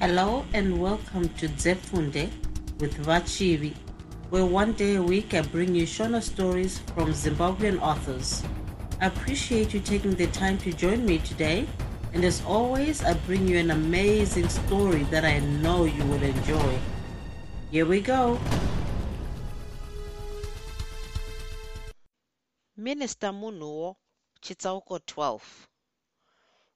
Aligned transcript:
Hello 0.00 0.46
and 0.54 0.80
welcome 0.80 1.28
to 1.36 1.46
Zefunde 1.46 2.30
with 2.78 2.96
Vachivi, 3.04 3.74
where 4.30 4.46
one 4.46 4.72
day 4.72 4.94
a 4.94 5.02
week 5.02 5.34
I 5.34 5.42
bring 5.42 5.74
you 5.74 5.84
Shona 5.84 6.22
stories 6.22 6.78
from 6.94 7.12
Zimbabwean 7.12 7.78
authors. 7.82 8.42
I 9.02 9.08
appreciate 9.08 9.74
you 9.74 9.80
taking 9.80 10.14
the 10.14 10.28
time 10.28 10.56
to 10.64 10.72
join 10.72 11.04
me 11.04 11.18
today, 11.18 11.66
and 12.14 12.24
as 12.24 12.42
always, 12.46 13.04
I 13.04 13.12
bring 13.26 13.46
you 13.46 13.58
an 13.58 13.72
amazing 13.72 14.48
story 14.48 15.02
that 15.12 15.26
I 15.26 15.40
know 15.60 15.84
you 15.84 16.02
will 16.06 16.22
enjoy. 16.22 16.78
Here 17.70 17.84
we 17.84 18.00
go. 18.00 18.40
Minister 22.74 23.32
Munuo, 23.32 23.96
chitsauko 24.40 25.04
12 25.06 25.69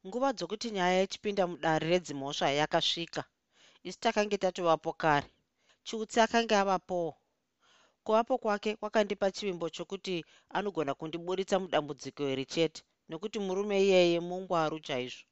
nguva 0.07 0.29
dzokuti 0.37 0.69
nyaya 0.77 0.97
yechipinda 1.01 1.45
mudare 1.51 1.85
redzimhosva 1.93 2.49
yakasvika 2.61 3.23
isu 3.89 3.99
takange 4.05 4.37
tatovapo 4.45 4.91
kare 5.03 5.29
chiutsi 5.87 6.19
akanga 6.25 6.57
avapowo 6.63 7.13
kuvapo 8.05 8.35
kwake 8.43 8.71
kwakandipa 8.81 9.27
chivimbo 9.35 9.67
chokuti 9.77 10.15
anogona 10.57 10.93
kundiburitsa 10.99 11.57
mudambudziko 11.63 12.23
iri 12.33 12.45
chete 12.53 12.81
nekuti 13.09 13.39
murume 13.47 13.77
iyeye 13.85 14.19
mungwaru 14.29 14.79
chaizvo 14.87 15.25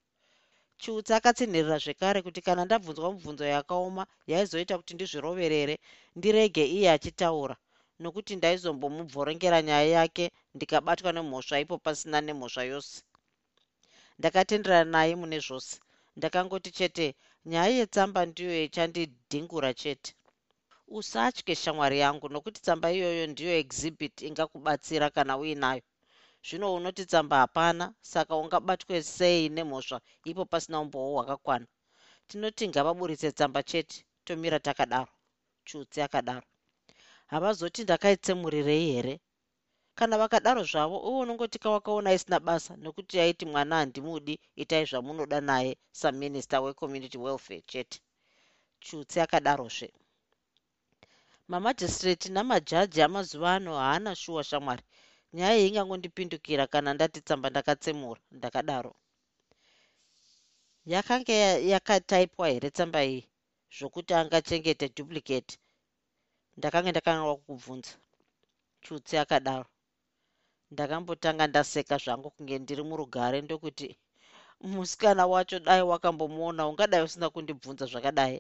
chiutsi 0.81 1.12
akatsinhirira 1.19 1.79
zvekare 1.84 2.19
kuti 2.27 2.41
kana 2.47 2.62
ndabvunzwa 2.65 3.09
mibvunzo 3.12 3.45
yakaoma 3.55 4.03
yaizoita 4.31 4.75
kuti 4.79 4.93
ndizviroverere 4.95 5.75
ndirege 6.17 6.65
iye 6.77 6.89
achitaura 6.97 7.57
nokuti 8.03 8.33
ndaizombomubvorongera 8.37 9.59
nyaya 9.67 9.89
yake 9.97 10.25
ndikabatwa 10.55 11.11
nemhosva 11.12 11.57
ipo 11.62 11.75
pasina 11.84 12.19
nemhosva 12.27 12.65
yose 12.73 12.97
ndakatenderana 14.19 14.91
naye 14.95 15.12
mune 15.21 15.39
zvose. 15.47 15.73
Ndakangoti 16.16 16.70
chete 16.79 17.07
nyaya 17.51 17.73
yetsamba 17.79 18.20
ndiyo 18.30 18.53
ichandidhingura 18.66 19.70
chete. 19.81 20.11
Usatye 20.98 21.55
shamwari 21.62 21.98
yangu 22.05 22.27
nokuti 22.28 22.59
tsamba 22.64 22.89
iyoyo 22.97 23.25
ndiyo 23.33 23.53
exhibit 23.62 24.17
ingakubatsira 24.28 25.06
kana 25.17 25.33
uinayo 25.42 25.83
zvino 26.47 26.67
unoti 26.75 27.03
tsamba 27.11 27.37
hapana 27.42 27.84
saka 28.12 28.33
ungabatwe 28.42 28.97
sei 29.17 29.48
nemhosva 29.56 29.98
ipo 30.31 30.42
pasina 30.53 30.77
umboo 30.84 31.09
hwakakwana. 31.15 31.67
Tinoti 32.28 32.65
ngavaburitse 32.69 33.28
tsamba 33.37 33.61
chete 33.70 33.97
tomira 34.25 34.59
takadaro. 34.67 35.12
Chiutsi 35.67 35.98
akadaro. 36.06 36.47
Havazoti 37.33 37.81
ndakaitsemurirei 37.84 38.87
here 38.92 39.15
kana 39.98 40.15
vakadaro 40.21 40.62
zvavo 40.71 40.97
iwe 41.09 41.19
unongoti 41.25 41.59
kawakaona 41.65 42.11
isina 42.17 42.39
basa 42.47 42.73
nokuti 42.83 43.15
yaiti 43.21 43.45
mwana 43.53 43.75
handimudi 43.77 44.34
itai 44.62 44.84
zvamunoda 44.91 45.39
naye 45.49 45.73
saminista 46.01 46.57
wecommunity 46.65 47.19
welfare 47.25 47.62
chete. 47.71 47.99
Chiutsi 48.84 49.17
akadarozve 49.25 49.89
mamajistireti 51.51 52.29
namajaji 52.37 53.03
amazuva 53.03 53.49
ano 53.57 53.73
haana 53.83 54.11
shuwa 54.21 54.43
shamwari. 54.45 54.83
Nyaya 55.34 55.57
iyi 55.59 55.69
ingangondipindukira 55.69 56.65
kana 56.73 56.91
ndati 56.95 57.19
tsamba 57.27 57.51
ndakatsemura 57.51 58.21
ndakadaro. 58.37 58.93
Yakanga 60.93 61.33
yakataipwa 61.73 62.49
here 62.53 62.71
tsamba 62.71 63.01
iyi? 63.05 63.21
Zvokuti 63.77 64.12
angachengete 64.15 64.87
duplicate. 64.97 65.53
Ndakanga 66.56 66.91
ndakanganwa 66.91 67.37
kukubvunza 67.37 67.93
chutsi 68.84 69.17
akadaro 69.23 69.67
ndakambotanga 70.73 71.45
ndaseka 71.47 71.97
zvangu 72.05 72.28
kunge 72.34 72.56
ndiri 72.62 72.83
murugare 72.89 73.39
ndokuti 73.42 73.89
musikana 74.70 75.23
wacho 75.33 75.59
dai 75.67 75.83
wakambomuona 75.91 76.62
ungadai 76.70 77.03
usina 77.06 77.27
kundibvunza 77.34 77.84
zvakadai. 77.91 78.37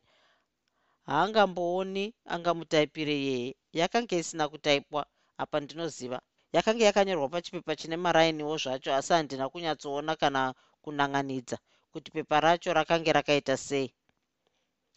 Haangambooni 1.08 2.04
angamutaipire 2.34 3.16
yeye 3.26 3.56
yakanga 3.80 4.16
isina 4.22 4.44
kutaipwa 4.52 5.00
apa 5.42 5.56
ndinoziva. 5.60 6.18
Yakanga 6.54 6.84
yakanyorwa 6.88 7.28
pachipepa 7.28 7.76
chine 7.76 7.96
marainiwo 8.04 8.54
zvacho 8.62 8.90
asi 8.98 9.12
handina 9.12 9.48
kunyatsoona 9.52 10.12
kana 10.16 10.54
kunanganidza 10.82 11.58
kuti 11.92 12.08
pepa 12.14 12.36
racho 12.40 12.72
rakange 12.72 13.12
rakaita 13.12 13.56
sei. 13.56 13.88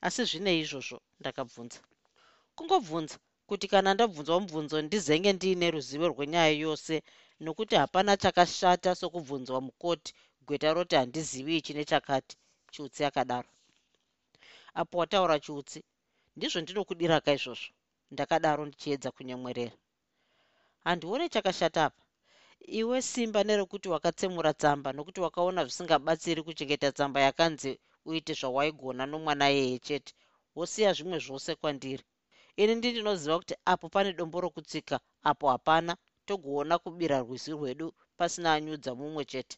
Asi 0.05 0.21
zvine 0.29 0.51
izvozvo 0.61 0.97
ndakabvunza. 1.19 1.79
Kungobvunza 2.55 3.17
kuti 3.49 3.67
kana 3.67 3.93
ndabvunzwa 3.93 4.39
mubvunzo 4.39 4.81
ndizenge 4.81 5.33
ndiine 5.33 5.71
ruzivo 5.71 6.07
rwenyaya 6.13 6.51
yose 6.63 6.95
nokuti 7.43 7.75
hapana 7.81 8.11
chakashata 8.21 8.89
sokubvunzwa 8.99 9.61
mukoti 9.67 10.11
gweta 10.45 10.69
roti 10.75 10.95
handizivi 10.95 11.57
ichi 11.57 11.73
nechakati 11.73 12.33
chiutsi 12.73 13.01
akadaro 13.09 13.49
apo 14.79 14.97
wataura 15.01 15.39
chiutsi 15.45 15.79
ndizvo 16.37 16.59
ndinokudira 16.61 17.17
ka 17.25 17.31
izvozvo. 17.37 17.69
Ndakadaro 18.13 18.61
ndichiedza 18.65 19.09
kunyemwerera. 19.15 19.75
Handione 20.85 21.25
chakashata 21.33 21.79
apa. 21.87 22.03
Iwe 22.79 22.97
simba 23.11 23.39
nerekuti 23.47 23.87
wakatsemura 23.93 24.51
tsamba 24.61 24.89
nokuti 24.95 25.19
wakaona 25.25 25.61
zvisingabatsiri 25.65 26.41
kuchengeta 26.47 26.89
tsamba 26.95 27.19
yakanzi 27.27 27.71
uite 28.09 28.33
zvawaigona 28.39 29.03
nomwana 29.11 29.45
yeye 29.55 29.77
chete 29.87 30.11
wosiya 30.57 30.91
zvimwe 30.97 31.17
zvose 31.25 31.51
kwandiri. 31.59 32.03
Ini 32.61 32.73
ndindinoziva 32.75 33.35
kuti 33.41 33.55
apo 33.71 33.85
pane 33.93 34.09
dombo 34.17 34.37
rokutsika 34.43 34.95
apo 35.29 35.45
hapana 35.53 35.93
togoona 36.27 36.75
kubira 36.83 37.17
rwizi 37.23 37.51
rwedu 37.57 37.87
pasina 38.17 38.49
anyudza 38.55 38.91
mumwe 38.99 39.23
chete. 39.31 39.55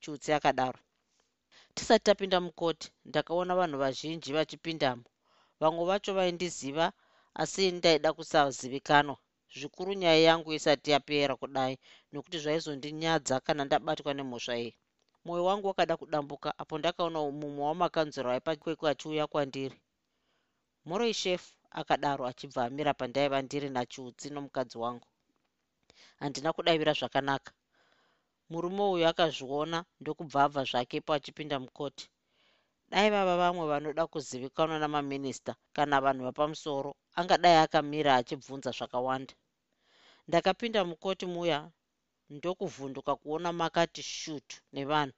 Chiutsi 0.00 0.30
akadaro 0.38 0.78
tisati 1.74 2.04
tapinda 2.06 2.38
mukoti 2.46 2.86
ndakaona 3.08 3.52
vanhu 3.60 3.76
vazhinji 3.82 4.30
vachipindamo. 4.36 5.04
Vamwe 5.60 5.82
vacho 5.90 6.10
vaindiziva 6.18 6.86
asi 7.42 7.62
ndaida 7.76 8.10
kusazivikanwa. 8.16 9.16
Zvikuru 9.58 9.92
nyaya 10.00 10.20
yangu 10.28 10.50
isati 10.58 10.88
yapera 10.94 11.34
kudai 11.40 11.74
nokuti 12.12 12.38
zvaizondinyadza 12.42 13.34
kana 13.46 13.62
ndabatwa 13.64 14.12
nemhosva 14.14 14.54
iyi. 14.62 14.72
Mwoyo 15.24 15.44
wangu 15.48 15.66
wakada 15.70 15.94
kudambuka 16.00 16.48
apo 16.60 16.74
ndakaona 16.78 17.18
mumwe 17.40 17.62
wamakanzuro 17.68 18.28
aipakweko 18.30 18.84
achiuya 18.92 19.26
kwandiri. 19.32 19.76
Moroi 20.88 21.14
shefu 21.14 21.50
akadaro 21.80 22.22
achibva 22.30 22.60
amira 22.64 22.92
pandaiva 23.00 23.42
ndiri 23.42 23.68
nachiutsi 23.70 24.26
nomukadzi 24.30 24.78
wangu 24.78 25.06
handina 26.20 26.52
kudavira 26.56 26.92
zvakanaka. 26.98 27.52
Murume 28.50 28.82
uyu 28.94 29.06
akazviona 29.10 29.78
ndokubva 30.00 30.38
abva 30.44 30.62
zvakepo 30.70 31.10
achipinda 31.12 31.56
mukoti. 31.64 32.04
Dai 32.90 33.10
vava 33.14 33.34
vamwe 33.42 33.64
vanoda 33.72 34.06
kuzivikanwa 34.12 34.78
namaminista 34.78 35.52
kana 35.76 35.96
vanhu 36.04 36.22
vapamusoro 36.28 36.90
angadai 37.18 37.56
akamira 37.64 38.10
achibvunza 38.18 38.70
zvakawanda. 38.78 39.34
Ndakapinda 40.28 40.80
mukoti 40.90 41.26
muya 41.34 41.58
ndokuvhunduka 42.36 43.12
kuona 43.20 43.52
makati 43.60 44.02
shutu 44.02 44.56
nevanhu. 44.74 45.14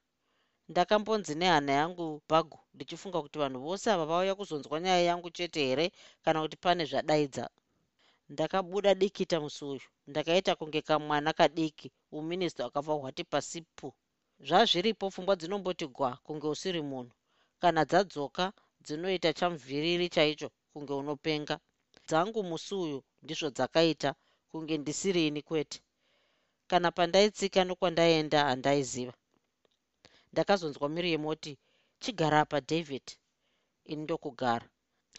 Ndakambonzi 0.68 1.34
nehana 1.34 1.72
yangu 1.80 2.22
bhagu 2.28 2.58
ndichifunga 2.74 3.18
kuti 3.22 3.36
vanhu 3.42 3.58
vose 3.66 3.86
ava 3.92 4.06
vauya 4.10 4.34
kuzonzwa 4.38 4.80
nyaya 4.80 5.02
yangu 5.08 5.28
chete 5.36 5.60
here? 5.68 5.86
Kana 6.24 6.38
kuti 6.42 6.56
pane 6.56 6.84
zvadaidza 6.90 7.44
ndakabuda 8.32 8.90
dikita 9.00 9.36
musi 9.44 9.62
uyu 9.72 9.86
ndakaita 10.10 10.52
kunge 10.58 10.80
kamwana 10.88 11.30
kadiki 11.38 11.88
uminista 12.18 12.60
wakabva 12.66 12.92
hwati 13.00 13.24
pasipu. 13.32 13.88
Zvazviripo 14.46 15.04
pfungwa 15.10 15.34
dzinomboti 15.38 15.86
gwa 15.96 16.10
kunge 16.24 16.46
usiri 16.54 16.82
munhu. 16.90 17.14
Kana 17.62 17.80
dzadzoka 17.90 18.44
dzinoita 18.84 19.30
chamuvhiriri 19.38 20.06
chaicho 20.14 20.48
kunge 20.72 20.92
unopenga. 21.02 21.56
Dzangu 22.08 22.40
musi 22.50 22.74
uyu 22.84 22.98
ndizvo 23.22 23.48
dzakaita 23.56 24.10
kunge 24.50 24.74
ndisirini 24.78 25.40
kwete. 25.48 25.78
Kana 26.70 26.88
pandaitsika 26.96 27.60
nokwandaenda 27.64 28.38
handaiziva 28.48 29.14
ndakazonzwa 30.32 30.86
miri 30.94 31.08
yemoti 31.14 31.52
chigara 32.02 32.38
apa 32.44 32.58
david. 32.70 33.06
Ini 33.90 34.02
ndokugara 34.04 34.66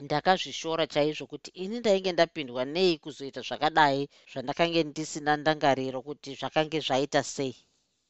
ndakazvishora 0.05 0.83
chaizvo 0.93 1.25
kuti 1.31 1.49
ini 1.63 1.75
ndainge 1.79 2.11
ndapindwa 2.13 2.61
nei 2.75 2.93
kuzoita 3.03 3.41
zvakadai 3.47 4.01
zvandakange 4.31 4.81
ndisina 4.89 5.31
ndangariro 5.41 5.99
kuti 6.07 6.29
zvakange 6.39 6.79
zvaita 6.87 7.21
sei. 7.35 7.55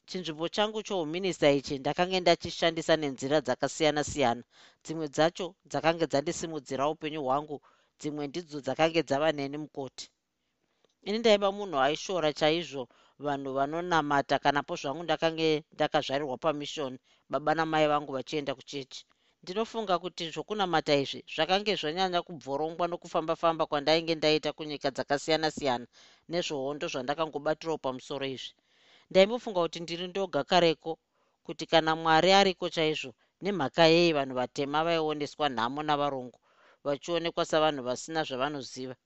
Chinzvimbo 0.08 0.46
changu 0.54 0.78
chouminista 0.86 1.48
ichi 1.58 1.74
ndakange 1.78 2.18
ndachishandisa 2.20 2.94
nenzira 3.00 3.38
dzakasiyana-siyana. 3.46 4.42
Dzimwe 4.84 5.06
dzacho 5.14 5.46
dzakange 5.70 6.04
dzandisimudzira 6.10 6.84
upenyu 6.92 7.20
hwangu 7.26 7.56
dzimwe 8.00 8.22
ndidzo 8.28 8.58
dzakange 8.64 9.00
dzava 9.08 9.28
neni 9.36 9.56
mukoti. 9.62 10.06
Ini 11.08 11.18
ndaiva 11.20 11.48
munhu 11.56 11.76
aishora 11.86 12.30
chaizvo 12.38 12.82
vanhu 13.24 13.50
vanonamata 13.58 14.36
kanapo 14.44 14.74
zvangu 14.80 15.02
ndakange 15.04 15.48
ndakazvarirwa 15.74 16.36
pamishoni 16.44 16.98
baba 17.30 17.52
namai 17.58 17.86
vangu 17.92 18.10
vachienda 18.16 18.52
kuchechi 18.58 19.00
ndinofunga 19.44 19.94
kuti 20.02 20.24
zvokunamata 20.32 20.94
izvi 21.02 21.20
zvakange 21.34 21.72
zvanyanya 21.80 22.20
kubvorongwa 22.26 22.84
nokufamba-famba 22.88 23.64
kwandainge 23.70 24.14
ndaita 24.16 24.50
kunyika 24.56 24.88
dzakasiyana-siyana 24.96 25.86
nezvohondo 26.30 26.86
zvandakangobatirawo 26.92 27.78
pamusoro 27.84 28.24
izvi. 28.36 28.52
Ndaimbofunga 29.10 29.60
kuti 29.64 29.78
ndiri 29.82 30.06
ndoga 30.08 30.40
kareko 30.50 30.90
kuti 31.46 31.64
kana 31.72 31.92
mwari 32.00 32.30
ariko 32.40 32.64
chaizvo 32.74 33.10
nemhaka 33.42 33.84
yei 33.94 34.16
vanhu 34.18 34.34
vatema 34.40 34.78
vaioneswa 34.86 35.46
nhamo 35.56 35.80
navarungu 35.88 36.38
vachionekwa 36.84 37.44
savanhu 37.50 37.82
vasina 37.88 38.20
zvavanoziva. 38.28 38.96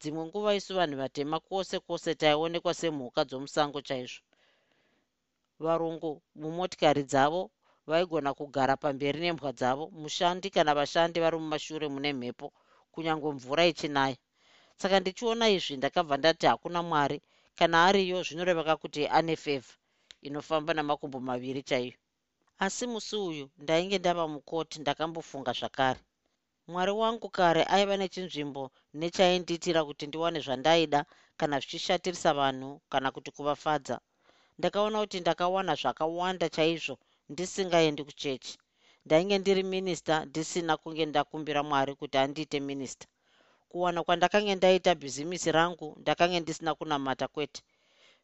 Dzimwe 0.00 0.22
nguva 0.28 0.50
isu 0.58 0.72
vanhu 0.80 0.96
vatema 1.02 1.36
kwose 1.46 1.76
kwose 1.84 2.10
taionekwa 2.20 2.72
semhuka 2.80 3.20
dzomusango 3.28 3.80
chaizvo. 3.88 4.22
Varungu 5.64 6.10
mumotikari 6.40 7.02
dzavo 7.10 7.42
vaigona 7.90 8.30
kugara 8.38 8.74
pamberi 8.82 9.18
nembwa 9.24 9.50
dzavo. 9.58 9.84
Mushandi 10.00 10.46
kana 10.54 10.72
vashandi 10.78 11.16
vari 11.22 11.36
mumashure 11.42 11.86
mune 11.94 12.10
mhepo 12.18 12.46
kunyange 12.92 13.28
mvura 13.36 13.62
ichinaya 13.72 14.16
saka 14.80 14.96
ndichiona 15.00 15.44
izvi 15.56 15.74
ndakabva 15.76 16.14
ndati 16.20 16.44
hakuna 16.50 16.80
mwari 16.88 17.18
kana 17.58 17.76
ariyo 17.88 18.18
zvinoreveka 18.26 18.74
kuti 18.82 19.02
ane 19.18 19.34
fevha 19.44 19.74
inofamba 20.26 20.70
namakumbo 20.74 21.18
maviri 21.28 21.62
chaiyo. 21.68 21.96
Asi 22.64 22.84
musi 22.92 23.16
uyu 23.28 23.44
ndainge 23.62 23.98
ndava 23.98 24.24
mukoti 24.34 24.76
ndakambofunga 24.80 25.52
zvakare. 25.58 26.00
Mwari 26.70 26.92
wangu 27.00 27.28
kare 27.36 27.62
aiva 27.74 27.96
nechinzvimbo 27.96 28.62
nechaindiitira 29.00 29.80
kuti 29.88 30.04
ndiwane 30.06 30.38
zvandaida 30.44 31.00
kana 31.38 31.56
zvichishatirisa 31.60 32.30
vanhu 32.40 32.70
kana 32.92 33.08
kuti 33.14 33.30
kuvafadza. 33.36 33.96
Ndakaona 34.58 34.96
kuti 35.02 35.18
ndakawana 35.20 35.72
zvakawanda 35.80 36.46
chaizvo 36.56 36.94
ndisingaendi 37.32 38.02
kuchechi. 38.04 38.58
Ndainge 39.04 39.38
ndiri 39.38 39.62
minista 39.62 40.14
ndisina 40.24 40.76
kunge 40.76 41.04
ndakumbira 41.06 41.62
mwari 41.68 41.92
kuti 42.00 42.16
andiite 42.18 42.60
minista 42.60 43.06
kuwana 43.70 44.00
kwandakange 44.04 44.54
ndaita 44.54 44.94
bhizimisi 45.00 45.52
rangu 45.52 45.96
ndakange 46.00 46.40
ndisina 46.40 46.72
kunamata 46.78 47.26
kwete. 47.34 47.60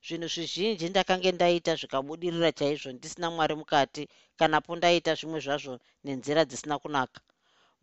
Zvinhu 0.06 0.28
zvizhinji 0.34 0.86
ndakange 0.88 1.30
ndaita 1.32 1.72
zvikabudirira 1.80 2.50
chaizvo 2.58 2.90
ndisina 2.92 3.26
mwari 3.34 3.54
mukati 3.60 4.02
kanapo 4.38 4.76
ndaita 4.76 5.10
zvimwe 5.18 5.40
zvazvo 5.44 5.74
nenzira 6.04 6.42
dzisina 6.48 6.76
kunaka. 6.82 7.20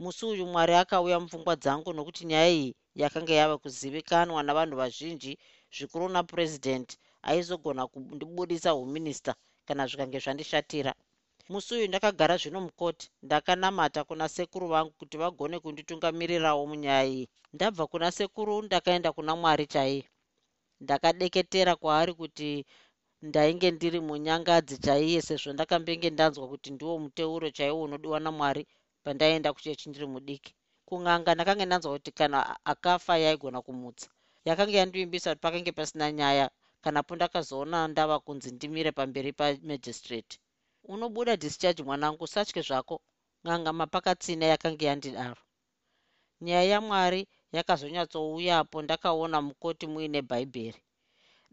Musi 0.01 0.25
uyu 0.31 0.45
mwari 0.51 0.73
akauya 0.81 1.17
mupfungwa 1.19 1.55
dzangu 1.61 1.89
nokuti 1.93 2.25
nyaya 2.29 2.49
iyi 2.57 2.75
yakanga 3.01 3.33
yava 3.39 3.57
kuzivikanwa 3.63 4.39
navanhu 4.43 4.75
vazhinji 4.81 5.33
zvikuru 5.75 6.05
napurezidendi 6.09 6.93
aizogona 7.29 7.83
kundibudisa 7.91 8.69
uminista 8.83 9.31
kana 9.67 9.83
zvikange 9.87 10.19
zvandishatira 10.23 10.93
musi 11.49 11.69
uyu 11.75 11.87
ndakagara 11.87 12.35
zvino 12.41 12.59
mukoti 12.67 13.05
ndakanamata 13.25 13.99
kuna 14.09 14.25
sekuru 14.35 14.65
vangu 14.73 14.91
kuti 14.99 15.15
vagone 15.21 15.55
kunditungamirirawo 15.63 16.61
munyaya 16.71 17.05
iyi. 17.13 17.25
Ndabva 17.55 17.83
kuna 17.91 18.07
sekuru 18.17 18.53
ndakaenda 18.67 19.09
kuna 19.15 19.31
mwari 19.41 19.65
chaiye. 19.73 20.03
Ndakadeketera 20.83 21.73
kwaari 21.81 22.13
kuti 22.13 22.49
ndainge 23.27 23.67
ndiri 23.71 23.99
munyangadzi 24.07 24.75
chaiye 24.85 25.19
sezvo 25.27 25.49
ndakambenge 25.53 26.09
ndanzwa 26.15 26.45
kuti 26.51 26.69
ndiwo 26.75 26.95
muteuro 27.03 27.47
chaiwo 27.57 27.81
unodiwa 27.83 28.19
namwari 28.25 28.63
pandaenda 29.03 29.53
kuchechi 29.53 29.85
ndiri 29.89 30.07
mudiki. 30.13 30.51
Kung'anga 30.87 31.31
ndakange 31.35 31.65
ndanzwa 31.65 31.91
kuti 31.95 32.11
kana 32.19 32.39
akafa 32.71 33.13
yaigona 33.23 33.59
kumutsa. 33.65 34.07
Yakanga 34.47 34.77
yandivimbisa 34.79 35.29
kuti 35.31 35.41
pakange 35.45 35.71
pasina 35.77 36.05
nyaya 36.11 36.45
kanapo 36.83 37.11
ndakazoona 37.15 37.77
ndava 37.91 38.19
kunzi 38.25 38.49
ndimire 38.55 38.91
pamberi 38.97 39.31
pamajistrate 39.39 40.35
unobuda 40.93 41.33
discharge 41.43 41.83
mwanangu 41.83 42.25
satye 42.33 42.61
zvako. 42.67 42.95
Ng'anga 43.43 43.71
mapakatsina 43.79 44.45
yakanga 44.51 44.85
yandidaro. 44.89 45.41
Nyaya 46.43 46.63
yamwari 46.71 47.21
yakazonyatsouyapo 47.55 48.77
ndakaona 48.81 49.37
mukoti 49.47 49.85
muine 49.93 50.19
bhaibheri. 50.29 50.81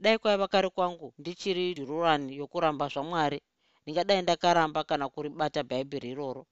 Dai 0.02 0.18
kwaiva 0.20 0.46
kare 0.52 0.68
kwangu 0.76 1.08
ndichiri 1.20 1.64
dhururani 1.76 2.30
yokuramba 2.40 2.86
zvamwari 2.92 3.38
ndingadai 3.82 4.22
ndakaramba 4.22 4.80
kana 4.88 5.06
kuribata 5.12 5.60
bhaibheri 5.70 6.08
iroro. 6.14 6.42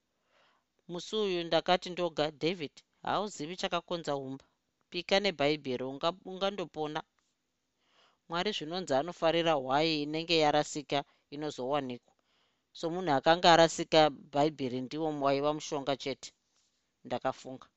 Musi 0.91 1.15
uyu 1.25 1.39
ndakati 1.47 1.87
ndoga 1.89 2.25
david 2.31 2.75
hauzivi 3.05 3.55
chakakonza 3.61 4.13
umba. 4.25 4.45
Pika 4.89 5.15
nebhaibheri 5.23 5.83
ungandopona. 6.31 6.99
Mwari 8.29 8.51
zvinonzi 8.57 8.93
anofarira 8.93 9.53
hwai 9.61 9.91
inenge 10.03 10.35
yarasika 10.43 10.99
inozowanikwa 11.35 12.16
so 12.77 12.85
munhu 12.93 13.11
akanga 13.17 13.47
arasika 13.53 13.99
bhaibheri 14.33 14.79
ndiwo 14.85 15.07
waiva 15.25 15.51
mushonga 15.57 15.93
chete. 16.03 16.29
Ndakafunga. 17.05 17.67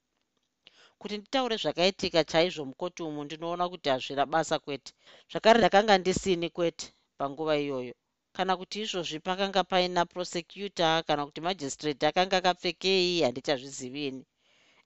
Kuti 1.00 1.14
nditaure 1.18 1.56
zvakaitika 1.62 2.20
chaizvo 2.30 2.62
mukoti 2.70 3.00
umu 3.08 3.20
ndinoona 3.24 3.64
kuti 3.72 3.88
hazvina 3.92 4.24
basa 4.32 4.56
kwete. 4.64 4.90
Zvakare 5.30 5.58
ndakanga 5.58 5.94
ndisini 5.98 6.48
kwete 6.56 6.86
panguva 7.18 7.54
iyoyo. 7.64 7.94
Kana 8.36 8.52
kuti 8.60 8.76
izvozvi 8.84 9.18
pakanga 9.26 9.62
paina 9.70 10.02
prosecutor 10.12 10.94
kana 11.08 11.22
kuti 11.26 11.40
majistrate 11.46 12.04
akanga 12.06 12.36
akapfekei 12.40 13.22
handichazvizivini 13.24 14.22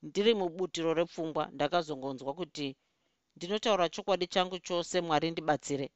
ndiri 0.06 0.32
mubutiro 0.40 0.90
repfungwa 0.98 1.44
ndakazongonzwa 1.54 2.32
kuti 2.38 2.66
ndinotaura 3.36 3.86
chokwadi 3.94 4.26
changu 4.34 4.58
chose 4.66 4.96
mwari 5.06 5.28
ndibatsire 5.30 5.86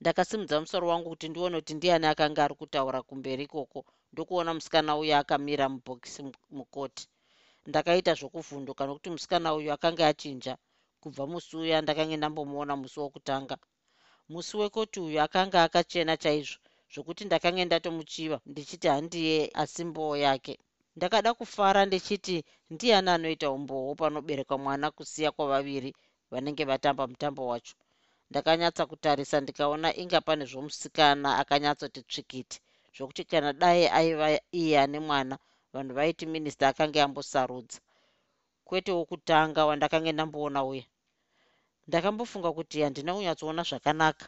ndakasimudza 0.00 0.56
musoro 0.62 0.84
wangu 0.92 1.08
kuti 1.12 1.26
ndione 1.28 1.56
kuti 1.60 1.74
ndiani 1.78 2.06
akanga 2.12 2.40
ari 2.44 2.54
kutaura 2.60 3.00
kumberi 3.08 3.44
ikoko. 3.48 3.78
Ndokuona 4.12 4.50
musikana 4.56 4.92
uyo 5.00 5.14
akamira 5.20 5.66
mubhokisi 5.72 6.20
mukoti. 6.56 7.04
Ndakaita 7.68 8.12
zvokuvhunduka 8.18 8.82
nokuti 8.86 9.08
musikana 9.14 9.48
uyu 9.58 9.68
akanga 9.76 10.04
achinja. 10.10 10.54
Kubva 11.02 11.24
musi 11.30 11.52
uya 11.62 11.78
ndakange 11.82 12.16
ndambomuona 12.18 12.72
musi 12.80 12.96
wokutanga. 13.02 13.56
Musi 14.32 14.54
wekoti 14.60 14.98
uyu 15.06 15.18
akanga 15.26 15.58
akachena 15.66 16.14
chaizvo 16.22 16.58
zvokuti 16.92 17.22
ndakange 17.24 17.62
ndatomuchiva 17.64 18.36
ndichiti 18.50 18.86
handiye 18.94 19.36
asimboo 19.62 20.14
yake. 20.26 20.54
Ndakada 20.96 21.30
kufara 21.38 21.80
ndichiti 21.86 22.36
ndiani 22.72 23.10
anoita 23.14 23.46
umbowo 23.56 23.90
panoberekwa 24.00 24.56
mwana 24.64 24.86
kusiya 24.96 25.30
kwavaviri 25.34 25.90
vanenge 26.30 26.64
vatamba 26.70 27.02
mutambo 27.10 27.42
wacho 27.50 27.74
ndakanyatsa 28.30 28.82
kutarisa 28.90 29.36
ndikaona 29.40 29.88
inga 30.02 30.20
pane 30.26 30.44
zvomusikana 30.50 31.28
akanyatsoti 31.40 32.00
tsvikiti 32.10 32.56
zvokuti 32.94 33.22
kana 33.30 33.50
dai 33.62 33.82
aiva 33.98 34.26
iye 34.60 34.76
ane 34.84 34.98
mwana 35.08 35.36
vanhu 35.72 35.92
vaiti 35.98 36.24
minista 36.32 36.64
akanga 36.68 37.00
ambosarudza. 37.06 37.78
Kwete 38.66 38.90
wokutanga 38.98 39.60
wandakanga 39.68 40.12
ndamboona 40.12 40.60
uya. 40.70 40.84
Ndakambofunga 41.88 42.50
kuti 42.56 42.76
handina 42.84 43.10
kunyatsoona 43.14 43.62
zvakanaka. 43.68 44.26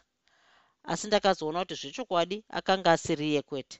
Asi 0.91 1.05
ndakazoona 1.07 1.59
kuti 1.61 1.75
zvechokwadi 1.81 2.37
akanga 2.57 2.89
asiriye 2.95 3.41
kwete. 3.49 3.77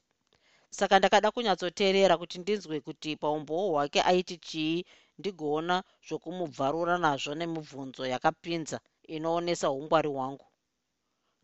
Saka 0.78 0.96
ndakada 1.00 1.32
kunyatsoteerera 1.32 2.16
kuti 2.22 2.36
ndinzwe 2.40 2.76
kuti 2.88 3.10
paumboo 3.22 3.66
hwake 3.72 4.00
aiti 4.10 4.36
chii 4.48 4.86
ndigoona 5.20 5.76
zvokumubvarura 6.08 6.96
nazvo 7.04 7.34
nemibvunzo 7.40 8.04
yakapinza 8.14 8.78
inoonesa 9.16 9.72
ungwari 9.72 10.10
hwangu. 10.10 10.46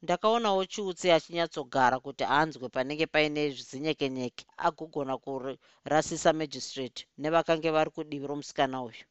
Ndakaonawo 0.01 0.65
chiutsi 0.65 1.11
achinyatsogara 1.11 1.99
kuti 1.99 2.23
anzwe 2.23 2.69
panenge 2.69 3.05
paine 3.05 3.49
zinyekenyeke 3.51 4.45
agogona 4.57 5.17
kurasisa 5.17 6.33
magistrate 6.33 7.07
nevakange 7.17 7.69
vari 7.71 7.91
kudivi 7.91 8.27
romusikana 8.27 8.83
uyu. 8.83 9.03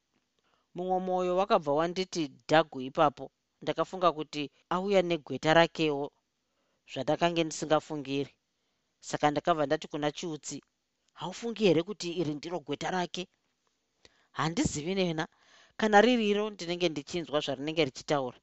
Mumwe 0.75 0.99
mwoyo 1.01 1.37
wakabva 1.37 1.73
wanditi 1.73 2.23
dhagu 2.49 2.81
ipapo. 2.81 3.31
Ndakafunga 3.63 4.13
kuti 4.13 4.51
auya 4.71 5.03
negweta 5.03 5.55
rakewo 5.55 6.13
zvandakange 6.93 7.45
ndisingafungiri. 7.45 8.33
Saka 9.01 9.31
ndakabva 9.31 9.67
ndati 9.67 9.89
kuna 9.89 10.13
chiutsi 10.13 10.63
haufungi 11.13 11.65
here 11.65 11.83
kuti 11.83 12.13
iri 12.21 12.35
ndiro 12.35 12.61
gweta 12.61 12.91
rake? 12.91 13.29
Handizivi 14.31 14.95
nena 14.95 15.29
kana 15.81 15.99
ririro 16.05 16.45
ndinenge 16.51 16.89
ndichinzwa 16.91 17.39
zvarinenge 17.45 17.83
richitaura 17.89 18.39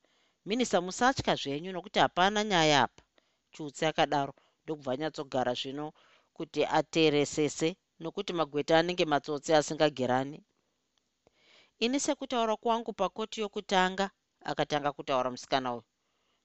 minista 0.48 0.78
musatya 0.86 1.34
zvenyu 1.42 1.70
nokuti 1.72 2.00
hapana 2.00 2.40
nyaya 2.50 2.78
apa. 2.86 3.02
Chiutsi 3.54 3.84
akadaro. 3.90 4.34
Ndokubva 4.64 4.92
anyatsogara 4.94 5.54
zvino 5.60 5.86
kuti 6.38 6.62
ateeresese 6.80 7.70
nokuti 8.02 8.32
magweta 8.40 8.74
anenge 8.80 9.06
matsotsi 9.12 9.50
asingagerani. 9.54 10.38
Ini 11.86 11.98
sekutaura 12.06 12.56
kwangu 12.64 12.92
pakoti 13.00 13.38
yokutanga 13.44 14.06
akatanga 14.52 14.92
kutaura 14.98 15.30
musikana 15.34 15.70
uyu. 15.76 15.84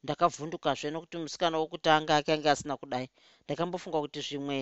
Ndakavhundukazve 0.03 0.89
nokuti 0.91 1.17
musikana 1.25 1.57
wokutanga 1.59 2.13
akanga 2.17 2.51
asina 2.53 2.75
kudai. 2.81 3.07
Ndakambofunga 3.45 3.99
kuti 4.05 4.21
zvimwe 4.27 4.59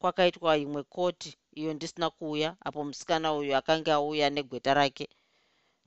kwakaitwa 0.00 0.50
imwe 0.64 0.82
koti 0.94 1.30
iyo 1.60 1.70
ndisina 1.74 2.10
kuuya 2.16 2.50
apo 2.66 2.84
musikana 2.88 3.28
uyu 3.38 3.56
akanga 3.56 3.92
auya 3.94 4.30
negweta 4.30 4.74
rake 4.74 5.08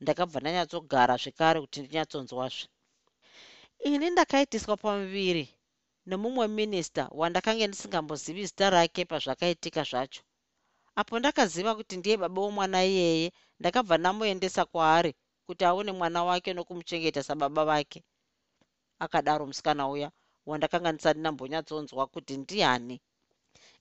ndakabva 0.01 0.37
ndanyatsogara 0.39 1.13
zvekare 1.23 1.57
kuti 1.63 1.77
ndinyatsonzwazve 1.81 2.65
ini 3.89 4.07
ndakaitiswa 4.13 4.75
pamuviri 4.83 5.45
nemumwe 6.09 6.45
minista 6.57 7.03
wandakange 7.19 7.65
ndisingambozivi 7.67 8.43
zita 8.49 8.67
rake 8.75 9.01
pazvakaitika 9.11 9.81
zvacho. 9.89 10.21
Apo 10.99 11.13
ndakaziva 11.19 11.71
kuti 11.77 11.93
ndiye 11.97 12.15
baba 12.23 12.39
womwana 12.43 12.79
iyeye 12.89 13.27
ndakabva 13.59 13.95
ndamuendesa 13.97 14.63
kwaari 14.71 15.11
kuti 15.45 15.63
aone 15.65 15.91
mwana 15.99 16.19
wake 16.29 16.49
nokumuchengeta 16.53 17.21
sababa 17.27 17.63
vake. 17.69 17.99
Akadaro 19.03 19.43
musikana 19.49 19.83
uya 19.93 20.09
wandakanga 20.49 20.91
ndisati 20.91 21.19
ndambonyatsonzwa 21.19 22.03
kuti 22.13 22.33
ndiani 22.41 22.95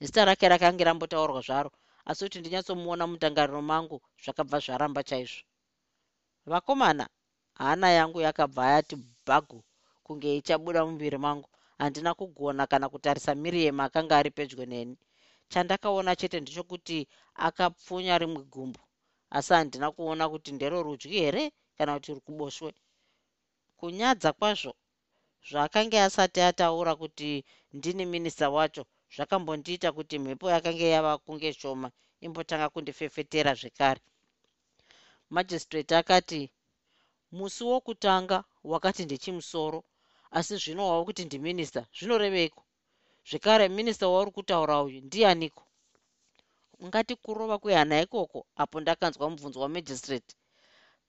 zita 0.05 0.25
rake 0.29 0.49
rakange 0.53 0.85
rambotaurwa 0.85 1.41
zvaro 1.47 1.71
asi 2.09 2.21
kuti 2.25 2.39
ndinyatsomuona 2.41 3.05
mutangariro 3.11 3.63
mangu 3.71 3.97
zvakabva 4.23 4.59
zvaramba 4.65 5.03
chaizvo 5.09 5.43
vakomana 6.51 7.09
hana 7.55 7.89
yangu 7.91 8.21
yakabva 8.21 8.65
yati 8.75 8.95
bhagu 9.27 9.59
kunge 10.05 10.37
ichabuda 10.37 10.81
mumuviri 10.87 11.19
mangu 11.19 11.49
handina 11.79 12.15
kugona 12.15 12.67
kana 12.67 12.89
kutarisa 12.89 13.35
miriyemu 13.35 13.83
akanga 13.83 14.15
ari 14.19 14.31
pedyo 14.31 14.65
neni. 14.67 14.97
Chandakaona 15.49 16.17
chete 16.17 16.41
ndechokuti 16.41 16.99
akapfunya 17.47 18.19
rimwe 18.19 18.43
gumbo 18.53 18.81
asi 19.37 19.53
handina 19.55 19.91
kuona 19.95 20.25
kuti 20.33 20.51
ndero 20.53 20.83
rudyi 20.87 21.09
here 21.19 21.53
kana 21.77 21.95
kuti 21.95 22.11
rukuboshwe 22.17 22.71
kunyadza 23.79 24.31
kwazvo 24.39 24.73
zvaakanga 25.49 25.99
asati 26.05 26.41
ataura 26.41 26.93
kuti 26.97 27.45
ndini 27.77 28.05
minista 28.13 28.47
wacho 28.57 28.83
zvakambondiita 29.15 29.89
kuti 29.97 30.19
mhepo 30.19 30.47
yakanga 30.55 30.87
yava 30.95 31.13
kunge 31.25 31.53
shoma 31.61 31.89
imbotanga 32.25 32.69
kundifefetera 32.73 33.55
zvekare 33.61 34.01
majistrate 35.31 35.97
akati 35.97 36.41
musi 37.37 37.63
wokutanga 37.71 38.39
wakati 38.73 39.05
ndichimusoro 39.05 39.81
asi 40.39 40.55
zvino 40.63 40.83
wava 40.89 41.05
kuti 41.09 41.23
ndiminista 41.25 41.81
zvinoreveiko 41.97 42.63
zvekare 43.29 43.69
minista 43.69 44.09
wauri 44.13 44.31
kutaura 44.37 44.83
uyu 44.87 45.01
ndianiko 45.07 45.65
ungati 46.85 47.15
kurova 47.23 47.57
kwehana 47.63 47.97
ikoko 48.05 48.39
apo 48.63 48.77
ndakanzwa 48.81 49.31
mubvunzo 49.31 49.59
wamajistrate 49.61 50.35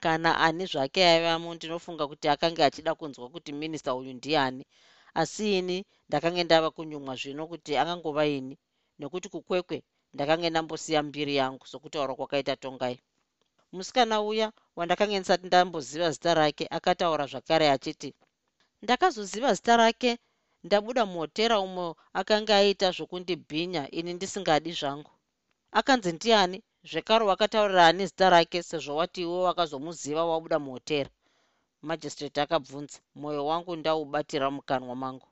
kana 0.03 0.29
ani 0.45 0.65
zvake 0.71 1.01
aivamo 1.11 1.49
ndinofunga 1.55 2.03
kuti 2.07 2.25
akanga 2.33 2.65
achida 2.65 2.91
kunzwa 2.99 3.29
kuti 3.33 3.51
minista 3.59 3.91
uyu 3.99 4.13
ndiani 4.19 4.63
asi 5.21 5.45
ini 5.57 5.77
ndakange 6.07 6.43
ndava 6.43 6.69
kunyumwa 6.75 7.13
zvino 7.21 7.43
kuti 7.51 7.71
angangova 7.81 8.23
ini 8.37 8.55
nekuti 8.99 9.27
kukwekwe 9.33 9.77
ndakange 10.13 10.47
ndambosiya 10.49 11.03
mbiri 11.07 11.33
yangu 11.39 11.63
sokutaura 11.71 12.13
kwakaita 12.17 12.55
tongai 12.63 12.97
musikana 13.71 14.21
uya 14.21 14.47
wandakange 14.77 15.19
ndisati 15.19 15.45
ndamboziva 15.47 16.11
zita 16.11 16.33
rake 16.33 16.65
akataura 16.77 17.25
zvakare 17.31 17.67
achiti 17.75 18.09
ndakazoziva 18.83 19.53
zita 19.57 19.77
rake? 19.77 20.11
Ndabuda 20.65 21.03
muhotera 21.11 21.55
umo 21.67 21.87
akanga 22.19 22.53
aita 22.61 22.87
zvokundibhinya 22.95 23.83
ini 23.97 24.11
ndisingadi 24.13 24.71
zvangu. 24.79 25.11
Akanzi 25.79 26.11
ndiani? 26.17 26.57
Zvekare 26.89 27.23
wakataurira 27.29 27.83
ani 27.87 28.03
zita 28.09 28.27
rake 28.29 28.57
sezvo 28.69 28.93
wati 28.99 29.19
iwe 29.25 29.39
wakazomuziva 29.47 30.23
wabuda 30.31 30.57
muhotera. 30.65 31.09
Majistrate 31.87 32.39
akabvunza 32.41 32.97
mwoyo 33.19 33.41
wangu 33.49 33.71
ndaubatira 33.75 34.47
mukanwa 34.55 34.95
mangu. 34.95 35.27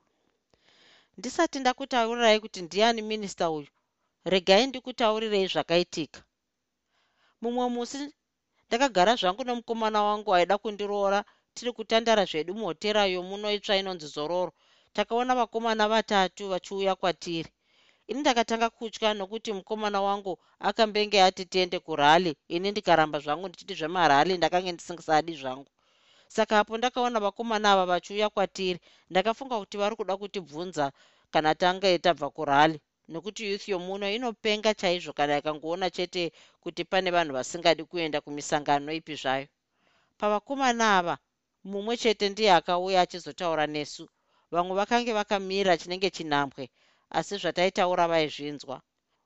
Ndisati 1.18 1.56
ndakutaurirai 1.60 2.40
kuti 2.40 2.60
ndiani 2.62 3.00
minista 3.02 3.50
uyu? 3.50 3.70
Regai 4.32 4.66
ndikutaurirei 4.66 5.46
zvakaitika. 5.52 6.20
Mumwe 7.40 7.68
musi 7.74 8.00
ndakagara 8.68 9.12
zvangu 9.20 9.42
nemukomana 9.44 10.02
wangu 10.02 10.34
aida 10.34 10.58
kundiroora. 10.58 11.24
Tiri 11.54 11.72
kutandara 11.72 12.24
zvedu 12.30 12.52
muhotera 12.54 13.02
yomunoitsva 13.06 13.76
inonzi 13.76 14.06
zororo. 14.14 14.52
Takaona 14.92 15.34
vakomana 15.34 15.88
vatatu 15.88 16.48
vachiuya 16.52 16.94
kwatiri. 16.94 17.50
Ini 18.08 18.20
ndakatanga 18.20 18.70
kutya 18.70 19.14
nokuti 19.14 19.52
mukomana 19.52 19.98
wangu 20.02 20.38
akambenge 20.58 21.22
ati 21.22 21.44
tiende 21.46 21.78
kurali. 21.78 22.36
Ini 22.48 22.70
ndikaramba 22.70 23.18
zvangu 23.18 23.48
ndichiti 23.48 23.74
zvemarali 23.74 24.36
ndakange 24.38 24.72
ndisingasadi 24.72 25.34
zvangu. 25.40 25.70
Saka 26.28 26.58
apo 26.58 26.78
ndakaona 26.78 27.20
vakomana 27.20 27.72
ava 27.72 27.86
vachiuya 27.86 28.28
kwatiri. 28.30 28.80
Ndakafunga 29.10 29.58
kuti 29.58 29.76
vari 29.78 29.96
kuda 29.96 30.16
kutibvunza 30.16 30.92
kana 31.30 31.54
tange 31.54 31.98
tabva 31.98 32.30
kurali 32.30 32.80
nokuti 33.12 33.42
youth 33.50 33.66
yomuno 33.72 34.06
inopenga 34.16 34.70
chaizvo 34.80 35.12
kana 35.18 35.34
ikangoona 35.40 35.86
chete 35.96 36.22
kuti 36.62 36.82
pane 36.90 37.08
vanhu 37.16 37.32
vasingadi 37.38 37.82
kuenda 37.90 38.18
kumisangano 38.24 38.92
ipi 38.98 39.14
zvayo. 39.22 39.46
Pavakomana 40.18 40.84
ava 40.98 41.14
mumwe 41.70 41.94
chete 42.02 42.28
ndiye 42.28 42.52
akauya 42.58 43.00
achizotaura 43.04 43.66
nesu. 43.66 44.04
Vamwe 44.52 44.74
vakange 44.80 45.12
vakamira 45.18 45.72
chinenge 45.80 46.10
chinhambwe 46.16 46.64
asi 47.18 47.34
zvataitaura 47.42 48.04
vaizvinzwa. 48.12 48.76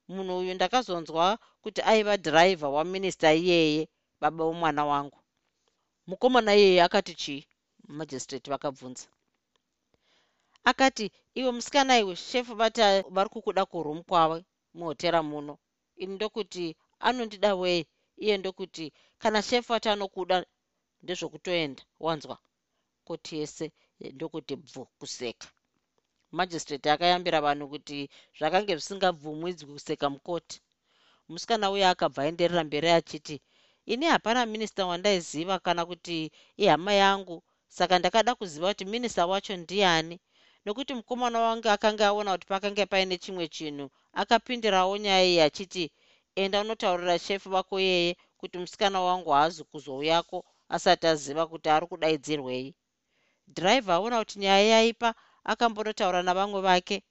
Munhu 0.09 0.39
uyu 0.39 0.55
ndakazonzwa 0.55 1.39
kuti 1.63 1.81
aiva 1.91 2.15
dhiraivha 2.17 2.69
waminista 2.77 3.29
iyeye 3.35 3.89
baba 4.21 4.45
womwana 4.45 4.83
wangu. 4.91 5.19
Mukomana 6.09 6.53
iyeye 6.57 6.83
akati 6.83 7.15
chii? 7.15 7.47
Majistrate 7.89 8.51
vakabvunza 8.51 9.07
akati 10.65 11.11
iwe 11.39 11.51
musikana 11.57 11.99
iwe 11.99 12.17
shefu 12.17 12.55
vati 12.55 12.81
vari 13.15 13.31
kukuda 13.31 13.63
kurum 13.67 14.03
kwavo 14.03 14.43
muhotera 14.75 15.21
muno. 15.23 15.59
Ini 16.03 16.15
ndokuti 16.15 16.77
anondida 17.07 17.55
wei? 17.55 17.87
Iye 18.17 18.37
ndokuti 18.39 18.93
kana 19.19 19.43
shefu 19.43 19.75
ati 19.75 19.89
anokuda 19.89 20.37
ndezvokutoenda 21.03 21.83
wanzwa? 22.01 22.39
Koti 23.05 23.33
yese 23.41 23.73
ndokuti 24.01 24.57
bvu 24.57 24.83
kuseka. 24.99 25.49
Majistrate 26.37 26.91
akayambira 26.91 27.41
vanhu 27.41 27.69
kuti 27.73 27.99
zvakange 28.39 28.73
zvisingabvumwidzwi 28.77 29.73
kuseka 29.73 30.07
mukoti. 30.11 30.57
Musikana 31.29 31.71
uye 31.71 31.87
akabva 31.87 32.23
aenderera 32.23 32.65
mberi 32.65 32.91
achiti 32.91 33.37
ini 33.93 34.07
hapana 34.07 34.47
minista 34.47 34.87
wandaiziva 34.87 35.59
kana 35.59 35.87
kuti 35.87 36.31
ihama 36.57 36.93
yangu. 36.93 37.43
Saka 37.69 37.99
ndakada 37.99 38.35
kuziva 38.35 38.69
kuti 38.69 38.85
minista 38.85 39.27
wacho 39.27 39.57
ndiani 39.57 40.21
nokuti 40.69 40.95
mukomana 40.95 41.41
wangu 41.41 41.69
akanga 41.69 42.07
aona 42.07 42.33
kuti 42.33 42.47
pakanga 42.47 42.85
paine 42.93 43.17
chimwe 43.19 43.49
chinhu 43.49 43.87
akapindirawo 44.21 44.95
nyaya 45.05 45.25
iyi 45.31 45.41
achiti 45.41 45.85
enda 46.37 46.61
unotaurira 46.61 47.19
shefu 47.19 47.49
vako 47.51 47.81
yeye 47.81 48.17
kuti 48.41 48.59
musikana 48.59 49.01
wangu 49.01 49.31
haazi 49.31 49.65
kuzouyako 49.65 50.45
asati 50.69 51.07
aziva 51.07 51.47
kuti 51.47 51.69
ari 51.75 51.87
kudaidzirwei. 51.87 52.75
Dhiraivha 53.55 53.95
aona 53.95 54.19
kuti 54.19 54.39
nyaya 54.39 54.67
yaipa 54.73 55.15
akambonotaura 55.45 56.21
navamwe 56.23 56.61
vake. 56.61 57.03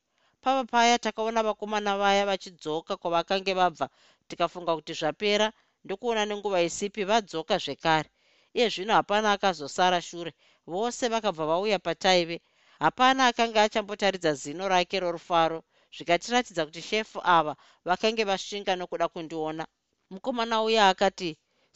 Pava 0.41 0.63
paya 0.63 0.99
takaona 0.99 1.43
vakomana 1.43 1.97
vaya 1.97 2.25
vachidzoka 2.29 2.93
kwavakange 2.97 3.53
vabva 3.53 3.89
tikafunga 4.27 4.75
kuti 4.75 4.93
zvapera 4.93 5.47
ndokuona 5.83 6.25
nenguva 6.25 6.61
isipi 6.61 7.03
vadzoka 7.09 7.57
zvekare. 7.57 8.09
Iye 8.53 8.69
zvino 8.69 8.93
hapana 8.93 9.31
akazosara 9.31 10.01
shure. 10.01 10.31
Vose 10.67 11.07
vakabva 11.09 11.45
vauya 11.45 11.79
pataive 11.79 12.37
hapana 12.83 13.21
akanga 13.29 13.59
achambotaridza 13.65 14.31
zino 14.41 14.63
rake 14.73 14.95
rorufaro 15.03 15.59
zvikatiratidza 15.95 16.61
kuti 16.67 16.81
shefu 16.89 17.19
ava 17.37 17.53
vakange 17.87 18.23
vasvinga 18.29 18.73
nokuda 18.75 19.07
kundiona. 19.13 19.63
Mukomana 20.13 20.55
uya 20.67 20.83
akati 20.91 21.29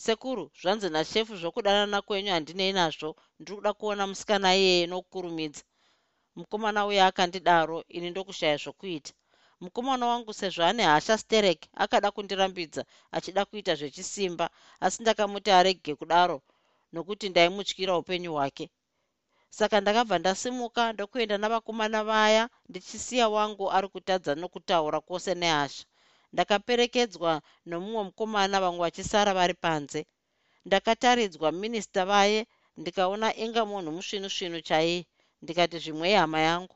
sekuru 0.03 0.43
zvanzi 0.61 0.87
nashefu 0.89 1.33
zvokudanana 1.41 1.97
kwenyu 2.07 2.31
handinei 2.35 2.73
nazvo 2.79 3.09
ndiri 3.39 3.55
kuda 3.57 3.71
kuona 3.79 4.03
musikana 4.09 4.49
iyeye 4.59 4.85
nokukurumidza. 4.87 5.63
Mukomana 6.37 6.85
uya 6.89 7.03
akandidaro 7.09 7.77
ini 7.95 8.07
ndokushaya 8.09 8.57
zvokuita. 8.63 9.11
Mukomana 9.63 10.05
wangu 10.11 10.33
sezvo 10.33 10.63
ane 10.69 10.83
hasha 10.83 11.17
sterek 11.17 11.59
akada 11.83 12.11
kundirambidza 12.15 12.81
achida 13.15 13.45
kuita 13.45 13.75
zvechisimba 13.79 14.45
asi 14.85 14.97
ndakamuti 15.01 15.51
arege 15.51 15.95
kudaro 15.99 16.37
nokuti 16.93 17.25
ndaimutyira 17.29 17.97
upenyu 17.97 18.31
hwake 18.33 18.65
saka 19.57 19.75
ndakabva 19.81 20.15
ndasimuka 20.19 20.83
ndokuenda 20.93 21.35
navakomana 21.37 21.99
vaya 22.09 22.43
ndichisiya 22.69 23.25
wangu 23.35 23.65
ari 23.75 23.87
kutadza 23.93 24.31
nokutaura 24.41 24.97
kwose 25.07 25.31
nehasha. 25.41 25.83
Ndakaperekedzwa 26.33 27.31
nomumwe 27.69 28.01
mukomana 28.07 28.55
vamwe 28.63 28.79
vachisara 28.85 29.31
vari 29.39 29.55
panze. 29.63 30.01
Ndakataridzwa 30.67 31.47
minista 31.61 32.01
vaye 32.11 32.39
ndikaona 32.79 33.27
inga 33.43 33.61
munhu 33.69 33.91
musvinu 33.97 34.29
svinu 34.35 34.59
chaiye. 34.67 34.99
Ndikati 35.43 35.77
zvimwei 35.83 36.13
hama 36.21 36.39
yangu. 36.47 36.75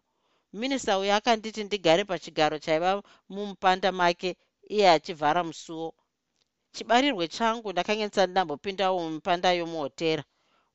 Minista 0.60 0.92
uyo 1.02 1.14
akanditi 1.20 1.62
ndigare 1.64 2.04
pachigaro 2.12 2.56
chaiva 2.66 2.92
mumupanda 3.32 3.90
make 4.00 4.30
iye 4.76 4.86
achivhara 4.96 5.42
musuwo. 5.50 5.90
Chibarirwe 6.74 7.26
changu 7.36 7.68
ndakange 7.72 8.06
ndisati 8.06 8.32
ndambopindawo 8.32 8.96
mumipanda 9.04 9.50
yomuhotera. 9.60 10.24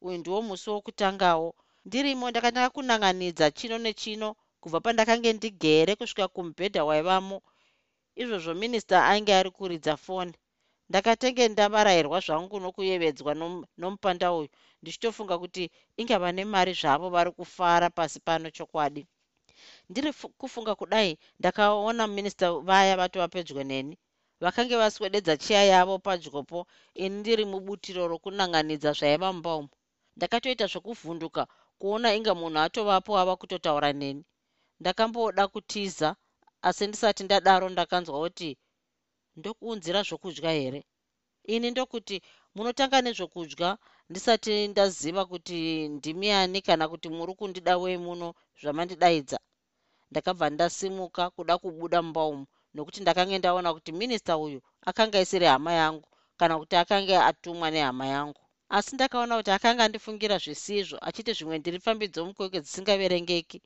Uyu 0.04 0.16
ndiwo 0.18 0.38
musi 0.48 0.66
wokutangawo 0.70 1.48
ndirimo 1.90 2.26
ndakatanga 2.30 2.70
kunanganidza 2.74 3.46
chino 3.58 3.76
nechino 3.84 4.28
kubva 4.62 4.78
pandakange 4.84 5.30
ndigere 5.36 5.92
kusvika 5.98 6.26
kumubhedha 6.34 6.80
waivamo. 6.88 7.36
Izvozvo 8.22 8.52
minista 8.60 8.96
ainge 9.10 9.32
ari 9.40 9.50
kuridza 9.56 9.94
foni. 10.04 10.34
Ndakatenge 10.88 11.44
ndavarayirwa 11.52 12.18
zvangu 12.26 12.56
nokuyevedzwa 12.62 13.32
nomupanda 13.80 14.26
uyu. 14.38 14.50
Ndichitofunga 14.80 15.34
kuti 15.42 15.64
ingava 16.00 16.28
nemari 16.36 16.72
zvavo 16.80 17.06
vari 17.14 17.30
kufara 17.38 17.86
pasi 17.96 18.18
pano 18.26 18.46
chokwadi. 18.56 19.02
Ndiri 19.90 20.10
kufunga 20.40 20.72
kudai 20.80 21.18
ndakaona 21.38 22.06
minista 22.06 22.46
vaya 22.68 22.94
vatova 23.00 23.28
pedyo 23.34 23.64
neni. 23.70 23.94
Vakange 24.42 24.76
vaswededza 24.82 25.34
chiya 25.42 25.62
yavo 25.72 25.94
padyopo 25.98 26.58
ini 27.02 27.16
ndiri 27.20 27.44
mubutiro 27.50 28.02
rokunanganidza 28.12 28.90
zvaiva 28.98 29.32
mumba 29.32 29.52
umo 29.60 29.70
ndakatoita 30.16 30.66
zvokuvhunduka 30.72 31.42
kuona 31.80 32.08
inga 32.16 32.32
munhu 32.40 32.58
atovapo 32.66 33.10
ava 33.20 33.34
kutotaura 33.40 33.90
neni. 34.00 34.22
Ndakamboda 34.80 35.42
kutiza 35.52 36.08
asi 36.68 36.82
ndisati 36.86 37.22
ndadaro 37.24 37.66
ndakanzwa 37.74 38.16
kuti 38.24 38.50
ndokuunzira 39.38 40.00
zvokudya 40.08 40.50
here? 40.58 40.80
Ini 41.54 41.66
ndokuti 41.70 42.16
munotanga 42.54 42.98
nezvokudya 43.04 43.68
ndisati 44.10 44.52
ndaziva 44.72 45.22
kuti 45.30 45.58
ndimi 45.96 46.28
ani 46.40 46.58
kana 46.66 46.84
kuti 46.92 47.08
muri 47.16 47.32
kundida 47.38 47.74
wei 47.82 47.98
muno 48.06 48.28
zvamandidaidza. 48.60 49.38
Ndakabva 50.10 50.46
ndasimuka 50.54 51.22
kuda 51.34 51.54
kubuda 51.62 51.98
mumba 52.02 52.22
umu 52.32 52.44
nokuti 52.74 52.98
ndakanga 53.00 53.36
ndaona 53.38 53.70
kuti 53.74 53.90
minista 53.98 54.32
uyu 54.44 54.60
akanga 54.88 55.18
isiri 55.24 55.46
hama 55.52 55.72
yangu 55.80 56.08
kana 56.38 56.54
kuti 56.60 56.74
akanga 56.82 57.16
atumwa 57.30 57.68
nehama 57.74 58.06
yangu 58.14 58.42
asi 58.76 58.94
ndakaona 58.94 59.36
kuti 59.36 59.50
akanga 59.50 59.82
andifungira 59.84 60.36
zvisizvo 60.44 60.96
achiti 61.08 61.32
zvimwe 61.36 61.56
ndiri 61.58 61.78
fambidzo 61.86 62.20
mukwekwe 62.26 62.58
dzisingaverengeki. 62.64 63.58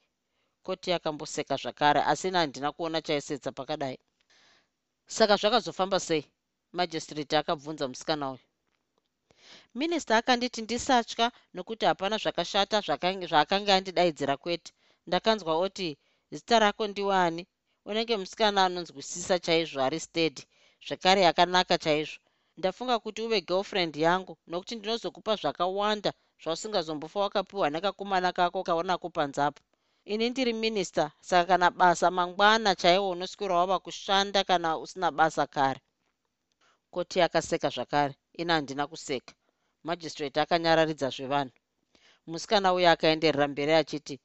Koti 0.66 0.88
yakamboseka 0.94 1.54
zvakare 1.62 2.00
asina 2.12 2.38
handina 2.38 2.68
kuona 2.76 2.98
chaisetsa 3.06 3.50
pakadai. 3.58 3.98
Saka 5.16 5.34
zvakazofamba 5.40 5.98
sei? 6.00 6.24
Majistreti 6.76 7.36
akabvunza 7.36 7.84
musikana 7.88 8.26
uyu. 8.32 8.44
Minista 9.78 10.16
akanditi 10.16 10.62
ndisatya 10.62 11.26
nokuti 11.54 11.84
hapana 11.86 12.16
zvakashata 12.22 12.76
zvaakanga 13.28 13.72
andidaidzira 13.74 14.36
kwete. 14.42 14.72
Ndakanzwa 15.06 15.52
oti 15.64 15.98
zita 16.30 16.58
rako 16.58 16.86
ndiwani? 16.86 17.46
Unenge 17.84 18.16
musikana 18.16 18.64
anonzwisisa 18.64 19.38
chaizvo 19.38 19.82
ari 19.86 20.00
stedi 20.00 20.42
zvekare 20.86 21.20
yakanaka 21.28 21.78
chaizvo 21.78 22.23
ndafunga 22.58 22.96
kuti 23.04 23.20
uve 23.26 23.38
girlfriend 23.48 23.94
yangu 24.06 24.34
nokuti 24.50 24.74
ndinozokupa 24.76 25.32
zvakawanda 25.40 26.10
zvausingazombofa 26.42 27.18
wakapiwa 27.24 27.66
nekakomana 27.70 28.30
kako 28.38 28.60
kaonako 28.68 29.08
panzapo. 29.16 29.60
Ini 30.12 30.24
ndiri 30.30 30.52
minista 30.62 31.04
saka 31.28 31.44
kana 31.50 31.68
basa 31.80 32.06
mangwana 32.16 32.70
chaiwo 32.80 33.08
unoswera 33.14 33.54
wava 33.60 33.78
kushanda 33.84 34.40
kana 34.48 34.68
usina 34.84 35.08
basa 35.18 35.44
kare. 35.54 35.80
Koti 36.92 37.18
akaseka 37.26 37.68
zvakare 37.76 38.14
ina 38.40 38.52
handina 38.54 38.84
kuseka. 38.90 39.32
Majistrate 39.86 40.38
akanyararidza 40.40 41.08
zvevanhu. 41.16 41.54
Musikana 42.30 42.68
uyo 42.76 42.88
akaenderera 42.94 43.46
mberi 43.52 43.72
achiti 43.80 44.16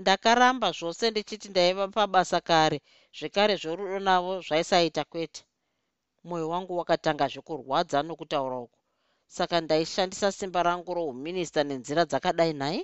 ndakaramba 0.00 0.68
zvose 0.78 1.04
ndichiti 1.10 1.48
ndaiva 1.48 1.84
pabasa 1.96 2.38
kare 2.48 2.78
zvekare 3.18 3.54
zvorudo 3.62 3.98
navo 4.08 4.32
zvaisaita 4.46 5.02
kwete 5.12 5.40
mwoyo 6.26 6.46
wangu 6.52 6.72
wakatanga 6.80 7.26
zvekurwadza 7.32 7.98
nokutaura 8.02 8.58
uku. 8.64 8.78
Saka 9.36 9.56
ndaishandisa 9.64 10.28
simba 10.38 10.60
rangu 10.62 10.90
rouminista 10.94 11.60
nenzira 11.68 12.02
dzakadai 12.10 12.52
nhai 12.60 12.80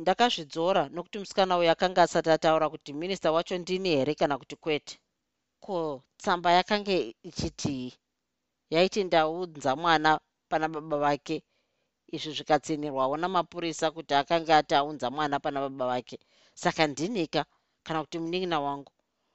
ndakazvidzora 0.00 0.82
nokuti 0.94 1.16
musikana 1.18 1.52
uyo 1.60 1.70
akanga 1.74 2.00
asati 2.06 2.30
ataura 2.36 2.66
kuti 2.72 2.90
minista 3.00 3.28
wacho 3.34 3.54
ndini 3.58 3.88
here 3.96 4.14
kana 4.20 4.34
kuti 4.40 4.56
kwete. 4.56 4.94
Ko 5.64 6.02
tsamba 6.20 6.48
yakanga 6.58 6.92
ichitii 7.28 7.88
yaiti 8.74 9.00
ndaudza 9.04 9.70
mwana 9.82 10.10
pana 10.50 10.66
baba 10.68 10.96
vake. 11.04 11.36
Izvi 12.14 12.30
zvikatsinirwawo 12.36 13.14
namapurisa 13.22 13.86
kuti 13.96 14.12
akanga 14.14 14.52
ati 14.60 14.74
aunza 14.74 15.10
mwana 15.10 15.36
pana 15.44 15.58
baba 15.64 15.86
vake. 15.92 16.16
Saka 16.62 16.82
ndinika 16.86 17.40
kana 17.86 17.98
kuti 18.02 18.18
munin'ina 18.18 18.58
wangu 18.66 18.92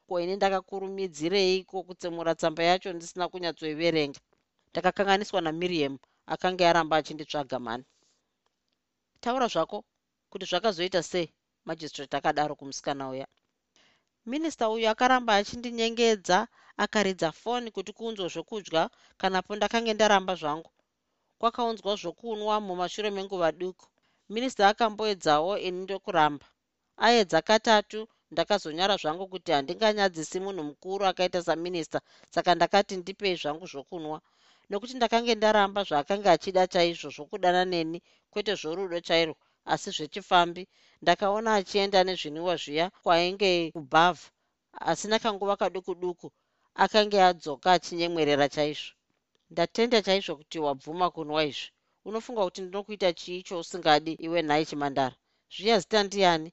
ko 0.09 0.15
ini 0.23 0.33
ndakakurumidzireiko 0.35 1.75
kutsemura 1.87 2.31
tsamba 2.39 2.61
yacho 2.69 2.89
ndisina 2.93 3.25
kunyatsoiverenga. 3.31 4.19
Ndakakanganiswa 4.71 5.39
namiriam 5.45 5.93
akanga 6.33 6.63
yaramba 6.67 6.95
achinditsvaga 6.97 7.57
mani 7.65 7.85
taura 9.23 9.47
zvako 9.53 9.77
kuti 10.31 10.45
zvakazoita 10.49 11.01
sei 11.11 11.27
majistrate 11.67 12.15
akadaro 12.17 12.53
kumusikana 12.59 13.03
uya? 13.13 13.27
Minista 14.29 14.65
uyu 14.73 14.87
akaramba 14.93 15.31
achindinyengedza 15.39 16.37
akaridza 16.83 17.29
foni 17.41 17.69
kuti 17.75 17.91
kuunzwa 17.97 18.27
zvokudya 18.33 18.83
kanapo 19.19 19.51
ndakange 19.55 19.93
ndaramba 19.93 20.33
zvangu. 20.41 20.71
Kwakaunzwa 21.39 21.91
zvokunwa 22.01 22.55
mumashure 22.67 23.09
menguva 23.11 23.50
duku. 23.59 23.85
Minista 24.33 24.63
akamboedzawo 24.72 25.51
ini 25.67 25.79
ndokuramba. 25.83 26.45
Aedza 27.05 27.39
katatu 27.41 28.00
ndakazonyara 28.33 28.96
zvangu 29.01 29.25
kuti 29.33 29.50
handinganyadzisi 29.55 30.37
munhu 30.44 30.63
mukuru 30.70 31.03
akaita 31.11 31.39
saminista 31.48 32.00
saka 32.33 32.51
ndakati 32.55 32.94
ndipei 32.98 33.35
zvangu 33.42 33.65
zvokunwa. 33.72 34.18
Nokuti 34.70 34.94
ndakange 34.98 35.33
ndaramba 35.35 35.81
zvaakanga 35.87 36.29
achida 36.35 36.63
chaizvo 36.74 37.09
zvokudana 37.15 37.61
neni 37.74 37.98
kwete 38.31 38.53
zvorudo 38.61 39.00
chairwo 39.07 39.35
asi 39.74 39.89
zvechifambi 39.96 40.63
ndakaona 41.01 41.50
achienda 41.59 42.00
nezvinwiwa 42.07 42.55
zviya 42.63 42.85
kwainge 43.03 43.51
kubhavha 43.75 44.27
asina 44.89 45.18
kanguva 45.24 45.55
kaduku 45.61 45.92
duku 46.01 46.27
akange 46.83 47.18
adzoka 47.29 47.68
achinyemwerera 47.77 48.48
chaizvo. 48.55 48.92
Ndatenda 49.51 49.98
chaizvo 50.05 50.33
kuti 50.39 50.57
wabvuma 50.65 51.07
kunwa 51.15 51.42
izvi. 51.50 51.68
Unofunga 52.07 52.42
kuti 52.46 52.61
ndinokuita 52.61 53.09
chii 53.20 53.44
chousingadi 53.48 54.11
iwe 54.25 54.39
nhai 54.48 54.65
chimandara. 54.70 55.15
Zviya 55.53 55.79
zita 55.81 56.00
ndiani 56.03 56.50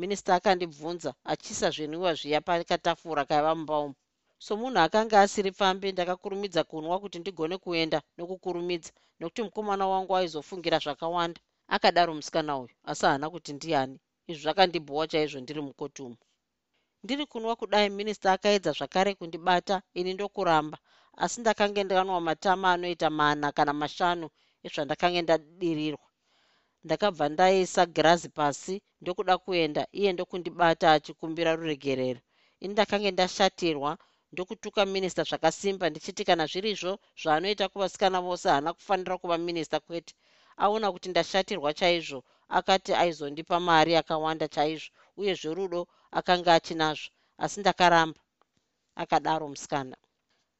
minista 0.00 0.30
akandibvunza 0.38 1.10
achiisa 1.32 1.68
zvinwiwa 1.74 2.10
zviya 2.18 2.40
pakatafura 2.46 3.22
kaiva 3.28 3.52
mumba 3.58 3.76
umu? 3.84 3.94
Somunhu 4.46 4.78
akanga 4.86 5.16
asiri 5.24 5.50
pfambi 5.52 5.92
ndakakurumidza 5.92 6.62
kunwa 6.70 6.96
kuti 7.02 7.18
ndigone 7.20 7.56
kuenda 7.64 7.98
nokukurumidza 8.16 8.90
nokuti 9.18 9.40
mukomana 9.46 9.84
wangu 9.92 10.12
aizofungira 10.16 10.78
zvakawanda. 10.84 11.40
Akadaro 11.74 12.12
musikana 12.18 12.52
uyu 12.62 12.74
asi 12.90 13.04
haana 13.06 13.26
kuti 13.34 13.50
ndiani. 13.56 13.96
Izvi 14.30 14.42
zvakandibhowa 14.42 15.04
chaizvo 15.10 15.38
ndiri 15.40 15.60
mukoti 15.66 16.00
umu. 16.06 16.16
Ndiri 17.04 17.24
kunwa 17.30 17.56
kudai 17.60 17.88
minista 17.98 18.32
akaedza 18.32 18.70
zvakare 18.78 19.10
kundibata 19.18 19.76
ini 19.98 20.10
ndokuramba. 20.14 20.78
Asi 21.22 21.40
ndakange 21.40 21.84
ndanwa 21.84 22.20
matama 22.20 22.72
anoita 22.72 23.08
mana 23.18 23.46
kana 23.56 23.72
mashanu 23.80 24.26
ezvandakange 24.66 25.20
ndadirirwa 25.22 26.09
ndakabva 26.84 27.26
ndaisa 27.34 27.82
girazi 27.94 28.28
pasi 28.38 28.74
ndokuda 29.00 29.34
kuenda 29.44 29.82
iye 29.98 30.10
ndokundibata 30.12 30.86
achikumbira 30.96 31.50
ruregerero. 31.58 32.20
Ini 32.62 32.72
ndakange 32.74 33.10
ndashatirwa 33.12 33.90
ndokutuka 34.32 34.80
minista 34.92 35.22
zvakasimba 35.28 35.84
ndichiti 35.90 36.22
kana 36.28 36.44
zvirizvo 36.50 36.92
zvaanoita 37.20 37.64
kuvasikana 37.72 38.18
vose 38.26 38.46
haana 38.52 38.70
kufanira 38.76 39.14
kuva 39.22 39.36
minista 39.46 39.76
kwete. 39.86 40.14
Aona 40.62 40.86
kuti 40.92 41.08
ndashatirwa 41.10 41.70
chaizvo 41.78 42.20
akati 42.58 42.92
aizondipa 43.02 43.56
mari 43.68 43.92
akawanda 44.00 44.46
chaizvo 44.54 44.90
uye 45.20 45.32
zverudo 45.40 45.80
akanga 46.18 46.50
achinazvo 46.58 47.08
asi 47.44 47.56
ndakaramba. 47.60 48.20
Akadaro 49.02 49.46
musikana. 49.52 49.96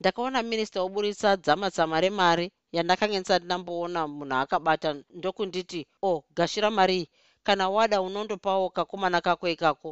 Ndakaona 0.00 0.38
minista 0.42 0.78
oburitsa 0.86 1.30
dzamatsama 1.36 1.96
remari 2.04 2.46
yandakange 2.76 3.16
ndisati 3.18 3.44
ndamboona 3.46 4.00
munhu 4.16 4.36
akabata 4.42 4.88
ndokunditi 5.18 5.80
o 6.02 6.10
oh, 6.10 6.18
gashira 6.36 6.68
mari 6.78 6.96
iyi. 6.98 7.08
Kana 7.46 7.64
wada 7.74 7.96
unondopawo 8.06 8.66
kakomana 8.76 9.18
kako 9.26 9.46
ikako. 9.54 9.90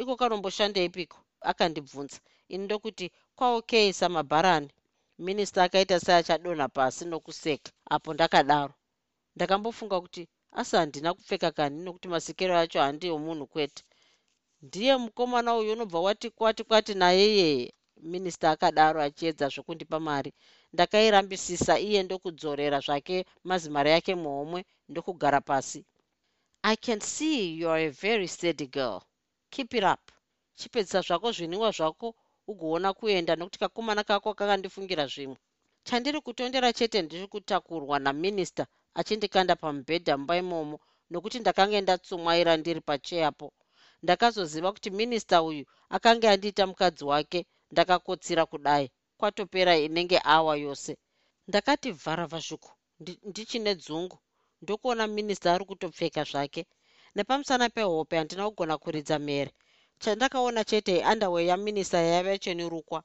Iko 0.00 0.12
kanomboshandeipiko 0.20 1.18
akandibvunza. 1.50 2.18
Ini 2.52 2.64
ndokuti 2.64 3.06
kwaokei 3.36 3.92
samabharani 4.00 4.68
minista 5.24 5.58
akaita 5.64 5.96
seachadonha 6.00 6.66
pasi 6.76 7.02
nokuseka. 7.04 7.70
Apo 7.94 8.08
ndakadaro. 8.14 8.74
Ndakambofunga 9.36 9.96
kuti 10.00 10.22
asi 10.60 10.76
handina 10.76 11.14
kupfeka 11.14 11.50
kani? 11.56 11.76
Nokuti 11.84 12.08
masikero 12.08 12.54
acho 12.58 12.78
handiwo 12.80 13.16
munhu 13.24 13.46
kwete. 13.52 13.82
Ndiye 14.62 14.96
mukomana 14.96 15.50
uyu 15.56 15.72
unobva 15.72 16.00
wati 16.00 16.30
kwati 16.30 16.62
kwati 16.64 16.94
naye 16.94 17.26
yeye 17.38 17.74
minista 18.10 18.50
akadaro 18.50 18.98
achiedza 19.02 19.48
zvokundipa 19.52 20.00
mari 20.00 20.32
ndakairambisisa 20.74 21.74
iye 21.88 22.00
ndokudzorera 22.02 22.78
zvake 22.86 23.16
mazimari 23.48 23.90
yake 23.94 24.12
muhomwe 24.22 24.60
ndokugara 24.90 25.40
pasi. 25.48 25.80
I 26.62 26.76
can 26.76 27.00
see 27.00 27.38
you 27.58 27.70
are 27.70 27.86
a 27.86 27.90
very 27.90 28.28
steady 28.28 28.66
girl. 28.66 29.00
Keep 29.50 29.74
it 29.74 29.84
up. 29.84 30.02
Chipedzisa 30.58 31.00
zvako 31.06 31.28
zviniwa 31.36 31.70
zvako 31.70 32.08
ugoona 32.50 32.92
kuenda 32.98 33.32
nokuti 33.36 33.58
kakomana 33.58 34.02
kako 34.04 34.34
kakandifungira 34.34 35.06
zvimwe. 35.12 35.36
Chandiri 35.86 36.20
kutondera 36.20 36.72
chete 36.72 37.02
ndiri 37.02 37.26
kutakurwa 37.32 37.96
naminista 37.98 38.64
achindikanda 38.98 39.54
pamubhedha 39.62 40.16
mumba 40.16 40.34
imomo 40.42 40.76
nokuti 41.10 41.38
ndakange 41.40 41.78
ndatsumwaira 41.80 42.52
ndiri 42.56 42.80
pacheyapo. 42.88 43.46
Ndakazoziva 44.02 44.72
kuti 44.72 44.90
minista 44.90 45.36
uyu 45.42 45.64
akanga 45.96 46.30
andiita 46.32 46.66
mukadzi 46.66 47.04
wake 47.04 47.40
ndakakotsira 47.72 48.42
kudai 48.46 48.86
kwatopera 49.20 49.72
inenge 49.86 50.18
awa 50.36 50.54
yose. 50.64 50.92
Ndakati 51.48 51.88
vharavhazvuku 52.02 52.70
ndichine 53.30 53.72
dzungu 53.82 54.16
ndokuona 54.62 55.04
minista 55.06 55.48
ari 55.54 55.64
kutopfeka 55.68 56.22
zvake. 56.30 56.62
Nepamusana 57.16 57.66
pehope 57.74 58.14
handina 58.18 58.44
kugona 58.50 58.74
kuridza 58.82 59.16
mhere 59.26 59.52
chandakaona 60.02 60.60
chete 60.70 60.94
andawe 61.10 61.40
yaminista 61.50 61.98
yaiva 62.10 62.32
ichenirukwa 62.38 63.00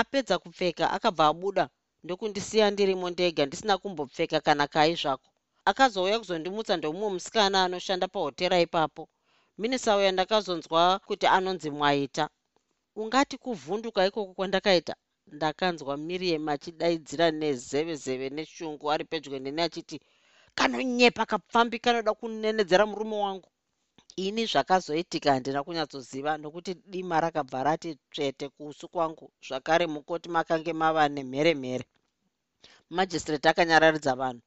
apedza 0.00 0.34
kupfeka 0.42 0.84
akabva 0.96 1.24
abuda. 1.32 1.64
Ndokundisiya 2.04 2.66
ndirimo 2.70 3.06
ndega 3.10 3.42
ndisina 3.46 3.74
kumbopfeka 3.82 4.38
kana 4.46 4.64
kai 4.74 4.94
zvako. 5.00 5.28
Akazouya 5.70 6.16
kuzondimutsa 6.20 6.72
ndomumwe 6.76 7.08
musikana 7.14 7.56
anoshanda 7.64 8.06
pahotera 8.14 8.56
ipapo. 8.66 9.02
Minista 9.60 9.90
uya 9.98 10.12
ndakazonzwa 10.12 10.82
kuti 11.08 11.26
anonzi 11.36 11.70
mwaita. 11.76 12.24
Ungati 13.00 13.34
kuvhunduka 13.44 14.00
ikoko 14.08 14.32
kwandakaita 14.36 14.94
ndakanzwa 15.34 15.96
miriam 15.96 16.48
achidaidzira 16.54 17.26
nezeve 17.40 17.94
zeve 18.04 18.28
neshungu 18.36 18.84
ari 18.92 19.04
pedyo 19.10 19.38
neni 19.38 19.62
achiti 19.66 19.96
kanonyepa 20.58 21.24
kapfambi 21.30 21.78
kanoda 21.84 22.12
kunenedzera 22.18 22.84
murume 22.90 23.16
wangu 23.24 23.48
ini 24.24 24.42
zvakazoitika 24.52 25.28
handina 25.32 25.60
kunyatsoziva 25.64 26.32
nokuti 26.42 26.72
dima 26.92 27.16
rakabva 27.24 27.58
rati 27.66 27.90
tsvete 28.12 28.46
kuusu 28.54 28.86
kwangu 28.92 29.26
zvakare 29.46 29.86
mukoti 29.94 30.28
makange 30.36 30.72
mava 30.72 31.04
nemheremhere. 31.14 31.84
Majistreti 32.96 33.48
akanyararidza 33.48 34.12
vanhu 34.20 34.42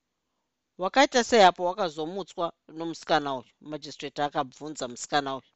wakaita 0.82 1.24
sei 1.24 1.44
apo 1.50 1.62
wakazomutswa 1.70 2.46
nomusikana 2.78 3.30
uyu? 3.38 3.52
Majistreti 3.70 4.22
akabvunza 4.22 4.88
musikana 4.88 5.30
uyu 5.38 5.50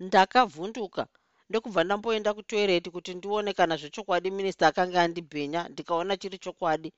ndakavhunduka 0.00 1.02
ndokubva 1.50 1.80
ndamboenda 1.84 2.30
kutoireti 2.36 2.88
kuti 2.94 3.12
ndione 3.18 3.50
kana 3.58 3.74
zvechokwadi 3.80 4.28
minista 4.36 4.64
akanga 4.70 4.98
andibhenya 5.04 5.60
ndikaona 5.72 6.12
chiri 6.20 6.38
chokwadi. 6.44 6.90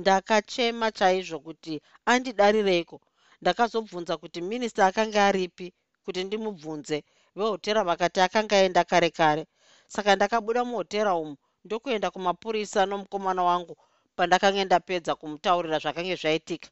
Ndakachema 0.00 0.86
chaizvo 0.98 1.38
kuti 1.46 1.74
andidarireiko 2.12 2.96
ndakazobvunza 3.42 4.14
kuti 4.22 4.38
minista 4.50 4.82
akanga 4.88 5.20
aripi 5.28 5.66
kuti 6.04 6.20
ndimubvunze. 6.24 6.98
Vehotera 7.36 7.80
vakati 7.88 8.18
akanga 8.26 8.54
aenda 8.56 8.82
kare 8.90 9.10
kare. 9.18 9.42
Saka 9.94 10.10
ndakabuda 10.16 10.60
muhotera 10.68 11.12
umu 11.22 11.34
ndokuenda 11.64 12.08
kumapurisa 12.14 12.80
nomukomana 12.90 13.42
wangu 13.48 13.74
pandakanga 14.16 14.62
ndapedza 14.64 15.12
kumutaurira 15.20 15.78
zvakange 15.82 16.14
zvaitika. 16.20 16.68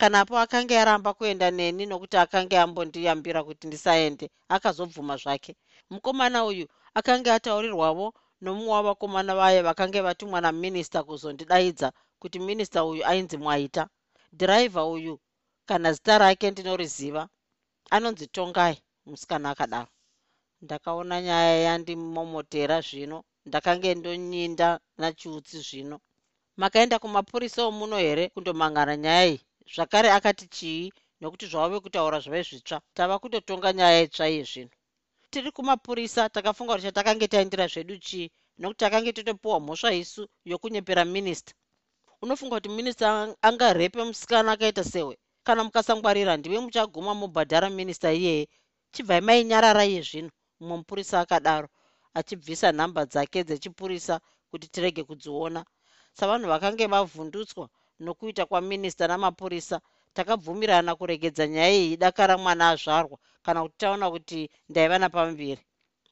Kanapo 0.00 0.34
akanga 0.44 0.74
yaramba 0.80 1.10
kuenda 1.18 1.46
neni 1.58 1.82
nokuti 1.86 2.16
akanga 2.24 2.56
ambondiyambira 2.64 3.40
kuti 3.46 3.64
ndisaende 3.66 4.26
akazobvuma 4.54 5.16
zvake 5.22 5.52
mukomana 5.92 6.38
uyu 6.50 6.66
akanga 6.98 7.30
ataurirwavo 7.34 8.06
nomumwe 8.42 8.72
wavakomana 8.76 9.32
vaye 9.40 9.60
vakanga 9.68 10.00
vatumwa 10.06 10.38
naminista 10.44 10.98
kuzondidaidza 11.06 11.88
kuti 12.20 12.38
minista 12.46 12.78
uyu 12.90 13.02
ainzi 13.10 13.36
mwaita. 13.36 13.82
Dhiraivha 14.38 14.82
uyu 14.94 15.14
kana 15.68 15.88
zita 15.92 16.18
rake 16.18 16.50
ndinoriziva 16.50 17.22
anonzi 17.94 18.26
tongai 18.26 18.76
musikana 19.06 19.50
akadaro. 19.50 19.90
Ndakaona 20.64 21.16
nyaya 21.26 21.56
yandimomotera 21.66 22.76
zvino 22.88 23.18
ndakange 23.46 23.94
ndonyinda 23.94 24.68
nachiutsi 25.00 25.58
zvino. 25.66 25.96
Makaenda 26.60 26.96
kumapurisa 27.02 27.60
omuno 27.70 27.96
here 28.04 28.24
kundomangana 28.34 28.96
nyaya 28.96 29.26
iyi? 29.26 29.40
Zvakare 29.74 30.08
akati 30.18 30.46
chii 30.56 30.92
nokuti 31.20 31.46
zvave 31.46 31.76
kutaura 31.84 32.18
zvave 32.24 32.42
zvitsva. 32.48 32.78
Tava 32.96 33.18
kutotonga 33.22 33.72
nyaya 33.72 34.00
itsva 34.06 34.26
iye 34.32 34.44
zvino 34.50 34.74
tiri 35.32 35.50
kumapurisa 35.56 36.28
takafunga 36.28 36.72
kuti 36.72 36.84
chatakange 36.86 37.26
taindira 37.32 37.66
zvedu 37.72 37.96
chii? 38.06 38.30
Nokuti 38.58 38.78
takange 38.84 39.12
totopiwa 39.12 39.60
mhosva 39.60 39.90
isu 40.02 40.22
yokunyepera 40.50 41.04
minista 41.04 41.52
unofunga 42.22 42.56
kuti 42.56 42.68
minista 42.68 43.06
angarepe 43.42 43.98
musikana 44.04 44.52
akaita 44.52 44.84
sewe? 44.84 45.14
Kana 45.46 45.64
mukasangwarira 45.64 46.36
ndive 46.36 46.58
muchaguma 46.60 47.14
mubhadhara 47.14 47.70
minista 47.70 48.12
iyeye 48.12 48.48
chibvai 48.92 49.20
mainyarara 49.20 49.84
iye 49.90 50.02
zvino 50.08 50.30
mumwe 50.60 50.76
mupurisa 50.78 51.20
akadaro 51.20 51.68
achibvisa 52.14 52.72
nhamba 52.72 53.02
dzake 53.06 53.44
dzechipurisa 53.44 54.20
kuti 54.50 54.66
tirege 54.68 55.02
kudziona. 55.04 55.64
Savanhu 56.18 56.46
vakange 56.48 56.86
vavhundutswa 56.86 57.68
nokuita 58.00 58.46
kwaminista 58.46 59.08
namapurisa 59.08 59.80
takabvumirana 60.16 60.92
kuregedza 60.98 61.44
nyaya 61.46 61.74
iyi 61.82 61.96
dakara 62.02 62.34
mwana 62.42 62.64
azvarwa 62.72 63.18
kana 63.44 63.58
kuti 63.62 63.76
taona 63.82 64.06
kuti 64.14 64.40
ndaiva 64.70 64.96
napamuviri 64.98 65.62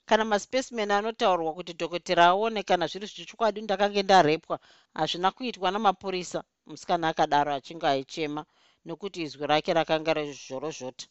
kana 0.09 0.25
maspecimen 0.25 0.91
anotaurwa 0.91 1.51
kuti 1.59 1.73
dhokotera 1.79 2.25
aone 2.31 2.61
kana 2.69 2.85
zviri 2.91 3.07
zvechokwadi 3.13 3.61
ndakange 3.63 4.03
ndarepwa 4.03 4.57
hazvina 4.99 5.31
kuitwa 5.37 5.69
namapurisa 5.71 6.39
musikana 6.67 7.09
akadaro 7.09 7.51
achinge 7.55 7.87
aichema 7.93 8.43
nokuti 8.87 9.19
izwi 9.23 9.45
rake 9.51 9.71
rakanga 9.79 10.13
rezhorozhota 10.19 11.07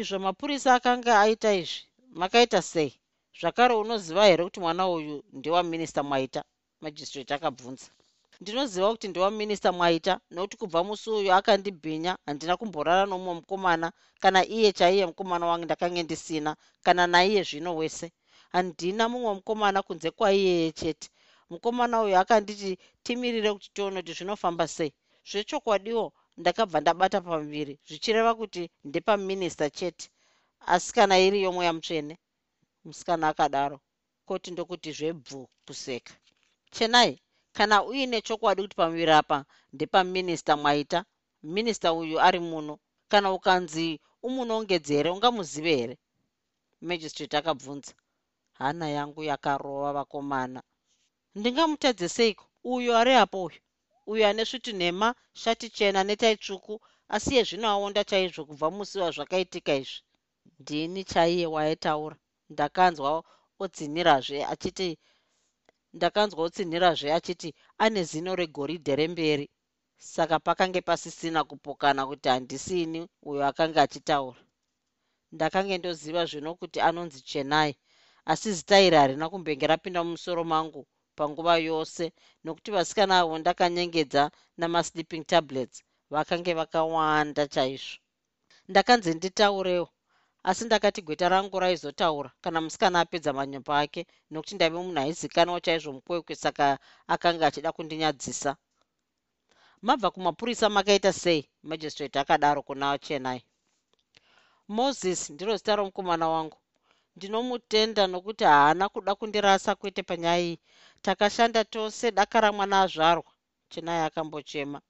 izvo 0.00 0.18
mapurisa 0.24 0.68
akanga 0.74 1.12
aita 1.24 1.50
izvi 1.60 1.80
makaita 2.20 2.60
sei? 2.72 2.92
Zvakare 3.40 3.74
unoziva 3.74 4.24
here 4.28 4.44
kuti 4.44 4.60
mwana 4.60 4.88
uyu 4.88 5.24
ndewaminista 5.32 6.02
mwaita 6.02 6.40
majistrate 6.82 7.34
akabvunza 7.34 7.88
ndinoziva 8.42 8.88
kuti 8.92 9.08
ndewaminista 9.08 9.70
mwaita 9.78 10.14
nokuti 10.34 10.56
kubva 10.60 10.80
musi 10.86 11.06
uyu 11.18 11.30
akandibhinya 11.38 12.12
handina 12.26 12.54
kumborara 12.60 13.02
nomumwe 13.06 13.34
mukomana 13.38 13.88
kana 14.22 14.40
iye 14.56 14.70
chaiye 14.78 15.04
mukomana 15.10 15.44
wangu 15.50 15.64
ndakange 15.66 16.02
ndisina 16.02 16.50
kana 16.84 17.02
naiye 17.12 17.40
zvino 17.48 17.70
wese. 17.80 18.06
Handina 18.54 19.04
mumwe 19.12 19.32
mukomana 19.38 19.78
kunze 19.86 20.08
kwaiyeye 20.10 20.72
chete. 20.80 21.08
Mukomana 21.50 21.94
uyu 22.04 22.16
akanditi 22.22 22.70
timirire 23.04 23.50
kuti 23.54 23.68
tione 23.74 23.98
kuti 24.00 24.12
zvinofamba 24.18 24.64
sei. 24.76 24.92
Zvechokwadiwo 25.30 26.04
ndakabva 26.40 26.78
ndabata 26.80 27.18
pamuviri 27.20 27.74
zvichireva 27.88 28.32
kuti 28.40 28.62
ndepaminista 28.88 29.66
chete. 29.78 30.06
Asi 30.72 30.90
kana 30.96 31.14
iri 31.26 31.38
yomweya 31.44 31.72
mutsvene? 31.76 32.14
Musikana 32.84 33.24
akadaro. 33.30 33.78
Koti 34.26 34.48
ndokuti 34.50 34.90
zvebvu 34.98 35.40
kuseka. 35.66 36.14
Chenai 36.74 37.21
kana 37.56 37.76
uine 37.88 38.18
chokwadi 38.26 38.62
kuti 38.62 38.76
pamuviri 38.76 39.12
apa 39.12 39.38
ndepaminista 39.74 40.52
mwaita 40.56 40.98
minista 41.42 41.88
uyu 41.92 42.16
ari 42.20 42.40
muno. 42.40 42.78
Kana 43.08 43.28
ukanzi 43.32 44.00
umunongedzi 44.26 44.94
here 44.96 45.10
ungamuzive 45.10 45.76
here 45.76 45.96
magistrate 46.80 47.36
akabvunza. 47.36 47.92
Hana 48.52 48.86
yangu 48.96 49.22
yakarova 49.30 49.92
vakomana. 49.92 50.60
Ndingamutadze 51.34 52.08
seiko? 52.08 52.44
Uyo 52.64 52.96
ari 53.00 53.14
apo 53.14 53.44
uyu? 53.44 53.60
Uyo 54.06 54.28
ane 54.28 54.44
sviti 54.44 54.72
nhema 54.72 55.14
shati 55.34 55.70
chena 55.70 56.04
netai 56.04 56.36
tsvuku 56.36 56.74
asi 57.08 57.30
yezvino 57.36 57.66
aonda 57.68 58.04
chaizvo 58.04 58.44
kubva 58.48 58.70
musi 58.70 58.98
wazvakaitika 58.98 59.74
izvi. 59.74 60.00
Ndini 60.60 61.04
chaiye 61.04 61.46
waitaura 61.46 62.16
ndakanzwa 62.50 63.24
odzinirazve 63.62 64.38
achiti 64.52 64.98
ndakanzwa 65.96 66.40
otsinhirazve 66.46 67.08
achiti 67.18 67.48
ane 67.84 68.00
zino 68.10 68.30
regoridhe 68.40 68.92
remberi. 69.00 69.46
Saka 70.14 70.36
pakange 70.46 70.80
pasisina 70.88 71.40
kupokana 71.50 72.02
kuti 72.10 72.28
handisini 72.32 73.00
uyo 73.28 73.42
akanga 73.50 73.80
achitaura. 73.82 74.40
Ndakange 75.34 75.74
ndoziva 75.78 76.22
zvino 76.30 76.50
kuti 76.60 76.78
anonzi 76.88 77.20
chenai 77.30 77.72
asi 78.32 78.48
zita 78.56 78.76
iri 78.86 78.96
harina 78.96 79.26
kumbenge 79.32 79.66
rapinda 79.72 80.00
mumusoro 80.04 80.42
mangu 80.52 80.82
panguva 81.16 81.54
yose 81.68 82.04
nokuti 82.44 82.70
vasikana 82.76 83.14
avo 83.20 83.34
ndakanyengedza 83.38 84.22
namasleeping 84.60 85.24
tablets 85.32 85.76
vakange 86.12 86.52
vakawanda 86.60 87.44
chaizvo. 87.54 87.96
Ndakanzi 88.70 89.10
nditaurewo 89.14 89.88
asi 90.48 90.64
ndakati 90.64 91.00
gweta 91.02 91.28
rangu 91.28 91.60
raizotaura 91.60 92.30
kana 92.42 92.58
musikana 92.60 93.00
apedza 93.00 93.30
manyombo 93.32 93.72
ake 93.82 94.02
nokuti 94.30 94.54
ndaive 94.54 94.76
munhu 94.78 94.98
aizikanwa 95.02 95.58
chaizvo 95.64 95.90
mukwekwe 95.96 96.34
saka 96.42 96.78
akanga 97.14 97.46
achida 97.46 97.70
kundinyadzisa. 97.76 98.56
Mabva 99.86 100.08
kumapurisa 100.14 100.66
makaita 100.76 101.12
sei 101.12 101.48
majistrate 101.68 102.18
akadaro 102.22 102.60
kuna 102.62 102.98
chenai 102.98 103.40
moses 104.68 105.30
ndiro 105.30 105.56
zita 105.56 105.76
romukomana 105.76 106.28
wangu. 106.28 106.58
Ndinomutenda 107.16 108.06
nokuti 108.06 108.44
haana 108.44 108.88
kuda 108.88 109.14
kundirasa 109.14 109.74
kwete 109.74 110.02
panyaya 110.02 110.40
iyi. 110.42 110.58
Takashanda 111.02 111.64
tose 111.64 112.10
dakara 112.10 112.52
mwana 112.52 112.76
azvarwa 112.82 113.32
chenai 113.68 114.00
akambochema 114.06 114.80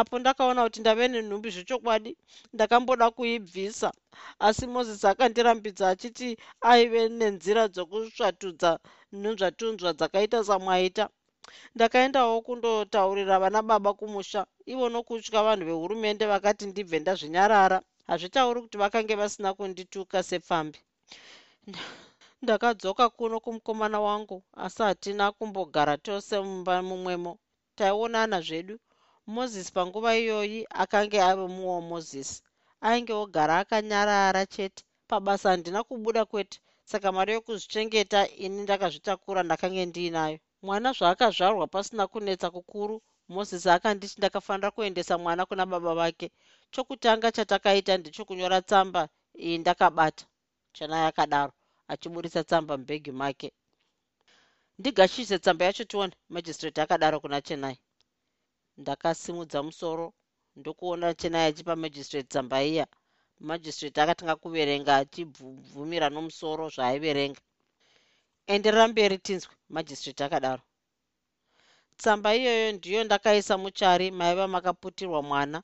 apo 0.00 0.14
ndakaona 0.18 0.60
kuti 0.64 0.80
ndave 0.80 1.04
nenhumbi 1.08 1.48
zvechokwadi 1.54 2.10
ndakamboda 2.54 3.06
kuibvisa. 3.16 3.88
Asi 4.46 4.64
mozisi 4.72 5.06
akandirambidza 5.12 5.84
achiti 5.92 6.28
aive 6.70 7.00
nenzira 7.18 7.64
dzokusvatudza 7.74 8.70
nhunzvatunzva 9.20 9.90
dzakaita 9.98 10.38
samwaita. 10.48 11.04
Ndakaendawo 11.74 12.34
kundotaurira 12.46 13.36
vana 13.42 13.60
baba 13.68 13.90
kumusha. 13.98 14.40
Ivo 14.72 14.86
nokutya 14.92 15.40
vanhu 15.46 15.64
vehurumende 15.68 16.24
vakati 16.32 16.64
ndibve 16.70 16.98
ndazvinyarara. 17.00 17.78
Hazvitauri 18.08 18.58
kuti 18.62 18.76
vakange 18.82 19.14
vasina 19.20 19.50
kundituka 19.56 20.22
sepfambi 20.28 20.78
ndakadzoka 22.42 23.04
kuno 23.16 23.36
kumukomana 23.44 23.98
wangu 24.00 24.42
asi 24.64 24.82
hatina 24.82 25.32
kumbogara 25.32 25.94
tose 26.06 26.34
mumba 26.40 26.82
mumwemo. 26.88 27.32
Taionana 27.78 28.40
zvedu 28.46 28.74
mozisi 29.34 29.70
panguva 29.76 30.10
iyoyi 30.22 30.60
akange 30.82 31.18
ave 31.30 31.46
muwo 31.56 31.76
mozisi. 31.90 32.36
Ainge 32.88 33.12
ogara 33.22 33.54
akanyarara 33.62 34.42
chete. 34.54 34.82
Pabasa 35.08 35.50
handina 35.50 35.80
kubuda 35.88 36.22
kwete. 36.30 36.58
Saka 36.90 37.08
mari 37.16 37.32
yokuzvichengeta 37.36 38.20
ini 38.44 38.62
ndakazvitakura 38.62 39.40
ndakange 39.42 39.82
ndiinayo. 39.86 40.38
Mwana 40.62 40.88
zvaakazvarwa 40.96 41.66
pasina 41.66 42.04
kunetsa 42.06 42.48
kukuru 42.50 43.02
mozisi 43.28 43.68
akanditi 43.70 44.14
ndakafanira 44.18 44.70
kuendesa 44.70 45.18
mwana 45.18 45.46
kuna 45.46 45.66
baba 45.66 45.94
vake. 45.94 46.26
Chokutanga 46.72 47.28
chatakaita 47.36 47.92
ndechokunyora 47.98 48.58
tsamba 48.62 49.02
iyi 49.44 49.58
ndakabata. 49.58 50.24
Chanai 50.72 51.06
akadaro 51.10 51.52
achiburisa 51.88 52.44
tsamba 52.44 52.76
mubhegi 52.78 53.12
make. 53.12 53.48
Ndigashise 54.78 55.38
tsamba 55.38 55.64
yacho 55.64 55.84
tione 55.84 56.12
majistrate 56.28 56.80
akadaro 56.82 57.20
kuna 57.20 57.40
chenai 57.46 57.78
ndakasimudza 58.80 59.58
musoro 59.68 60.06
ndokuona 60.58 61.06
chenai 61.20 61.46
achipa 61.50 61.74
majistrate 61.82 62.28
tsamba 62.30 62.58
iya 62.70 62.86
majistrate 63.48 63.98
akatanga 64.02 64.34
kuverenga 64.42 64.92
achibvumira 65.02 66.06
nomusoro 66.14 66.64
zvaaiverenga. 66.74 67.40
Enderera 68.52 68.84
mberi 68.88 69.16
tinzwi 69.26 69.54
majistrate 69.74 70.22
akadaro. 70.24 70.62
Tsamba 71.98 72.28
iyoyo 72.38 72.68
ndiyo 72.76 73.00
ndakaisa 73.04 73.54
muchari 73.62 74.06
maiva 74.18 74.46
makaputirwa 74.54 75.20
mwana. 75.28 75.58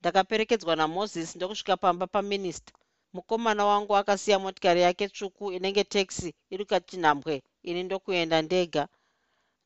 Ndakaperekedzwa 0.00 0.72
namozisi 0.76 1.32
ndokusvika 1.36 1.76
pamba 1.76 2.06
paminista. 2.06 2.72
Mukomana 3.14 3.62
wangu 3.70 3.92
akasiya 3.96 4.38
motikari 4.38 4.80
yake 4.86 5.04
tsvuku 5.08 5.44
inenge 5.56 5.84
taxi 5.84 6.28
iri 6.52 6.64
kachinhambwe 6.70 7.34
ini 7.68 7.80
ndokuenda 7.84 8.42
ndega 8.42 8.88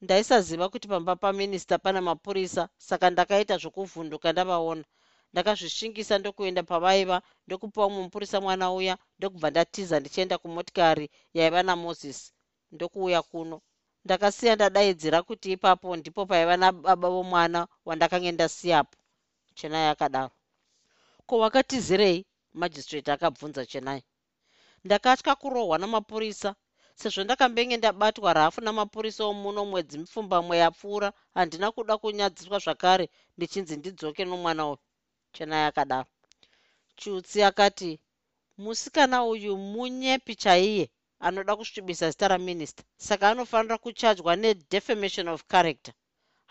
ndaisaziva 0.05 0.67
kuti 0.73 0.87
pamba 0.89 1.17
paminista 1.23 1.75
pana 1.85 2.01
mapurisa 2.09 2.63
saka 2.89 3.07
ndakaita 3.11 3.55
zvokuvhunduka 3.63 4.29
ndavaona. 4.33 4.85
Ndakazvishingisa 5.33 6.15
ndokuenda 6.19 6.63
pavaiva 6.71 7.17
ndokupiwa 7.47 7.87
mumwe 7.89 8.03
mupurisa 8.05 8.39
mwana 8.45 8.67
uya 8.79 8.95
ndokubva 9.19 9.49
ndatiza 9.51 9.97
ndichienda 10.01 10.37
kumotikari 10.43 11.07
yaiva 11.37 11.61
namozisi 11.63 12.27
ndokuuya 12.75 13.21
kuno. 13.31 13.57
Ndakasiya 14.05 14.55
ndadaidzira 14.57 15.19
kuti 15.29 15.47
ipapo 15.57 15.89
ndipo 15.97 16.21
paiva 16.31 16.55
nababa 16.63 17.09
vomwana 17.15 17.61
wandakange 17.87 18.31
ndasiyapo 18.33 18.97
chenai 19.59 19.89
akadaro. 19.95 20.35
Ko 21.27 21.35
wakatizirei? 21.43 22.19
Majistrate 22.61 23.11
akabvunza 23.13 23.63
chenai. 23.71 24.03
Ndakatya 24.85 25.35
kurohwa 25.41 25.77
namapurisa 25.79 26.55
sezvo 27.01 27.23
ndakambenge 27.25 27.77
ndabatwa 27.79 28.31
rafu 28.39 28.61
namapurisa 28.61 29.23
omuno 29.33 29.61
mwedzi 29.71 29.95
mipfumbamwe 30.01 30.55
yapfuura 30.63 31.09
handina 31.37 31.67
kuda 31.75 31.95
kunyadziswa 32.01 32.59
zvakare 32.65 33.07
ndichinzi 33.37 33.75
ndidzoke 33.77 34.23
nomwana 34.25 34.63
uyu. 34.71 34.79
Chenai 35.35 35.65
akadaro 35.71 36.09
chiutsi 36.99 37.39
akati 37.51 37.91
musikana 38.63 39.17
uyu 39.33 39.53
munyepi 39.73 40.35
chaiye? 40.43 40.85
Anoda 41.27 41.53
kusvibisa 41.59 42.11
zita 42.11 42.29
raminista 42.33 42.83
saka 43.07 43.25
anofanira 43.31 43.77
kuchajwa 43.85 44.33
nedefamation 44.43 45.29
of 45.29 45.41
character. 45.53 45.95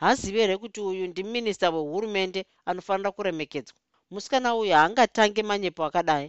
Hazivi 0.01 0.39
here 0.39 0.58
kuti 0.58 0.79
uyu 0.81 1.08
ndiminista 1.08 1.69
wehurumende 1.69 2.45
anofanira 2.65 3.12
kuremekedzwa? 3.12 3.77
Musikana 4.12 4.55
uyu 4.55 4.73
haangatange 4.73 5.43
manyepo 5.43 5.81
akadai. 5.86 6.27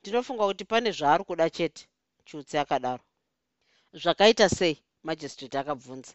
Ndinofunga 0.00 0.44
kuti 0.46 0.64
pane 0.64 0.90
zvaari 0.96 1.24
kuda 1.24 1.50
chete. 1.50 1.82
Chiutsi 2.26 2.58
akadaro 2.58 3.02
zvakaita 4.02 4.48
sei 4.48 4.84
majistrate 5.02 5.58
akabvunza. 5.58 6.12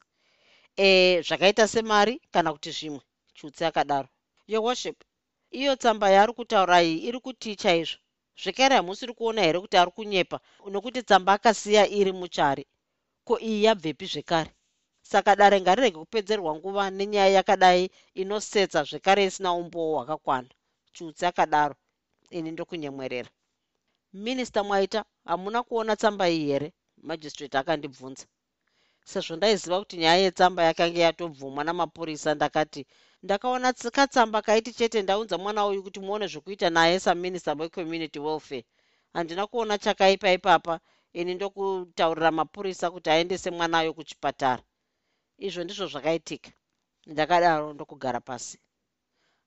E 0.77 1.21
zvakaita 1.27 1.67
semari 1.67 2.21
kana 2.31 2.53
kuti 2.53 2.71
zvimwe? 2.71 3.01
Chiutsi 3.33 3.65
akadaro. 3.65 4.09
Your 4.47 4.63
worship 4.63 5.03
iyo 5.51 5.75
tsamba 5.75 6.09
yaari 6.09 6.33
kutaura 6.33 6.83
iyi 6.83 6.97
iri 7.07 7.19
kutii 7.19 7.55
chaizvo 7.55 7.97
zvekare 8.41 8.75
hamusiri 8.75 9.13
kuona 9.13 9.41
here 9.41 9.59
kuti 9.59 9.77
ari 9.77 9.91
kunyepa 9.91 10.39
nokuti 10.71 11.03
tsamba 11.03 11.33
akasiya 11.33 11.87
iri 11.87 12.11
muchari. 12.11 12.67
Ko 13.27 13.39
iyi 13.39 13.63
yabvepi 13.63 14.05
zvekare? 14.05 14.51
Saka 15.01 15.35
dare 15.35 15.61
ngarirege 15.61 15.97
kupedzerwa 15.99 16.55
nguva 16.55 16.89
nenyaya 16.89 17.29
yakadai 17.37 17.89
inosetsa 18.13 18.83
zvekare 18.83 19.25
isina 19.25 19.53
umbowo 19.53 19.95
hwakakwana. 19.97 20.49
Chiutsi 20.93 21.25
akadaro. 21.25 21.75
Ini 22.29 22.51
ndokunyemwerera. 22.51 23.29
Minista 24.13 24.63
mwaita 24.63 25.05
hamuna 25.25 25.63
kuona 25.63 25.95
tsamba 25.95 26.29
iyi 26.29 26.45
here 26.45 26.73
majistrate 27.07 27.57
akandibvunza. 27.57 28.25
Sezvo 29.11 29.35
ndaiziva 29.35 29.79
kuti 29.81 29.95
nyaya 30.01 30.23
yetsamba 30.25 30.61
yakanga 30.67 30.99
yatobvumwa 31.07 31.61
namapurisa 31.63 32.29
ndakati 32.35 32.81
ndakaona 33.23 33.69
katsamba 33.97 34.39
kaiti 34.47 34.71
chete 34.77 34.99
ndaunza 35.01 35.35
mwana 35.43 35.61
uyu 35.69 35.83
kuti 35.85 35.99
muone 36.05 36.25
zvokuita 36.31 36.67
naye 36.75 36.95
saminista 37.05 37.51
wecommunity 37.59 38.19
welfare. 38.25 38.65
Handina 39.13 39.43
kuona 39.47 39.75
chakaipa 39.83 40.27
ipapa 40.37 40.75
ini 41.19 41.31
ndokutaurira 41.35 42.31
mapurisa 42.31 42.85
kuti 42.93 43.09
aendese 43.09 43.49
mwanayo 43.51 43.91
kuchipatara. 43.97 44.63
Izvo 45.45 45.61
ndizvo 45.63 45.85
zvakaitika. 45.91 46.51
Ndakadaro 47.11 47.67
ndokugara 47.73 48.19
pasi. 48.27 48.57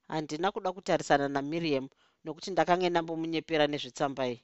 Handina 0.08 0.52
kuda 0.52 0.72
kutarisana 0.72 1.26
namiriam 1.28 1.86
nokuti 2.24 2.48
ndakanga 2.50 2.88
ndambomunyepera 2.90 3.64
nezvetsamba 3.66 4.22
iyi 4.30 4.40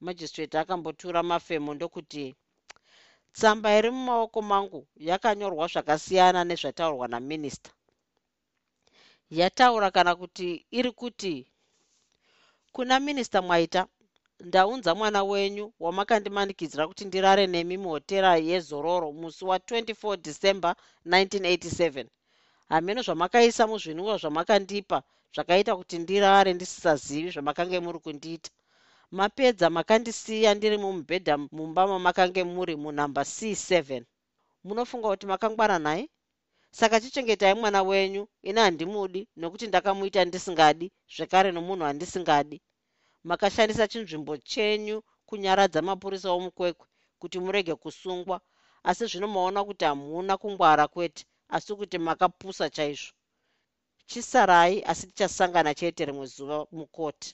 majistrate 0.00 0.58
akambotura 0.58 1.22
mafemo 1.22 1.74
ndokuti 1.74 2.24
tsamba 3.36 3.68
iri 3.78 3.90
mumaoko 3.96 4.38
mangu 4.50 4.80
yakanyorwa 5.08 5.64
zvakasiyana 5.72 6.40
nezvataurwa 6.48 7.06
naminista 7.12 7.70
yataura 9.38 9.88
kana 9.96 10.12
kuti 10.20 10.48
iri 10.78 10.90
kuti 11.00 11.34
kuna 12.74 12.94
minista 13.00 13.42
mwaita 13.42 13.86
ndaunza 14.48 14.94
mwana 14.94 15.20
wenyu 15.30 15.72
wamakandimanikidzira 15.84 16.88
kuti 16.88 17.04
ndirare 17.04 17.44
nemi 17.46 17.76
muhotera 17.82 18.30
yezororo 18.48 19.08
musi 19.20 19.44
wa24 19.44 20.16
december 20.26 20.72
1987 21.06 22.06
hameno 22.68 23.00
zvamakaisa 23.02 23.66
muzvinwiwa 23.70 24.16
zvamakandipa 24.22 24.98
zvakaita 25.34 25.72
kuti 25.76 25.98
ndirare 25.98 26.50
ndisisazivi 26.54 27.30
zvamakange 27.34 27.80
muri 27.80 27.98
kundiita 28.04 28.50
mapedza 29.10 29.66
makandisiya 29.76 30.50
ndiri 30.54 30.76
mumubhedha 30.82 31.34
mumba 31.56 31.82
mamakange 31.92 32.42
muri 32.54 32.74
munhamba 32.82 33.22
c7 33.34 34.04
munofunga 34.66 35.08
kuti 35.12 35.26
makangwara 35.32 35.78
naye 35.86 36.04
saka 36.70 37.00
chichengetai 37.00 37.54
mwana 37.54 37.82
wenyu 37.82 38.22
ini 38.48 38.60
handimudi 38.60 39.20
nokuti 39.40 39.66
ndakamuita 39.66 40.20
ndisingadi 40.24 40.86
zvekare 41.14 41.48
nomunhu 41.52 41.84
handisingadi. 41.88 42.56
Makashandisa 43.28 43.88
chinzvimbo 43.90 44.34
chenyu 44.50 44.96
kunyaradza 45.28 45.80
mapurisa 45.82 46.28
omukwekwe 46.36 46.86
kuti 47.20 47.36
murege 47.44 47.74
kusungwa. 47.82 48.36
Asi 48.88 49.04
zvino 49.10 49.28
maona 49.34 49.60
kuti 49.68 49.84
hamuna 49.84 50.34
kungwara 50.36 50.84
kwete 50.88 51.22
asi 51.48 51.70
kuti 51.78 51.96
makapusa 51.98 52.70
chaizvo. 52.76 53.12
Chisarai 54.08 54.82
asi 54.90 55.04
tichasangana 55.06 55.74
chete 55.78 56.04
rimwe 56.04 56.26
zuva 56.26 56.66
mukoti 56.72 57.30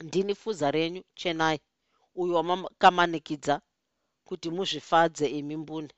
ndini 0.00 0.34
fuza 0.34 0.70
renyu 0.70 1.02
chenai 1.14 1.58
uyo 2.14 2.34
wamakamanikidza 2.34 3.54
kuti 4.24 4.50
muzvifadze 4.50 5.26
imi 5.38 5.56
mbune. 5.56 5.90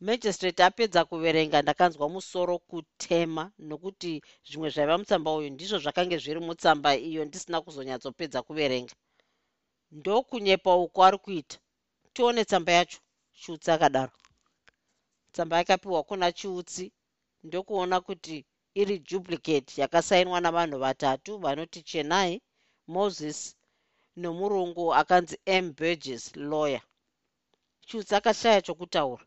Magistrate 0.00 0.64
apedza 0.64 1.04
kuverenga 1.04 1.62
ndakanzwa 1.62 2.08
musoro 2.14 2.58
kutema 2.58 3.52
nokuti 3.58 4.12
zvimwe 4.48 4.68
zvaiva 4.74 4.98
mutsamba 4.98 5.30
uyu 5.38 5.50
ndizvo 5.50 5.78
zvakange 5.78 6.16
zviri 6.22 6.40
mutsamba 6.40 6.90
iyo 6.96 7.22
ndisina 7.24 7.58
kuzonyatsopedza 7.64 8.38
kuverenga. 8.46 8.94
Ndokunyepa 9.92 10.72
uko 10.84 10.98
ari 11.04 11.18
kuita. 11.24 11.56
Tione 12.14 12.44
tsamba 12.44 12.72
yacho 12.72 12.98
chiutsi 13.40 13.70
akadaro. 13.70 14.12
Tsamba 15.32 15.56
yakapiwa 15.56 16.02
kuna 16.02 16.32
chiutsi 16.32 16.92
ndokuona 17.44 18.00
kuti 18.00 18.36
iri 18.74 18.98
duplicate 18.98 19.80
yakasainwa 19.80 20.40
navanhu 20.40 20.78
vatatu 20.78 21.38
vanoti 21.38 21.82
chenai 21.82 22.42
moses 22.96 23.38
nomurungu 24.22 24.84
akanzi 25.00 25.36
m. 25.46 25.64
Burges 25.78 26.24
lawyer. 26.50 26.82
Chiutsi 27.86 28.14
akashaya 28.18 28.60
chokutaura. 28.66 29.24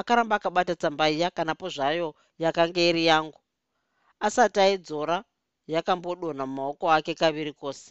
Akaramba 0.00 0.34
akabata 0.36 0.74
tsamba 0.80 1.04
iya 1.14 1.28
kanapo 1.36 1.66
zvayo 1.74 2.08
yakanga 2.42 2.80
iri 2.90 3.04
yangu. 3.10 3.40
Asati 4.26 4.58
aidzora 4.60 5.16
yakambodonha 5.74 6.44
mumaoko 6.46 6.84
ake 6.96 7.12
kaviri 7.20 7.52
kose. 7.60 7.88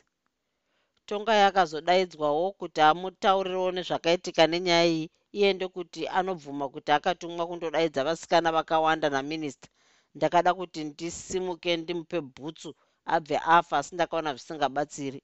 Tonga 1.08 1.34
yakazodaidzwawo 1.44 2.46
kuti 2.60 2.80
amutaurirewo 2.90 3.70
nezvakaitika 3.76 4.44
nenyaya 4.52 4.86
iyi 4.94 5.06
iye 5.38 5.50
ndokuti 5.54 6.02
anobvuma 6.18 6.66
kuti 6.74 6.90
akatumwa 6.98 7.44
kundodaidza 7.50 8.02
vasikana 8.08 8.50
vakawanda 8.58 9.08
naminista 9.10 9.68
ndakada 10.16 10.52
kuti 10.60 10.80
ndisimuke 10.90 11.72
ndimupe 11.78 12.20
bhutsu 12.36 12.70
abve 13.06 13.38
afa 13.38 13.78
asi 13.78 13.96
ndakaona 13.96 14.32
zvisingabatsiri. 14.34 15.20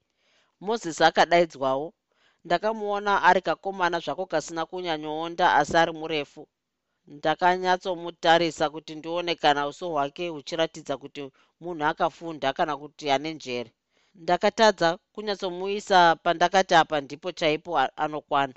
Mozisi 0.65 1.03
akadaidzwawo. 1.03 1.93
Ndakamuona 2.45 3.23
ari 3.29 3.41
kakomana 3.47 3.97
zvako 3.99 4.25
kasina 4.25 4.65
kunyanyoonda 4.69 5.45
asi 5.59 5.77
ari 5.81 5.91
murefu. 5.99 6.47
Ndakanyatsomutarisa 7.07 8.65
kuti 8.69 8.95
ndione 8.95 9.35
kana 9.35 9.67
uso 9.67 9.85
hwake 9.89 10.27
huchiratidza 10.29 10.97
kuti 10.97 11.21
munhu 11.61 11.85
akafunda 11.85 12.53
kana 12.57 12.73
kuti 12.77 13.05
ane 13.11 13.33
njere. 13.33 13.71
Ndakatadza 14.15 14.89
kunyatsomuisa 15.13 16.15
pandakati 16.23 16.73
apa 16.75 17.01
ndipo 17.01 17.31
chaipo 17.31 17.71
anokwana. 18.03 18.53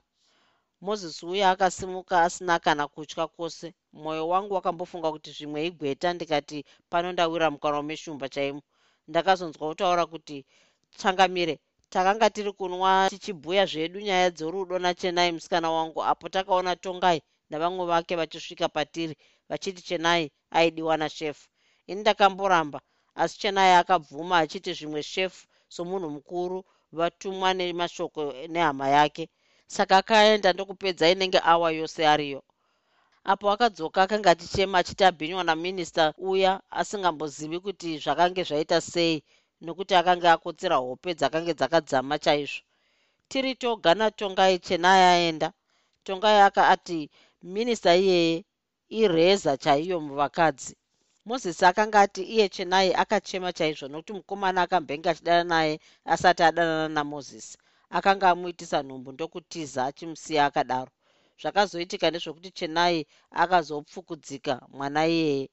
Mozisi 0.81 1.27
uya 1.27 1.51
akasimuka 1.51 2.23
asina 2.23 2.59
kana 2.59 2.89
kutya 2.89 3.27
kwose. 3.27 3.75
Mwoyo 3.93 4.29
wangu 4.29 4.55
wakambofunga 4.55 5.11
kuti 5.13 5.31
zvimwe 5.37 5.67
igweta 5.67 6.13
ndikati 6.13 6.65
pano 6.91 7.13
ndawira 7.13 7.51
mukanwa 7.51 7.83
meshumba 7.83 8.29
chaimo 8.29 8.63
ndakazonzwa 9.11 9.65
kutaura 9.71 10.05
kuti 10.13 10.37
tsangamire 10.99 11.55
takanga 11.93 12.27
tiri 12.35 12.53
kunwa 12.59 12.93
tichibhuya 13.13 13.65
zvedu 13.71 13.99
nyaya 14.07 14.29
dzorudo 14.37 14.75
nachenai 14.85 15.31
musikana 15.37 15.69
wangu 15.77 16.01
apo 16.11 16.27
takaona 16.35 16.73
tongai 16.85 17.19
navamwe 17.51 17.85
vake 17.91 18.13
vachisvika 18.21 18.67
patiri 18.77 19.15
vachiti 19.49 19.83
chenai 19.89 20.25
aidiwa 20.59 20.95
nashefu 21.03 21.45
ini 21.91 22.01
ndakamboramba 22.01 22.79
asi 23.23 23.35
chenai 23.41 23.73
akabvuma 23.81 24.35
achiti 24.43 24.71
zvimwe 24.79 25.03
shefu 25.13 25.41
somunhu 25.75 26.09
mukuru 26.17 26.59
vatumwa 26.99 27.49
nemashoko 27.59 28.21
nehama 28.55 28.87
yake. 28.97 29.25
Saka 29.77 29.95
akaenda 30.01 30.49
ndokupedza 30.53 31.11
inenge 31.13 31.41
awa 31.53 31.69
yose 31.79 32.01
ariyo 32.13 32.41
apo 33.25 33.51
akadzoka 33.51 34.03
akanga 34.03 34.31
achichema 34.31 34.79
achiti 34.79 35.05
abhinywa 35.05 35.45
naminista 35.45 36.05
uya 36.31 36.53
asingambozivi 36.81 37.59
kuti 37.65 37.99
zvakange 38.03 38.43
zvaita 38.49 38.79
sei 38.81 39.23
nokuti 39.65 39.95
akanga 39.95 40.29
akotsera 40.33 40.77
hope 40.77 41.11
dzakange 41.19 41.53
dzakadzama 41.59 42.19
chaizvo. 42.25 42.63
Tiri 43.29 43.55
toga 43.55 43.95
natongai 43.95 44.59
chenai 44.67 45.03
aenda 45.13 45.49
tongai 46.05 46.41
aka 46.49 46.63
ati 46.75 47.11
minista 47.43 47.91
iyeye 47.97 48.45
ireza 49.01 49.53
chaiyo 49.57 49.97
muvakadzi. 50.01 50.73
Mozisi 51.27 51.65
akanga 51.71 52.01
ati 52.01 52.23
iye 52.35 52.49
chenai 52.49 52.95
akachema 53.03 53.53
chaizvo 53.53 53.87
nokuti 53.89 54.13
mukomana 54.13 54.63
akambenge 54.63 55.11
achidana 55.11 55.45
naye 55.45 55.81
asati 56.05 56.43
adanana 56.43 56.89
namozisi. 56.89 57.59
Akanga 57.91 58.31
amuitisa 58.31 58.83
nhumbu 58.83 59.13
ndokutiza 59.13 59.81
achimusiya 59.89 60.43
akadaro 60.49 60.91
zvakazoitika 61.41 62.07
ndezvokuti 62.11 62.51
chenai 62.59 62.99
akazopfukudzika 63.43 64.55
mwana 64.77 65.03
iyeye 65.15 65.47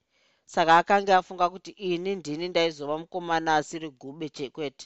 saka 0.54 0.74
akanga 0.82 1.18
afunga 1.20 1.46
kuti 1.54 1.72
ini 1.90 2.12
ndini 2.20 2.46
ndaizova 2.50 2.96
mukomana 3.02 3.50
asiri 3.60 3.90
gube 4.02 4.28
chekwete. 4.36 4.86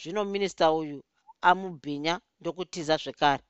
Zvino 0.00 0.20
minista 0.32 0.66
uyu 0.80 0.98
amubhinya 1.48 2.14
ndokutiza 2.40 2.94
zvekare. 3.02 3.44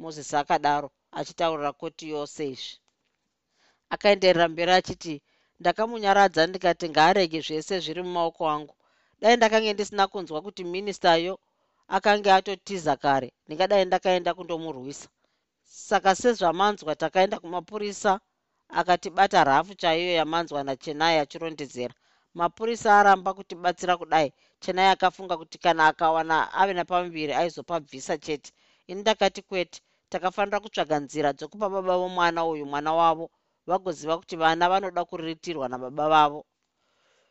Mozisi 0.00 0.34
akadaro 0.42 0.88
achitaurira 1.18 1.72
koti 1.80 2.04
yose 2.14 2.42
izvi. 2.52 2.74
Akaenderera 3.94 4.46
mberi 4.52 4.72
achiti 4.78 5.14
ndakamunyaradza 5.60 6.42
ndikati 6.46 6.86
ngaarege 6.92 7.38
zvese 7.46 7.74
zviri 7.84 8.02
mumaoko 8.06 8.42
angu. 8.54 8.74
Dai 9.20 9.36
ndakange 9.36 9.72
ndisina 9.72 10.04
kunzwa 10.12 10.38
kuti 10.44 10.62
ministayo 10.74 11.34
akange 11.96 12.30
atotiza 12.38 12.94
kare. 13.02 13.28
Ndingadai 13.46 13.84
ndakaenda 13.88 14.30
kundomurwisa 14.36 15.08
saka 15.68 16.14
sezvamanzwa 16.14 16.92
takaenda 17.02 17.38
kumapurisa 17.42 18.20
akatibata 18.68 19.44
rhafu 19.44 19.74
chaiyo 19.80 20.12
yamanzwa 20.20 20.64
nachenai 20.64 21.18
achirondedzera 21.18 21.94
mapurisa 22.38 22.88
aramba 23.00 23.30
kutibatsira 23.36 23.94
kudai. 24.00 24.28
Chenai 24.62 24.88
akafunga 24.94 25.34
kuti 25.40 25.56
kana 25.64 25.82
akawana 25.90 26.36
ave 26.60 26.72
napamuviri 26.74 27.32
aizopabvisa 27.40 28.14
chete. 28.24 28.50
Ini 28.90 29.00
ndakati 29.00 29.40
kwete 29.48 29.80
takafanira 30.12 30.58
kutsvaga 30.62 30.96
nzira 31.04 31.28
dzokupa 31.36 31.66
baba 31.68 31.94
vomwana 32.00 32.40
uyu 32.52 32.64
mwana 32.66 32.90
wavo 33.00 33.26
vagoziva 33.68 34.18
kuti 34.20 34.36
vana 34.42 34.64
vanoda 34.72 35.02
kuritirwa 35.04 35.66
nababa 35.68 36.08
vavo. 36.08 36.40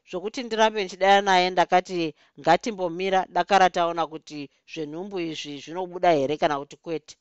Zvokuti 0.10 0.40
ndirambe 0.44 0.80
ndichidaya 0.82 1.22
naye 1.22 1.50
ndakati 1.50 2.16
ngatimbomira 2.40 3.20
dakara 3.36 3.68
taona 3.76 4.04
kuti 4.12 4.40
zvenhumbu 4.72 5.20
izvi 5.20 5.54
zvinobuda 5.64 6.12
here 6.18 6.38
kana 6.38 6.56
kuti 6.62 6.78
kwete 6.84 7.14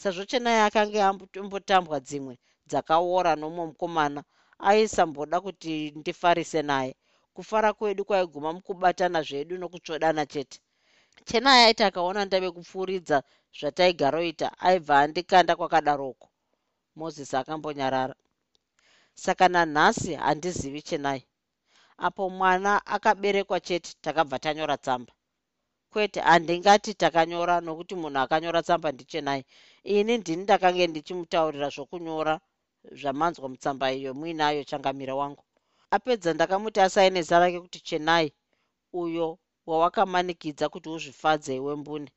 sezvo 0.00 0.22
chenai 0.30 0.60
akanga 0.66 1.00
ambotambwa 1.42 1.96
dzimwe 2.06 2.34
dzakaora 2.68 3.32
nomwe 3.40 3.62
mukomana 3.70 4.20
aisamboda 4.68 5.36
kuti 5.44 5.72
ndifarise 5.98 6.60
naye. 6.70 6.92
Kufara 7.34 7.70
kwedu 7.78 8.02
kwaiguma 8.08 8.50
mukubatana 8.56 9.18
zvedu 9.28 9.54
nokutsvodana 9.58 10.22
chete. 10.32 10.58
Chenai 11.28 11.60
aiti 11.64 11.82
akaona 11.88 12.20
ndave 12.24 12.48
kupfuuridza 12.56 13.18
zvataigaroita 13.58 14.48
aibva 14.66 14.94
andikanda 15.02 15.52
kwakadaroko. 15.58 16.26
Mozisi 16.98 17.34
akambonyarara. 17.40 18.14
Saka 19.24 19.44
nanhasi 19.54 20.12
handizivi 20.24 20.82
chenai 20.88 21.22
apo 22.06 22.22
mwana 22.38 22.72
akaberekwa 22.94 23.58
chete 23.66 23.90
takabva 24.04 24.38
tanyora 24.44 24.76
tsamba 24.84 25.12
kwete 25.96 26.20
handingati 26.28 26.90
takanyora 27.02 27.54
nokuti 27.66 27.94
munhu 28.00 28.18
akanyora 28.24 28.60
tsamba 28.66 28.88
ndichenai 28.92 29.42
ini 29.96 30.12
ndini 30.20 30.42
ndakange 30.44 30.84
ndichimutaurira 30.90 31.68
zvokunyora 31.74 32.34
zvamanzwa 33.00 33.46
mutsamba 33.52 33.86
iyo 33.98 34.10
muinayo 34.18 34.60
changamire 34.70 35.12
wangu. 35.20 35.42
Apedza 35.94 36.30
ndakamuti 36.34 36.78
asaine 36.86 37.20
zita 37.22 37.38
rake 37.42 37.58
kuti 37.64 37.80
chenai 37.88 38.28
uyo 39.02 39.26
wawakamanikidza 39.68 40.64
kuti 40.72 40.88
uzvifadze 40.96 41.52
iwe 41.60 41.72
mbune. 41.80 42.10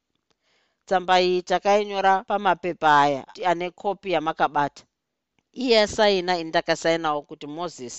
Tsamba 0.86 1.16
iyi 1.26 1.40
takainyora 1.50 2.14
pamapepa 2.30 2.90
aya 3.04 3.22
ane 3.50 3.68
kopi 3.82 4.08
yamakabata. 4.16 4.84
Iye 5.64 5.76
asaina 5.86 6.34
ini 6.40 6.50
ndakasainawo 6.52 7.20
kuti 7.30 7.48
moses 7.58 7.96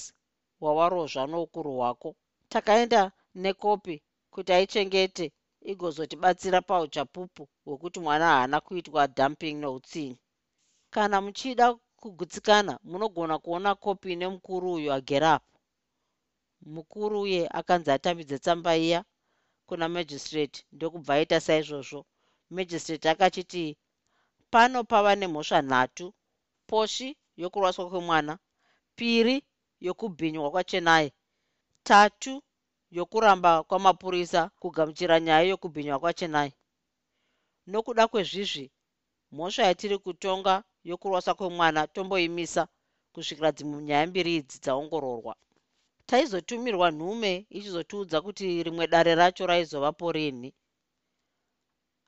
wawarozva 0.62 1.22
noukuru 1.30 1.72
hwako. 1.78 2.08
Takaenda 2.52 3.02
nekopi 3.42 3.94
kuti 4.30 4.50
aichengete 4.52 5.26
igozotibatsira 5.72 6.60
pauchapupu 6.62 7.48
hwekuti 7.64 8.00
mwana 8.00 8.26
haana 8.32 8.60
kuitwa 8.60 9.08
dumping 9.16 9.54
neutsinyi 9.60 10.18
kana 10.94 11.16
muchida 11.24 11.66
kugutsikana 12.00 12.78
munogona 12.90 13.38
kuona 13.38 13.70
kopi 13.74 14.16
nemukuru 14.16 14.72
uyu 14.76 14.92
agerapo 14.92 15.56
mukuru 16.74 17.16
uye 17.20 17.48
akanzi 17.58 17.90
atambidze 17.90 18.36
tsamba 18.38 18.72
iya 18.76 19.00
kuna 19.68 19.88
magistrate 19.88 20.58
ndokubva 20.72 21.14
aita 21.14 21.38
saizvozvo. 21.46 22.00
Magistrate 22.56 23.06
akachiti 23.10 23.64
pano 24.52 24.78
pava 24.90 25.12
nemhosva 25.20 25.58
nhatu 25.62 26.06
poshi 26.70 27.08
yokurwaswa 27.40 27.84
kwemwana 27.90 28.34
piri 28.98 29.36
yokubhinywa 29.86 30.50
kwachenai 30.50 31.08
tatu 31.88 32.32
yokuramba 32.96 33.50
kwamapurisa 33.68 34.40
kugamuchira 34.60 35.16
nyaya 35.24 35.44
yokubhinywa 35.50 35.98
kwachenai 36.02 36.52
nokuda 37.70 38.04
kwezvizvi 38.10 38.66
mhosva 39.34 39.62
yatiri 39.68 39.96
kutonga 40.04 40.54
yokurwaswa 40.88 41.32
kwemwana 41.38 41.80
tomboimisa 41.94 42.62
kusvikira 43.12 43.50
dzimwe 43.56 43.78
nyaya 43.86 44.06
mbiri 44.10 44.32
idzi 44.38 44.56
dzaongororwa. 44.64 45.34
Taizotumirwa 46.08 46.88
nhume 46.96 47.32
ichizotiudza 47.56 48.18
kuti 48.24 48.46
rimwe 48.66 48.84
dare 48.92 49.12
racho 49.20 49.44
raizovapo 49.50 50.06
rini 50.16 50.50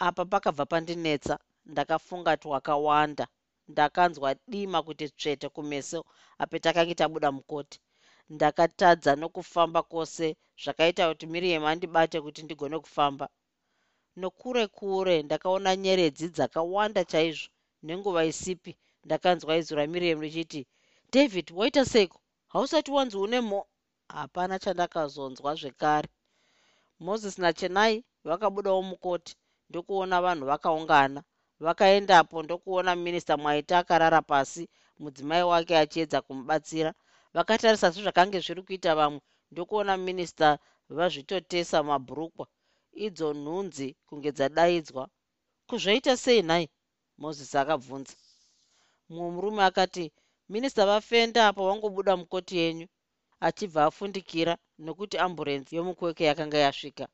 apa 0.07 0.23
pakabva 0.33 0.65
pandinetsa 0.73 1.35
ndakafunga 1.71 2.33
twakawanda. 2.43 3.27
Ndakanzwa 3.69 4.29
dima 4.51 4.79
kuti 4.87 5.05
tsvete 5.19 5.49
kumeso 5.55 5.99
apetakanga 6.43 6.95
tabuda 7.01 7.29
mukoti 7.37 7.79
ndakatadza 8.35 9.13
nokufamba 9.21 9.81
kwose 9.91 10.27
zvakaita 10.63 11.03
kuti 11.11 11.27
miriam 11.33 11.65
andibate 11.71 12.17
kuti 12.25 12.41
ndigone 12.43 12.77
kufamba. 12.85 13.27
Nokure 14.21 14.65
kure 14.77 15.17
ndakaona 15.27 15.71
nyeredzi 15.83 16.27
dzakawanda 16.35 17.03
chaizvo 17.11 17.49
nenguva 17.87 18.23
isipi 18.33 18.73
ndakanzwa 19.07 19.53
izwi 19.61 19.75
ramiriam 19.79 20.21
richiti 20.25 20.61
david 21.13 21.47
waita 21.59 21.83
seko 21.93 22.19
hausati 22.53 22.91
wanzi 22.97 23.17
une 23.25 23.39
mo 23.51 23.61
hapana 24.17 24.55
chandakazonzwa 24.63 25.51
zvekare. 25.61 26.09
Moses 27.07 27.35
nachenai 27.43 27.97
vakabudawo 28.29 28.81
mukoti 28.91 29.33
ndokuona 29.69 30.17
vanhu 30.25 30.45
vakaungana. 30.51 31.21
Vakaendapo 31.65 32.37
ndokuona 32.43 32.93
minista 32.97 33.35
mwaita 33.43 33.75
akarara 33.79 34.21
pasi 34.31 34.63
mudzimai 35.01 35.43
wake 35.53 35.75
achiedza 35.83 36.19
kumubatsira 36.27 36.91
vakatarisa 37.35 37.93
sezvakange 37.93 38.39
zviri 38.45 38.63
kuita 38.67 38.93
vamwe. 39.01 39.21
Ndokuona 39.51 39.95
minista 40.07 40.49
vazvitotesa 40.97 41.79
mabhurukwa. 41.89 42.47
Idzo 43.07 43.29
nhunzi 43.43 43.89
kunge 44.07 44.31
dzadaidzwa. 44.37 45.05
Kuzvaita 45.69 46.13
sei 46.25 46.43
nhai? 46.49 46.67
Mozisi 47.21 47.57
akabvunza. 47.63 48.15
Mumwe 49.09 49.31
murume 49.35 49.63
akati 49.71 50.05
minista 50.53 50.83
vafenda 50.91 51.41
apo 51.49 51.61
vangobuda 51.69 52.13
mukoti 52.21 52.55
yenyu. 52.63 52.87
Achibva 53.47 53.81
afundikira 53.89 54.55
nokuti 54.85 55.17
amburenzi 55.25 55.77
yomukweke 55.77 56.25
yakanga 56.31 56.59
yasvika. 56.65 57.05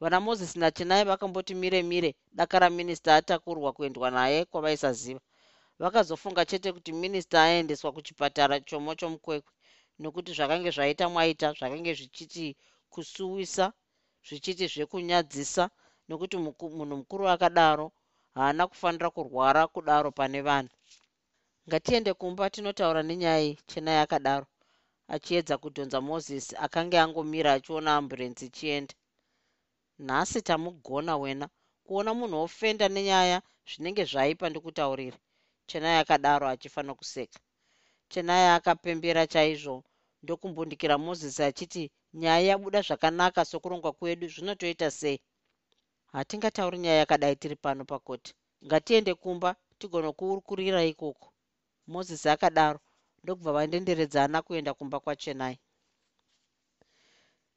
Vana 0.00 0.18
mozisi 0.20 0.58
nachenai 0.58 1.04
vakamboti 1.10 1.54
mire 1.54 1.80
mire 1.90 2.10
daka 2.38 2.58
raminista 2.58 3.16
atakurwa 3.16 3.72
kuendwa 3.72 4.10
naye 4.10 4.44
kwavaisaziva 4.50 5.20
vakazofunga 5.82 6.42
chete 6.50 6.68
kuti 6.76 6.92
minista 7.02 7.36
aendeswa 7.46 7.90
kuchipatara 7.96 8.56
chomo 8.68 8.90
chomukwekwe 8.98 9.52
nokuti 10.02 10.30
zvakange 10.36 10.70
zvaita 10.76 11.04
mwaita 11.12 11.46
zvakange 11.58 11.92
zvichiti 11.98 12.46
kusuwisa 12.92 13.66
zvichiti 14.26 14.64
zvekunyadzisa 14.72 15.64
nokuti 16.08 16.36
munhu 16.78 16.96
mukuru 17.00 17.24
akadaro 17.34 17.86
haana 18.36 18.62
kufanira 18.70 19.08
kurwara 19.16 19.62
kudaro 19.74 20.10
pane 20.18 20.40
vanhu. 20.48 20.74
Ngatiende 21.68 22.10
kumba 22.20 22.44
tinotaura 22.54 23.02
nenyaya 23.08 23.54
chenai 23.70 23.98
akadaro 24.04 24.46
achiedza 25.14 25.54
kudhonza 25.62 25.98
mozisi 26.08 26.52
akanga 26.64 26.98
angomira 27.04 27.50
achiona 27.56 27.90
amburenzi 27.98 28.44
ichienda. 28.50 28.94
Nhasi 30.06 30.38
tamugona 30.48 31.12
wena 31.22 31.46
kuona 31.86 32.10
munhu 32.18 32.36
wofenda 32.42 32.86
nenyaya 32.94 33.38
zvinenge 33.70 34.04
zvaipa 34.10 34.46
ndikutaurire 34.48 35.18
chenai 35.72 35.98
akadaro 36.02 36.46
achifanira 36.48 36.94
kuseka. 37.00 37.38
Chenai 38.10 38.46
akapembera 38.56 39.22
chaizvo. 39.32 39.76
Ndokumbundikira 40.22 40.96
mozisi 40.98 41.42
achiti 41.48 41.82
nyaya 42.20 42.46
yabuda 42.48 42.80
zvakanaka 42.86 43.40
sokurongwa 43.50 43.92
kwedu 43.98 44.26
zvinotoita 44.32 44.88
sei? 44.90 45.18
Hatingatauri 46.12 46.78
nyaya 46.78 46.98
yakadai 47.02 47.36
tiri 47.40 47.56
pano 47.56 47.82
pakoti. 47.84 48.30
Ngatiende 48.66 49.12
kumba 49.22 49.50
tigonokukurira 49.78 50.80
ikoko. 50.92 51.26
Mozisi 51.92 52.28
akadaro 52.34 52.78
ndokubva 53.22 53.52
vandenderedzana 53.56 54.38
kuenda 54.46 54.74
kumba 54.78 55.00
kwachenai 55.04 55.58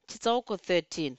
chitsauko 0.07 0.53
13 0.55 1.13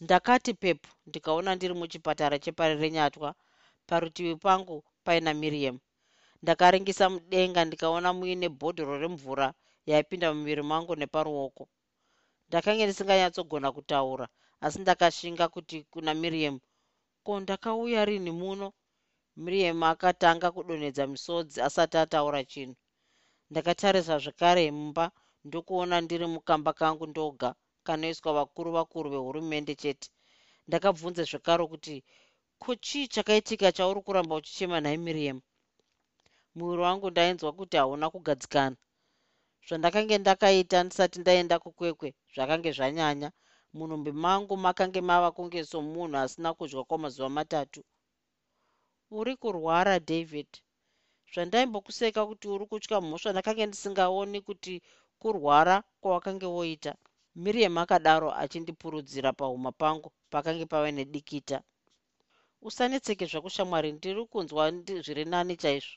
ndakati 0.00 0.54
pepu 0.54 0.88
ndikaona 1.06 1.54
ndiri 1.54 1.74
muchipatara 1.74 2.38
chepari 2.38 2.74
renyatwa 2.82 3.34
parutivi 3.88 4.36
pangu 4.36 4.84
paina 5.08 5.32
miriam. 5.42 5.76
Ndakaringisa 6.42 7.04
mudenga 7.14 7.60
ndikaona 7.64 8.10
muine 8.18 8.46
bhodhoro 8.58 8.94
remvura 9.02 9.46
yaipinda 9.88 10.26
mumwiri 10.34 10.62
mangu 10.70 10.92
neparuoko. 11.00 11.64
Ndakange 12.48 12.82
ndisinganyatsogona 12.84 13.68
kutaura 13.76 14.26
asi 14.64 14.78
ndakashinga 14.82 15.44
kuti 15.54 15.76
kuna 15.92 16.12
miriam 16.22 16.56
ko 17.24 17.32
ndakauya 17.42 18.00
rini 18.08 18.32
muno? 18.40 18.66
Miriam 19.42 19.80
akatanga 19.90 20.48
kudonhedza 20.54 21.04
misodzi 21.12 21.56
asati 21.66 21.96
ataura 22.04 22.40
chinhu. 22.52 22.76
Ndakatarisa 23.50 24.14
zvekare 24.22 24.64
mumba 24.76 25.04
ndokuona 25.46 25.96
ndiri 26.04 26.26
mukamba 26.34 26.72
kangu 26.80 27.06
ndoga 27.12 27.48
kanoiswa 27.86 28.30
vakuru 28.38 28.70
vakuru 28.76 29.08
vehurumende 29.14 29.74
chete. 29.82 30.08
Ndakabvunze 30.68 31.22
zvekare 31.30 31.64
kuti 31.72 31.96
ko 32.62 32.70
chii 32.86 33.06
chakaitika 33.14 33.68
chauri 33.76 34.00
kuramba 34.06 34.34
uchichema 34.40 34.76
nhai 34.80 34.98
miriam? 35.06 35.38
Muviri 36.56 36.82
wangu 36.86 37.06
ndainzwa 37.10 37.50
kuti 37.58 37.76
hauna 37.80 38.06
kugadzikana. 38.12 38.76
Zvandakange 39.66 40.16
ndakaita 40.18 40.78
ndisati 40.84 41.16
ndaenda 41.20 41.56
kukwekwe 41.64 42.08
zvakange 42.34 42.70
zvanyanya. 42.76 43.28
Munhumbi 43.76 44.12
mangu 44.24 44.54
makange 44.64 45.00
mava 45.08 45.30
kunge 45.36 45.60
somunhu 45.70 46.16
asina 46.22 46.50
kudya 46.58 46.82
kwamazuva 46.88 47.28
matatu. 47.38 47.80
Uri 49.18 49.32
kurwara 49.42 49.94
david. 50.10 50.50
Zvandaimbokuseka 51.32 52.20
kuti 52.28 52.46
uri 52.54 52.66
kutya 52.70 52.96
mhosva 53.00 53.30
ndakange 53.32 53.64
ndisingaoni 53.66 54.38
kuti 54.48 54.74
kurwara 55.20 55.76
kwawakange 56.00 56.46
woita. 56.56 56.92
Miriam 57.42 57.78
akadaro 57.78 58.28
achindipurudzira 58.42 59.30
pahuma 59.38 59.70
pangu 59.80 60.08
pakange 60.32 60.64
pava 60.72 60.90
nedikita 60.96 61.58
usanetseke 62.66 63.24
zvakushamwari 63.30 63.88
ndiri 63.92 64.22
kunzwa 64.32 64.64
zviri 65.04 65.24
nani 65.32 65.54
chaizvo. 65.62 65.96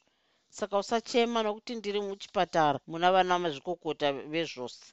Saka 0.58 0.76
usachema 0.84 1.40
nokuti 1.44 1.76
ndiri 1.76 2.00
muchipatara 2.08 2.80
muna 2.90 3.08
vana 3.16 3.36
mazvikokota 3.44 4.08
vezvose. 4.34 4.86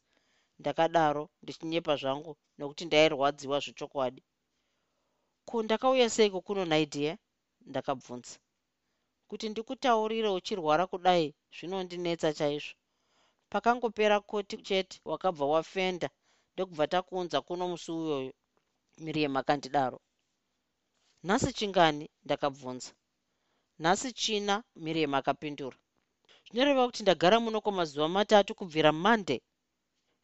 Ndakadaro 0.61 1.23
ndichinyepa 1.43 1.95
zvangu 2.01 2.33
nokuti 2.59 2.85
ndairwadziwa 2.87 3.57
zvechokwadi. 3.65 4.23
Ko 5.49 5.57
ndakauya 5.63 6.09
seiko 6.15 6.39
kuno 6.47 6.63
naidiya 6.71 7.15
ndakabvunza. 7.71 8.37
Kuti 9.29 9.47
ndikutaurire 9.49 10.29
uchirwara 10.39 10.85
kudai 10.93 11.27
zvinondinetsa 11.57 12.31
chaizvo. 12.39 12.75
Pakangopera 13.53 14.17
koti 14.31 14.57
chete 14.67 15.01
wakabva 15.11 15.45
wafenda 15.55 16.09
ndokubva 16.55 16.87
takuunza 16.93 17.39
kuno 17.47 17.65
musi 17.71 17.91
uyoyo 17.93 18.33
miriam 19.05 19.37
akandidaro 19.41 19.99
nhasi 21.27 21.53
chingani 21.53 22.11
ndakabvunza. 22.25 22.91
Nhasi 23.83 24.13
china 24.13 24.55
miriam 24.85 25.15
akapindura. 25.15 25.77
Zvinoreva 26.47 26.87
kuti 26.89 27.03
ndagara 27.03 27.37
muno 27.41 27.59
kwamazuva 27.65 28.09
matatu 28.17 28.51
kubvira 28.59 28.91
monday. 29.05 29.41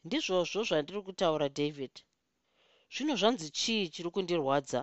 Ndizvozvo 0.05 0.61
zvandiri 0.69 1.01
kutaura 1.07 1.49
david. 1.59 1.95
Zvino 2.93 3.15
zvanzi 3.21 3.47
chii 3.59 3.89
chiri 3.93 4.11
kundirwadza? 4.15 4.81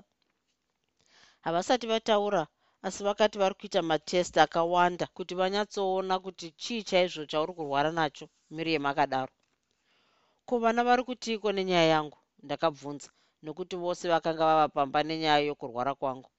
Havasati 1.46 1.86
vataura 1.88 2.48
asi 2.86 3.04
vakati 3.04 3.38
vari 3.42 3.56
kuita 3.60 3.82
matest 3.82 4.38
akawanda 4.38 5.06
kuti 5.16 5.34
vanyatsoona 5.40 6.16
kuti 6.24 6.48
chii 6.62 6.84
chaizvo 6.90 7.24
chauri 7.32 7.54
kurwara 7.58 7.92
nacho 7.92 8.26
miriam 8.56 8.86
akadaro. 8.86 9.34
Ko 10.48 10.54
vana 10.60 10.82
vari 10.84 11.04
kutiko 11.04 11.48
nenyaya 11.52 11.88
yangu? 11.94 12.18
Ndakabvunza 12.44 13.10
nokuti 13.44 13.76
vose 13.84 14.04
vakanga 14.14 14.46
vava 14.50 14.68
pamba 14.76 15.00
nenyaya 15.04 15.46
yokurwara 15.50 15.94
kwangu. 16.00 16.30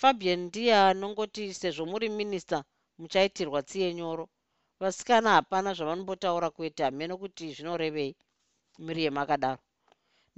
Fabian 0.00 0.40
ndiye 0.48 0.74
anongoti 0.90 1.42
sezvo 1.60 1.84
muri 1.92 2.06
minista 2.18 2.58
muchaitirwa 2.98 3.60
tsiye 3.68 3.88
nyoro. 3.98 4.24
Vasikana 4.80 5.30
hapana 5.36 5.70
zvavanombotaura 5.76 6.48
kwete 6.56 6.82
hamene 6.86 7.14
kuti 7.22 7.44
zvinorevei 7.54 8.12
miriam 8.86 9.18
akadaro 9.22 9.62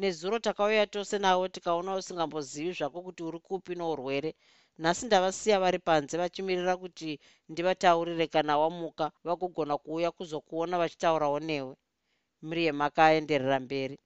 nezuro 0.00 0.38
takauya 0.38 0.86
tose 0.86 1.16
navo 1.18 1.44
tikaona 1.54 1.90
usingambozivi 2.00 2.72
zvako 2.78 2.98
kuti 3.06 3.22
uri 3.28 3.38
kupi 3.46 3.72
nourwere. 3.74 4.30
Nhasi 4.78 5.06
ndavasiya 5.06 5.60
vari 5.62 5.78
panze 5.78 6.14
vachimirira 6.20 6.74
kuti 6.82 7.10
ndivataurire 7.50 8.26
kana 8.34 8.58
wamuka 8.58 9.12
vagogona 9.26 9.74
kuuya 9.82 10.10
kuzokuona 10.16 10.78
vachitaurawo 10.82 11.38
newe. 11.48 11.74
Miriam 12.42 12.80
akaenderera 12.86 13.60
mberi 13.60 13.96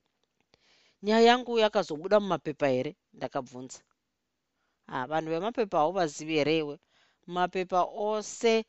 nyaya 1.05 1.27
yangu 1.29 1.53
yakazobuda 1.65 2.17
mumapepa 2.21 2.67
here? 2.75 2.93
Ndakabvunza. 3.17 3.81
Ha 4.91 5.07
vanhu 5.11 5.31
vemapepa 5.31 5.79
hauvazivi 5.79 6.35
here 6.39 6.55
iwe? 6.59 6.77
Mapepa 7.27 7.81
ose 8.09 8.65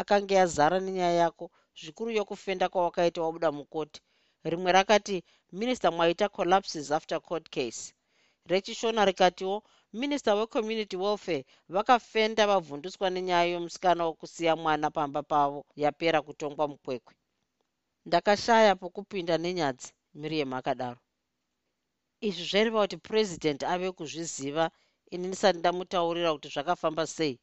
akange 0.00 0.34
azara 0.44 0.76
nenyaya 0.80 1.12
yako 1.22 1.44
zvikuru 1.80 2.10
yokufenda 2.18 2.66
kwawakaita 2.72 3.22
wabuda 3.22 3.52
mukoti. 3.52 4.00
Rimwe 4.44 4.70
rakati 4.72 5.16
minista 5.52 5.90
mwaita 5.90 6.28
collapses 6.28 6.90
after 6.90 7.20
court 7.20 7.46
case. 7.50 7.94
Rechishona 8.50 9.04
rikatiwo 9.04 9.56
minista 9.92 10.34
wecommunity 10.34 10.96
welfare 10.96 11.44
vakafenda 11.74 12.46
vavhunduswa 12.46 13.10
nenyaya 13.10 13.44
yomusikana 13.52 14.02
wokusiya 14.04 14.56
mwana 14.56 14.90
pamba 14.90 15.22
pavo 15.22 15.60
yapera 15.76 16.22
kutongwa 16.22 16.68
mukwekwe. 16.68 17.14
Ndakashaya 18.06 18.76
pokupinda 18.76 19.38
nenyadzi 19.38 19.92
miriam 20.14 20.52
akadaro 20.52 21.00
izvi 22.28 22.44
zvaireva 22.50 22.80
kuti 22.82 22.96
purezidendi 23.06 23.64
ave 23.72 23.88
kuzviziva 23.98 24.64
ini 25.14 25.26
ndisati 25.28 25.58
ndamutaurira 25.58 26.30
kuti 26.34 26.48
zvakafamba 26.54 27.04
sei 27.16 27.34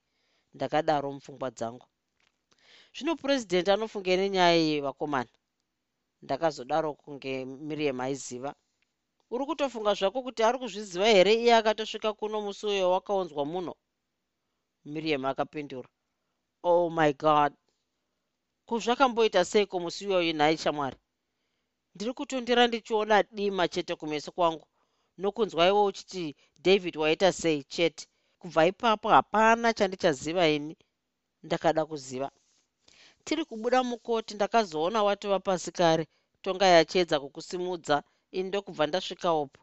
ndakadaro 0.56 1.08
mupfungwa 1.16 1.50
dzangu. 1.58 1.88
Zvino 2.96 3.14
purezidendi 3.22 3.70
anofunge 3.72 4.18
nenyaya 4.18 4.62
yevakomana 4.70 5.34
ndakazodaro 6.24 6.90
kunge 7.02 7.46
miriam 7.68 8.00
aiziva 8.06 8.52
uri 9.34 9.44
kutofunga 9.50 9.94
zvako 10.00 10.20
kuti 10.26 10.42
ari 10.44 10.58
kuzviziva 10.62 11.06
here 11.16 11.34
iye 11.34 11.54
akatosvika 11.60 12.10
kuno 12.20 12.38
musi 12.46 12.66
uyo 12.66 12.92
wakaunzwa 12.94 13.44
muno? 13.46 13.74
Miriam 14.86 15.26
akapindura. 15.26 15.90
Oh 16.64 16.90
my 16.90 17.14
god! 17.14 17.54
Kuzvakamboita 18.68 19.46
seiko 19.46 19.80
musi 19.80 20.08
uyoyo 20.08 20.34
nhai 20.34 20.58
shamwari? 20.58 20.98
Ndiri 21.96 22.14
kutondera 22.14 22.68
ndichiona 22.68 23.24
dima 23.24 23.68
chete 23.68 23.96
kumeso 23.96 24.32
kwangu 24.32 24.66
nokunzwa 25.18 25.68
iwo 25.68 25.86
uchiti 25.86 26.36
david 26.66 26.95
waita 26.97 27.32
sei? 27.32 27.64
Chete. 27.64 28.07
Kubva 28.39 28.66
ipapo 28.66 29.09
hapana 29.09 29.74
chandichaziva 29.74 30.47
ini 30.49 30.78
ndakada 31.43 31.86
kuziva. 31.86 32.32
Tiri 33.24 33.45
kubuda 33.45 33.84
mukoti 33.84 34.34
ndakazoona 34.34 35.03
watova 35.03 35.39
pasi 35.39 35.72
kare 35.72 36.07
tonga 36.41 36.66
yachedza 36.66 37.20
kukusimudza 37.20 38.03
ini 38.32 38.47
ndokubva 38.49 38.88
ndasvikawopo 38.88 39.62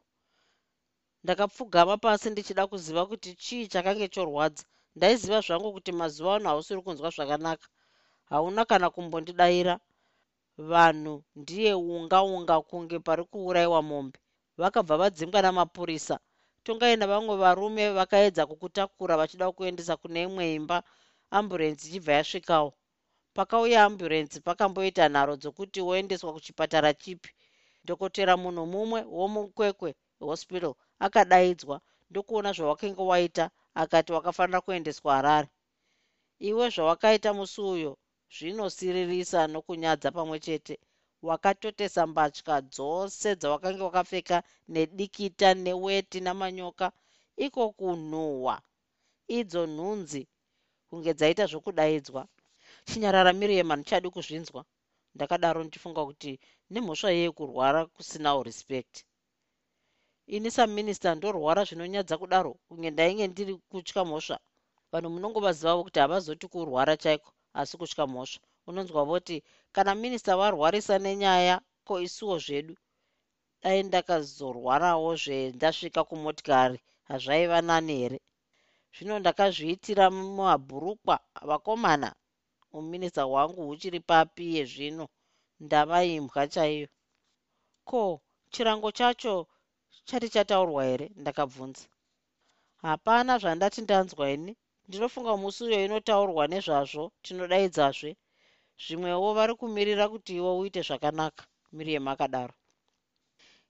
ndakapfugama 1.24 1.96
pasi 2.05 2.30
ndichida 2.30 2.66
kuziva 2.66 3.07
kuti 3.07 3.34
chii 3.34 3.66
chakange 3.72 4.09
chorwadza. 4.09 4.64
Ndaiziva 4.96 5.40
zvangu 5.40 5.72
kuti 5.72 5.92
mazuva 5.92 6.36
ano 6.36 6.49
hausiri 6.49 6.80
kunzwa 6.82 7.11
zvakanaka. 7.11 7.66
Hauna 8.30 8.64
kana 8.64 8.90
kumbondidayira 8.90 9.74
vanhu 10.70 11.24
ndiye 11.36 11.74
unga 11.74 12.22
unga 12.22 12.57
kunge 12.68 12.99
pari 12.99 13.24
kuurayiwa 13.24 13.82
mombe 13.82 14.18
vakabva 14.61 14.95
vadzingwa 15.01 15.41
namapurisa 15.43 16.17
tongaina 16.65 17.07
vamwe 17.13 17.35
varume 17.43 17.85
vakaedza 17.99 18.43
kukutakura 18.47 19.15
vachida 19.21 19.47
kuendesa 19.57 19.95
kune 20.01 20.21
imwe 20.27 20.45
imba 20.59 20.79
amburenzi 21.37 21.83
ichibva 21.89 22.13
yasvikawo. 22.19 22.71
Pakauya 23.37 23.79
amburenzi 23.87 24.39
pakamboita 24.47 25.05
nharo 25.09 25.35
dzokuti 25.41 25.81
woendeswa 25.87 26.33
kuchipatara 26.33 26.91
chipi. 27.03 27.31
Dhokotera 27.87 28.35
munhu 28.43 28.65
mumwe 28.73 29.01
womukwekwe 29.19 29.91
hospital 30.21 30.75
akadaidzwa. 31.07 31.77
Ndokuona 32.11 32.51
zvawakenge 32.57 33.03
waita 33.11 33.45
akati 33.83 34.11
wakafanira 34.13 34.61
kuendeswa 34.65 35.11
harare. 35.17 35.49
Iwe 36.49 36.65
zvawakaita 36.75 37.31
musi 37.39 37.61
uyo 37.75 37.93
zvinosiririsa 38.35 39.41
nokunyadza 39.53 40.09
pamwe 40.17 40.39
chete 40.45 40.75
wakatotesa 41.23 42.07
mbatya 42.07 42.57
dzose 42.73 43.29
dzawakanga 43.41 43.85
wakapfeka 43.85 44.37
nedikita 44.75 45.49
neweti 45.64 46.19
namanyoka 46.27 46.87
iko 47.47 47.62
kunhuhwa. 47.79 48.57
Idzo 49.39 49.62
nhunzi 49.66 50.23
kunge 50.89 51.12
dzaita 51.19 51.45
zvokudaidzwa 51.51 52.23
chinyarara 52.89 53.33
miriam 53.41 53.69
handichadi 53.71 54.09
kuzvinzwa. 54.14 54.62
Ndakadaro 55.14 55.61
ndichifunga 55.64 56.03
kuti 56.09 56.33
nemhosva 56.73 57.11
yei 57.16 57.31
kurwara 57.39 57.81
kusinawo 57.95 58.41
respect. 58.49 58.95
Ini 60.35 60.51
saminista 60.51 61.14
ndorwara 61.14 61.64
zvinonyadza 61.69 62.14
kudaro? 62.19 62.53
Kunge 62.69 62.91
ndainge 62.91 63.27
ndiri 63.27 63.55
kutya 63.71 64.05
mhosva. 64.05 64.39
Vanhu 64.93 65.09
munongovazivawo 65.11 65.81
kuti 65.85 65.99
havazoti 66.01 66.47
kurwara 66.53 66.97
chaiko 67.03 67.31
asi 67.61 67.75
kutya 67.81 68.07
mhosva 68.07 68.47
unonzwa 68.69 69.03
voti 69.11 69.37
kana 69.75 69.93
minista 70.01 70.33
varwarisa 70.41 70.95
nenyaya 71.05 71.57
ko 71.87 71.95
isuwo 72.07 72.37
zvedu 72.45 72.75
dai 73.62 73.81
ndakazorwarawo 73.89 75.11
zvendasvika 75.23 76.01
kumotikari 76.09 76.79
hazvaiva 77.09 77.59
nani 77.69 77.95
here? 78.01 78.19
Zvino 78.95 79.14
ndakazviitira 79.19 80.05
mumabhurukwa 80.16 81.16
vakomana 81.49 82.11
muminista 82.73 83.23
hwangu 83.31 83.61
huchiri 83.69 84.01
papi 84.11 84.45
yezvino 84.57 85.05
ndava 85.64 85.99
imbwa 86.16 86.43
chaiyo. 86.55 86.89
Ko 87.89 88.01
chirango 88.53 88.91
chacho 88.99 89.35
chati 90.09 90.29
chataurwa 90.35 90.83
here? 90.89 91.07
Ndakabvunza. 91.21 91.85
Hapana 92.83 93.33
zvandati 93.43 93.81
ndanzwa 93.83 94.25
ini 94.37 94.53
ndinofunga 94.87 95.33
musi 95.43 95.61
uyo 95.66 95.79
inotaurwa 95.87 96.45
nezvazvo 96.53 97.05
tinodaidzazve 97.25 98.11
zvimwewo 98.85 99.29
vari 99.37 99.55
kumirira 99.61 100.05
kuti 100.12 100.33
iwo 100.39 100.51
uite 100.61 100.81
zvakanaka 100.89 101.43
miriam 101.76 102.07
akadaro 102.12 102.55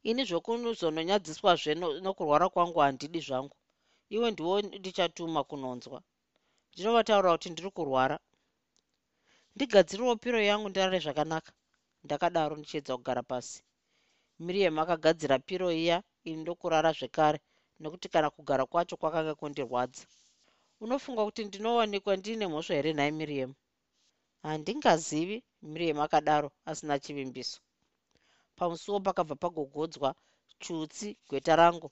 ini 0.08 0.22
zvokunuzononyadziswazve 0.28 1.72
nokurwara 2.04 2.46
kwangu 2.54 2.78
handidi 2.84 3.20
zvangu. 3.26 3.56
Iwe 4.14 4.26
ndiwo 4.32 4.54
ndichatuma 4.78 5.40
kunonzwa. 5.48 5.98
Ndinovataura 6.72 7.28
kuti 7.34 7.48
ndiri 7.50 7.70
kurwara. 7.76 8.16
Ndigadziriwo 9.54 10.14
piro 10.22 10.38
yangu 10.48 10.66
ndirare 10.68 10.98
zvakanaka. 11.04 11.52
Ndakadaro 12.04 12.54
ndichiedza 12.56 12.92
kugara 12.98 13.22
pasi. 13.30 13.58
Miriam 14.44 14.76
akagadzira 14.82 15.36
piro 15.48 15.68
iya 15.82 15.96
ini 16.28 16.40
ndokurara 16.42 16.90
zvekare 16.98 17.38
nokuti 17.80 18.06
kana 18.12 18.28
kugara 18.36 18.64
kwacho 18.70 18.94
kwakanga 19.00 19.34
kundirwadza. 19.40 20.04
Unofunga 20.84 21.22
kuti 21.26 21.42
ndinowanikwa 21.44 22.12
ndiine 22.16 22.44
mhosva 22.46 22.74
here 22.76 22.92
nhai 22.94 23.12
miriam 23.20 23.52
handingazivi 24.42 25.36
miriam 25.62 26.00
akadaro 26.00 26.48
asina 26.70 26.94
chivimbiso. 27.04 27.58
Pamusuwo 28.56 28.98
pakabva 29.06 29.34
pagogodzwa 29.42 30.10
chutsi 30.62 31.08
gweta 31.28 31.56
rangu 31.56 31.88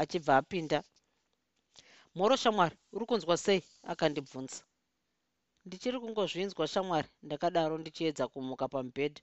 achibva 0.00 0.32
apinda. 0.40 0.78
Mhoro 2.14 2.36
shamwari 2.36 2.76
uri 2.94 3.04
kunzwa 3.06 3.36
sei? 3.36 3.62
Akandibvunza. 3.92 4.60
Ndichiri 5.66 5.98
kungozvinzwa 6.00 6.64
shamwari 6.72 7.08
ndakadaro 7.22 7.74
ndichiedza 7.78 8.24
kumuka 8.32 8.68
pamubhedha. 8.72 9.20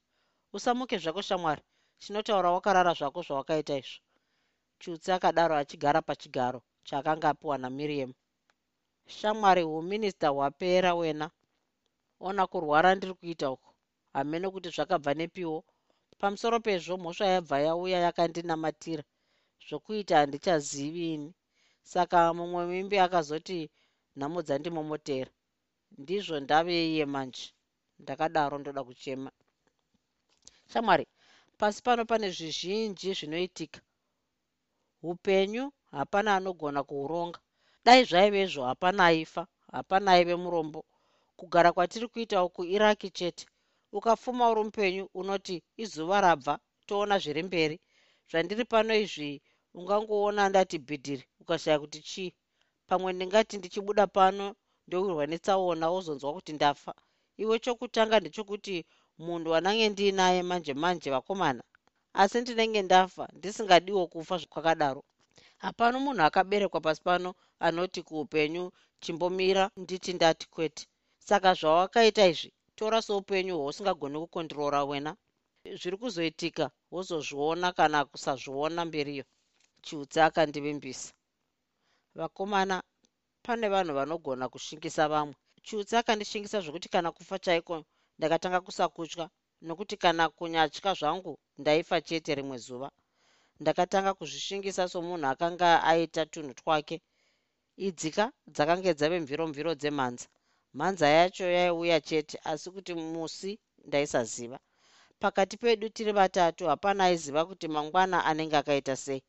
Usamuke 0.55 0.95
zvako 1.03 1.22
shamwari 1.22 1.61
chinotaura 2.01 2.51
wakarara 2.55 2.93
zvako 2.99 3.20
zvawakaita 3.28 3.76
izvo. 3.82 3.99
Chutsi 4.82 5.09
akadaro 5.11 5.55
achigara 5.55 6.01
pachigaro 6.01 6.59
chaakanga 6.88 7.28
apiwa 7.30 7.57
namiriam. 7.57 8.11
Shamwari 9.07 9.64
uminista 9.64 10.28
hwapera 10.36 10.91
wena 10.99 11.32
ona 12.28 12.43
kurwara 12.51 12.89
ndiri 12.95 13.13
kuita 13.19 13.47
uko 13.55 13.69
hamene 14.15 14.47
kuti 14.53 14.69
zvakabva 14.76 15.11
nepiwo. 15.19 15.57
Pamusoro 16.19 16.57
pezvo 16.65 16.93
mhosva 17.01 17.26
yabva 17.34 17.57
yauya 17.65 17.99
yakandinamatira 18.05 19.03
zvokuita 19.65 20.13
handichazivi 20.19 21.05
ini. 21.15 21.30
Saka 21.91 22.17
mumwe 22.38 22.61
mimbi 22.71 22.97
akazoti 23.05 23.59
nhamo 24.17 24.39
dzandimomotera. 24.45 25.32
Ndizvo 26.01 26.36
ndave 26.43 26.74
iye 26.91 27.05
manje. 27.13 27.45
Ndakadaro 28.01 28.55
ndoda 28.57 28.82
kuchema. 28.88 29.32
Shamwari 30.71 31.05
pasi 31.59 31.80
pano 31.86 32.01
pane 32.09 32.28
zvizhinji 32.36 33.09
zvinoitika. 33.17 33.80
Upenyu 35.11 35.65
hapana 35.91 36.30
anogona 36.36 36.82
kuuronga 36.89 37.39
dai 37.86 38.01
zvaivezvo 38.09 38.61
hapana 38.69 39.01
aifa 39.11 39.43
hapana 39.76 40.11
aive 40.11 40.36
murombo 40.43 40.82
kugara 41.43 41.69
kwatiri 41.75 42.07
kuita 42.13 42.37
uku 42.47 42.61
iraki 42.75 43.09
chete. 43.17 43.45
Ukapfuma 43.97 44.43
uri 44.51 44.61
mupenyu 44.67 45.03
unoti 45.19 45.55
izuva 45.83 46.17
rabva 46.25 46.53
toona 46.87 47.15
zviri 47.23 47.43
mberi. 47.49 47.77
Zvandiri 48.29 48.63
pano 48.71 48.91
izvi 49.03 49.31
ungangoona 49.77 50.41
ndati 50.49 50.77
bhidhiri 50.87 51.23
ukashaya 51.41 51.77
kuti 51.83 51.99
chii? 52.09 52.31
Pamwe 52.87 53.09
ndingati 53.13 53.53
ndichibuda 53.57 54.05
pano 54.17 54.45
ndowirwa 54.87 55.23
netsaona 55.31 55.85
wozonzwa 55.93 56.29
kuti 56.37 56.51
ndafa. 56.57 56.91
Iwe 57.41 57.55
chokutanga 57.63 58.15
ndechokuti 58.19 58.75
munhu 59.25 59.49
wanange 59.53 59.85
ndiinaye 59.89 60.39
manje 60.49 60.73
manje 60.81 61.09
vakomana. 61.15 61.63
Asi 62.21 62.37
ndinenge 62.41 62.81
ndafa 62.87 63.23
ndisingadiwo 63.37 64.03
kufa 64.11 64.35
kwakadaro 64.51 65.01
hapano 65.63 65.95
munhu 66.03 66.21
akaberekwa 66.27 66.79
pasi 66.85 67.01
pano 67.07 67.29
anoti 67.65 67.99
kuupenyu 68.07 68.63
chimbomira 69.03 69.63
nditi 69.81 70.11
ndati 70.17 70.45
kwete 70.53 70.83
saka 71.28 71.53
zvawakaita 71.59 72.24
izvi 72.32 72.49
tora 72.78 72.99
soupenyu 73.07 73.53
hwausingagoni 73.57 74.17
kukondirora 74.24 74.82
wena. 74.89 75.11
Zviri 75.80 75.97
kuzoitika 76.01 76.65
wozozviona 76.93 77.67
kana 77.78 77.99
kusazviona 78.11 78.82
mberiyo. 78.86 79.24
Chiutsi 79.86 80.19
akandivimbisa 80.28 81.13
vakomana 82.19 82.76
pane 83.45 83.67
vanhu 83.74 83.93
vanogona 83.99 84.45
kushingisa 84.53 85.03
vamwe. 85.13 85.36
Chiutsi 85.65 85.93
akandishingisa 85.95 86.61
zvokuti 86.63 86.89
kana 86.89 87.09
kufa 87.11 87.39
chaiko 87.39 87.76
ndakatanga 88.17 88.59
kusakutya 88.65 89.26
nokuti 89.61 89.95
kana 90.03 90.24
kunyatya 90.30 90.93
zvangu 90.99 91.34
ndaifa 91.57 92.01
chete 92.01 92.36
rimwe 92.36 92.57
zuva. 92.65 92.89
Ndakatanga 93.61 94.11
kuzvishingisa 94.13 94.89
somunhu 94.89 95.28
akanga 95.28 95.84
aita 95.84 96.26
tunhu 96.26 96.53
twake. 96.53 97.01
Idzika 97.78 98.32
dzakange 98.47 98.93
dzave 98.93 99.19
mviro 99.19 99.47
mviro 99.47 99.71
dzemhanza 99.76 100.28
mhanza 100.78 101.07
yacho 101.17 101.45
yaiuya 101.57 101.99
chete 102.07 102.36
asi 102.51 102.67
kuti 102.71 102.93
musi 102.93 103.51
ndaisaziva. 103.88 104.59
Pakati 105.19 105.55
pedu 105.57 105.89
tiri 105.95 106.11
vatatu 106.19 106.63
hapana 106.71 107.01
aiziva 107.07 107.41
kuti 107.49 107.67
mangwana 107.67 108.17
anenge 108.30 108.57
akaita 108.57 108.95
sei. 108.95 109.21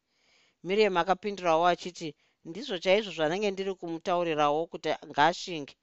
Miriam 0.66 0.96
akapindurawo 0.96 1.64
achiti 1.72 2.08
ndizvo 2.48 2.76
chaizvo 2.84 3.12
zvanenge 3.16 3.48
ndiri 3.50 3.72
kumutaurirawo 3.80 4.60
kuti 4.72 4.90
ngaashinge 5.10 5.74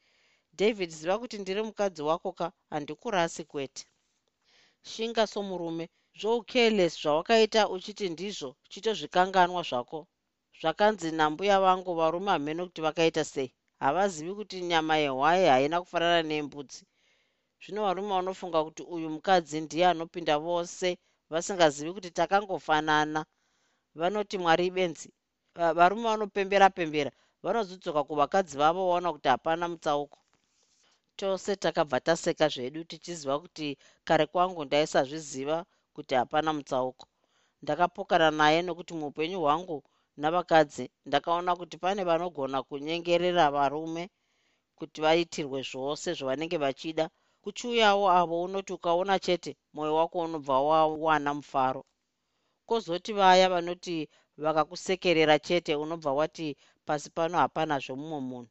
david 0.60 0.90
ziva 0.98 1.16
kuti 1.22 1.38
ndiri 1.38 1.62
mukadzi 1.68 2.02
wako 2.10 2.32
ka? 2.40 2.48
Handikurasi 2.72 3.44
kwete. 3.52 3.84
Shinga 4.90 5.24
somurume. 5.28 5.86
Zvoucareless 6.20 6.94
zvawakaita 7.02 7.62
uchiti 7.76 8.06
ndizvo 8.10 8.50
chitozvikanganwa 8.72 9.62
zvako. 9.70 10.00
Zvakanzi 10.60 11.12
nambuya 11.12 11.58
vangu 11.66 11.92
varume 12.00 12.32
hamene 12.32 12.62
kuti 12.66 12.82
vakaita 12.82 13.24
sei 13.34 13.50
havazivi 13.84 14.34
kuti 14.40 14.58
nyama 14.70 14.96
yehwai 15.04 15.46
haina 15.52 15.78
kufanana 15.82 16.22
nembudzi. 16.30 16.82
Zvino 17.62 17.80
varume 17.86 18.10
vanofunga 18.18 18.60
kuti 18.64 18.84
uyu 18.96 19.10
mukadzi 19.16 19.58
ndiye 19.62 19.86
anopinda 19.88 20.36
vose 20.46 20.98
vasingazivi 21.32 21.92
kuti 21.94 22.10
takangofanana. 22.12 23.22
Vanoti 24.00 24.38
mwari 24.38 24.70
benzi 24.76 25.10
varume 25.78 26.04
vanopembera 26.04 26.68
pembera 26.70 27.12
vanozodzoka 27.44 28.02
kuvakadzi 28.04 28.58
vavo 28.58 28.82
vaona 28.90 29.10
kuti 29.14 29.28
hapana 29.34 29.66
mutsauko. 29.72 30.18
Tose 31.16 31.56
takabva 31.56 32.00
taseka 32.00 32.48
zvedu 32.54 32.84
tichiziva 32.84 33.40
kuti 33.40 33.78
kare 34.08 34.26
kwangu 34.26 34.66
ndaisazviziva 34.66 35.66
kuti 35.96 36.14
hapana 36.16 36.54
mutsauko. 36.54 37.06
Ndakapokana 37.62 38.32
naye 38.32 38.62
nokuti 38.62 38.94
muupenyu 38.94 39.40
hwangu 39.42 39.84
navakadzi 40.18 40.86
ndakaona 41.08 41.52
kuti 41.60 41.78
pane 41.84 42.02
vanogona 42.10 42.58
kunyengerera 42.68 43.46
varume 43.56 44.04
kuti 44.78 44.98
vaitirwe 45.06 45.60
zvose 45.70 46.08
zvavanenge 46.18 46.58
vachida. 46.58 47.06
Kuchiuyawo 47.44 48.06
avo 48.20 48.36
unoti 48.46 48.72
ukaona 48.74 49.16
chete 49.26 49.52
mwoyo 49.74 49.96
wako 49.96 50.18
unobva 50.20 50.62
wawana 50.62 51.34
mufaro. 51.34 51.82
Kwozoti 52.68 53.12
vaya 53.14 53.50
vanoti 53.50 54.10
vakakusekerera 54.44 55.40
chete 55.40 55.76
unobva 55.76 56.12
wati 56.20 56.48
pasi 56.86 57.10
pano 57.10 57.38
hapanazve 57.38 57.94
mumwe 58.00 58.20
munhu. 58.30 58.50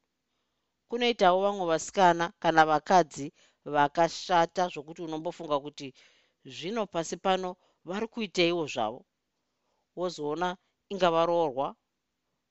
Kunoitawo 0.89 1.39
vamwe 1.45 1.65
vasikana 1.67 2.33
kana 2.43 2.63
vakadzi 2.71 3.27
vakashata 3.75 4.63
zvokuti 4.73 5.03
unombofunga 5.03 5.57
kuti 5.65 5.89
zvino 6.55 6.87
pasi 6.87 7.17
pano 7.17 7.57
vari 7.85 8.07
kuiteiwo 8.13 8.67
zvavo. 8.73 9.01
Wozoona 9.97 10.49
inga 10.93 11.11
varoorwa 11.15 11.69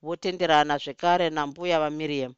votenderana 0.05 0.75
zvekare 0.83 1.27
nambuya 1.29 1.77
vamiriam. 1.83 2.33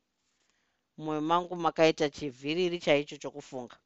Mumwoyo 0.97 1.21
mangu 1.29 1.55
makaita 1.55 2.09
chivhiriri 2.15 2.77
chaicho 2.85 3.17
chokufunga. 3.21 3.77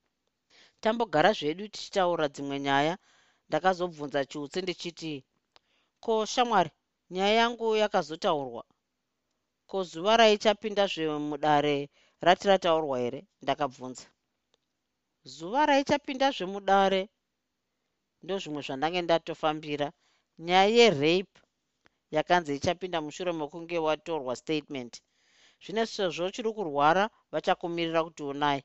Tambogara 0.81 1.31
zvedu 1.37 1.67
tichitaura 1.73 2.27
dzimwe 2.33 2.57
nyaya 2.65 2.95
ndakazobvunza 3.47 4.19
chiutsi 4.29 4.59
ndichiti 4.61 5.13
ko 6.03 6.25
shamwari 6.33 6.71
nyaya 7.13 7.33
yangu 7.41 7.75
yakazotaurwa? 7.81 8.63
Ko 9.69 9.77
zuva 9.89 10.17
raichapinda 10.17 10.83
zvemudare 10.93 11.89
rati 12.25 12.45
rataurwa 12.47 12.95
here? 12.99 13.19
Ndakabvunza. 13.43 14.07
Zuva 15.23 15.65
raichapinda 15.69 16.27
zvemudare? 16.35 17.01
Ndozvimwe 18.23 18.61
zvandange 18.65 19.01
ndatofambira. 19.01 19.87
Nyaya 20.39 20.65
yerape 20.77 21.44
yakanzi 22.11 22.55
ichapinda 22.55 23.01
mushure 23.01 23.31
mekunge 23.39 23.77
watorwa 23.85 24.33
statement. 24.35 24.93
Zvine 25.63 25.83
sezvo 25.93 26.25
chiri 26.33 26.51
kurwara 26.57 27.03
vachakumirira 27.31 28.03
kuti 28.03 28.23
unai. 28.23 28.61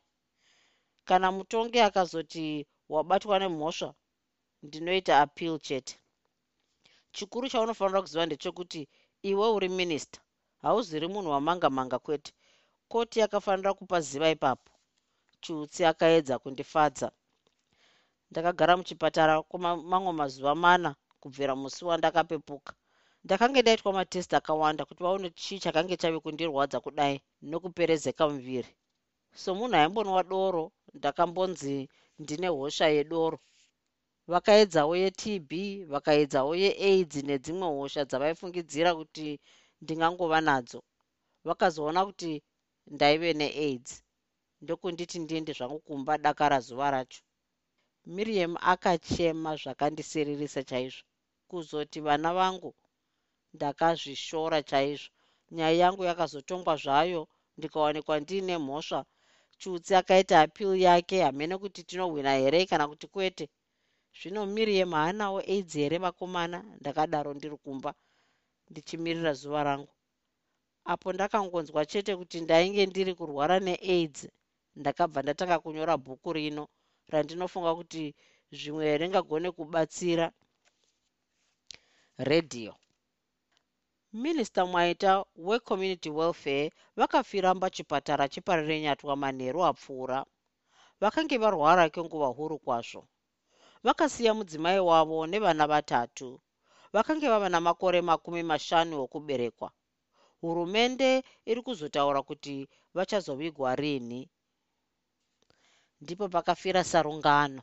Kana 1.09 1.33
mutongi 1.37 1.79
akazoti 1.81 2.67
wabatwa 2.93 3.39
nemhosva 3.39 3.91
ndinoita 4.63 5.13
appeal 5.25 5.57
chete. 5.67 5.95
Chikuru 7.15 7.49
chaunofanira 7.53 8.01
kuziva 8.03 8.27
ndechekuti 8.27 8.81
iwe 9.31 9.47
uri 9.57 9.69
minista 9.69 10.21
hauziri 10.63 11.07
munhu 11.13 11.31
wamanga 11.35 11.69
manga 11.77 11.99
kwete. 11.99 12.33
Koti 12.91 13.17
yakafanira 13.23 13.75
kupa 13.79 14.01
ziva 14.01 14.29
ipapo. 14.31 14.71
Chiutsi 15.43 15.81
akaedza 15.91 16.35
kundifadza. 16.43 17.09
Ndakagara 18.31 18.77
muchipatara 18.77 19.35
kwamamwe 19.49 20.13
mazuva 20.21 20.55
mana 20.65 20.91
kubvira 21.21 21.53
musi 21.61 21.85
wandakapepuka 21.89 22.73
ndakange 23.25 23.61
ndaitwa 23.63 23.91
matesti 23.99 24.35
akawanda 24.37 24.83
kuti 24.89 25.03
vaone 25.05 25.29
chii 25.41 25.59
chakange 25.65 25.95
chave 26.01 26.19
kundirwadza 26.25 26.79
kudai 26.85 27.17
nokuperezeka 27.51 28.25
muviri. 28.33 28.71
Somunhu 29.43 29.77
aimbonwa 29.81 30.23
doro 30.33 30.65
ndakambonzi 30.99 31.77
ndine 32.23 32.49
hosha 32.59 32.87
yedoro. 32.97 33.39
Vakaedzawo 34.33 34.93
yetb 35.03 35.51
vakaedzawo 35.93 36.53
yeaids 36.63 37.17
nedzimwe 37.29 37.67
hosha 37.79 38.03
dzavaifungidzira 38.09 38.91
kuti 38.99 39.29
ndingangova 39.83 40.39
nadzo. 40.49 40.81
Vakazoona 41.47 42.01
kuti 42.09 42.33
ndaive 42.95 43.31
neaids 43.41 43.91
ndokunditi 44.63 45.17
ndiende 45.25 45.53
zvangu 45.59 45.79
kumba 45.87 46.13
dakara 46.25 46.59
zuva 46.67 46.89
racho. 46.95 47.21
Miriam 48.15 48.53
akachema 48.73 49.51
zvakandiseririsa 49.61 50.61
chaizvo. 50.71 51.03
Kuzoti 51.49 51.99
vana 52.07 52.31
vangu 52.39 52.71
ndakazvishora 53.55 54.59
chaizvo. 54.71 55.11
Nyaya 55.57 55.77
yangu 55.83 56.03
yakazotongwa 56.05 56.75
zvayo 56.83 57.23
ndikawanikwa 57.57 58.15
ndiine 58.21 58.55
mhosva. 58.59 59.01
Chutsi 59.61 59.93
akaita 60.01 60.35
apil 60.45 60.71
yake 60.87 61.17
hamene 61.27 61.55
kuti 61.63 61.81
tinohwina 61.89 62.33
here 62.41 62.67
kana 62.71 62.85
kuti 62.89 63.07
kwete. 63.07 63.47
Zvino 64.19 64.47
miriam 64.47 64.93
haanawo 64.93 65.39
aids 65.53 65.73
here 65.75 65.99
vakomana? 65.99 66.59
Ndakadaro 66.81 67.35
ndiri 67.35 67.57
kumba 67.57 67.91
ndichimirira 68.71 69.33
zuva 69.41 69.65
rangu. 69.65 69.93
Apo 70.85 71.13
ndakangonzwa 71.13 71.87
chete 71.87 72.17
kuti 72.17 72.41
ndainge 72.41 72.87
ndiri 72.87 73.13
kurwara 73.15 73.57
neaids 73.67 74.29
ndakabva 74.77 75.23
ndatanga 75.23 75.59
kunyora 75.63 75.95
bhuku 75.97 76.33
rino 76.33 76.65
randinofunga 77.13 77.75
kuti 77.79 78.15
zvimwe 78.53 78.99
ringagone 79.01 79.49
kubatsira? 79.57 80.27
Redhiyo 82.19 82.75
minista 84.13 84.67
mwaita 84.67 85.25
wecommunity 85.37 86.11
welfare 86.11 86.73
vakafiramba 86.97 87.71
chipatara 87.71 88.29
cheparirenyatwa 88.29 89.17
manheru 89.17 89.65
apfuura. 89.65 90.25
Vakange 91.01 91.39
varwara 91.39 91.91
kenguva 91.91 92.27
huru 92.27 92.59
kwazvo. 92.59 93.09
Vakasiya 93.85 94.35
mudzimai 94.35 94.79
wavo 94.81 95.27
nevana 95.27 95.67
vatatu. 95.67 96.41
Vakange 96.93 97.29
vava 97.29 97.49
namakore 97.49 98.01
makumi 98.03 98.43
mashanu 98.43 99.03
okuberekwa. 99.03 99.71
Hurumende 100.41 101.23
iri 101.47 101.63
kuzotaura 101.63 102.23
kuti 102.23 102.69
vachazovigwa 102.95 103.77
rini. 103.77 104.31
Ndipo 106.01 106.29
pakafira 106.29 106.85
sarungano 106.85 107.63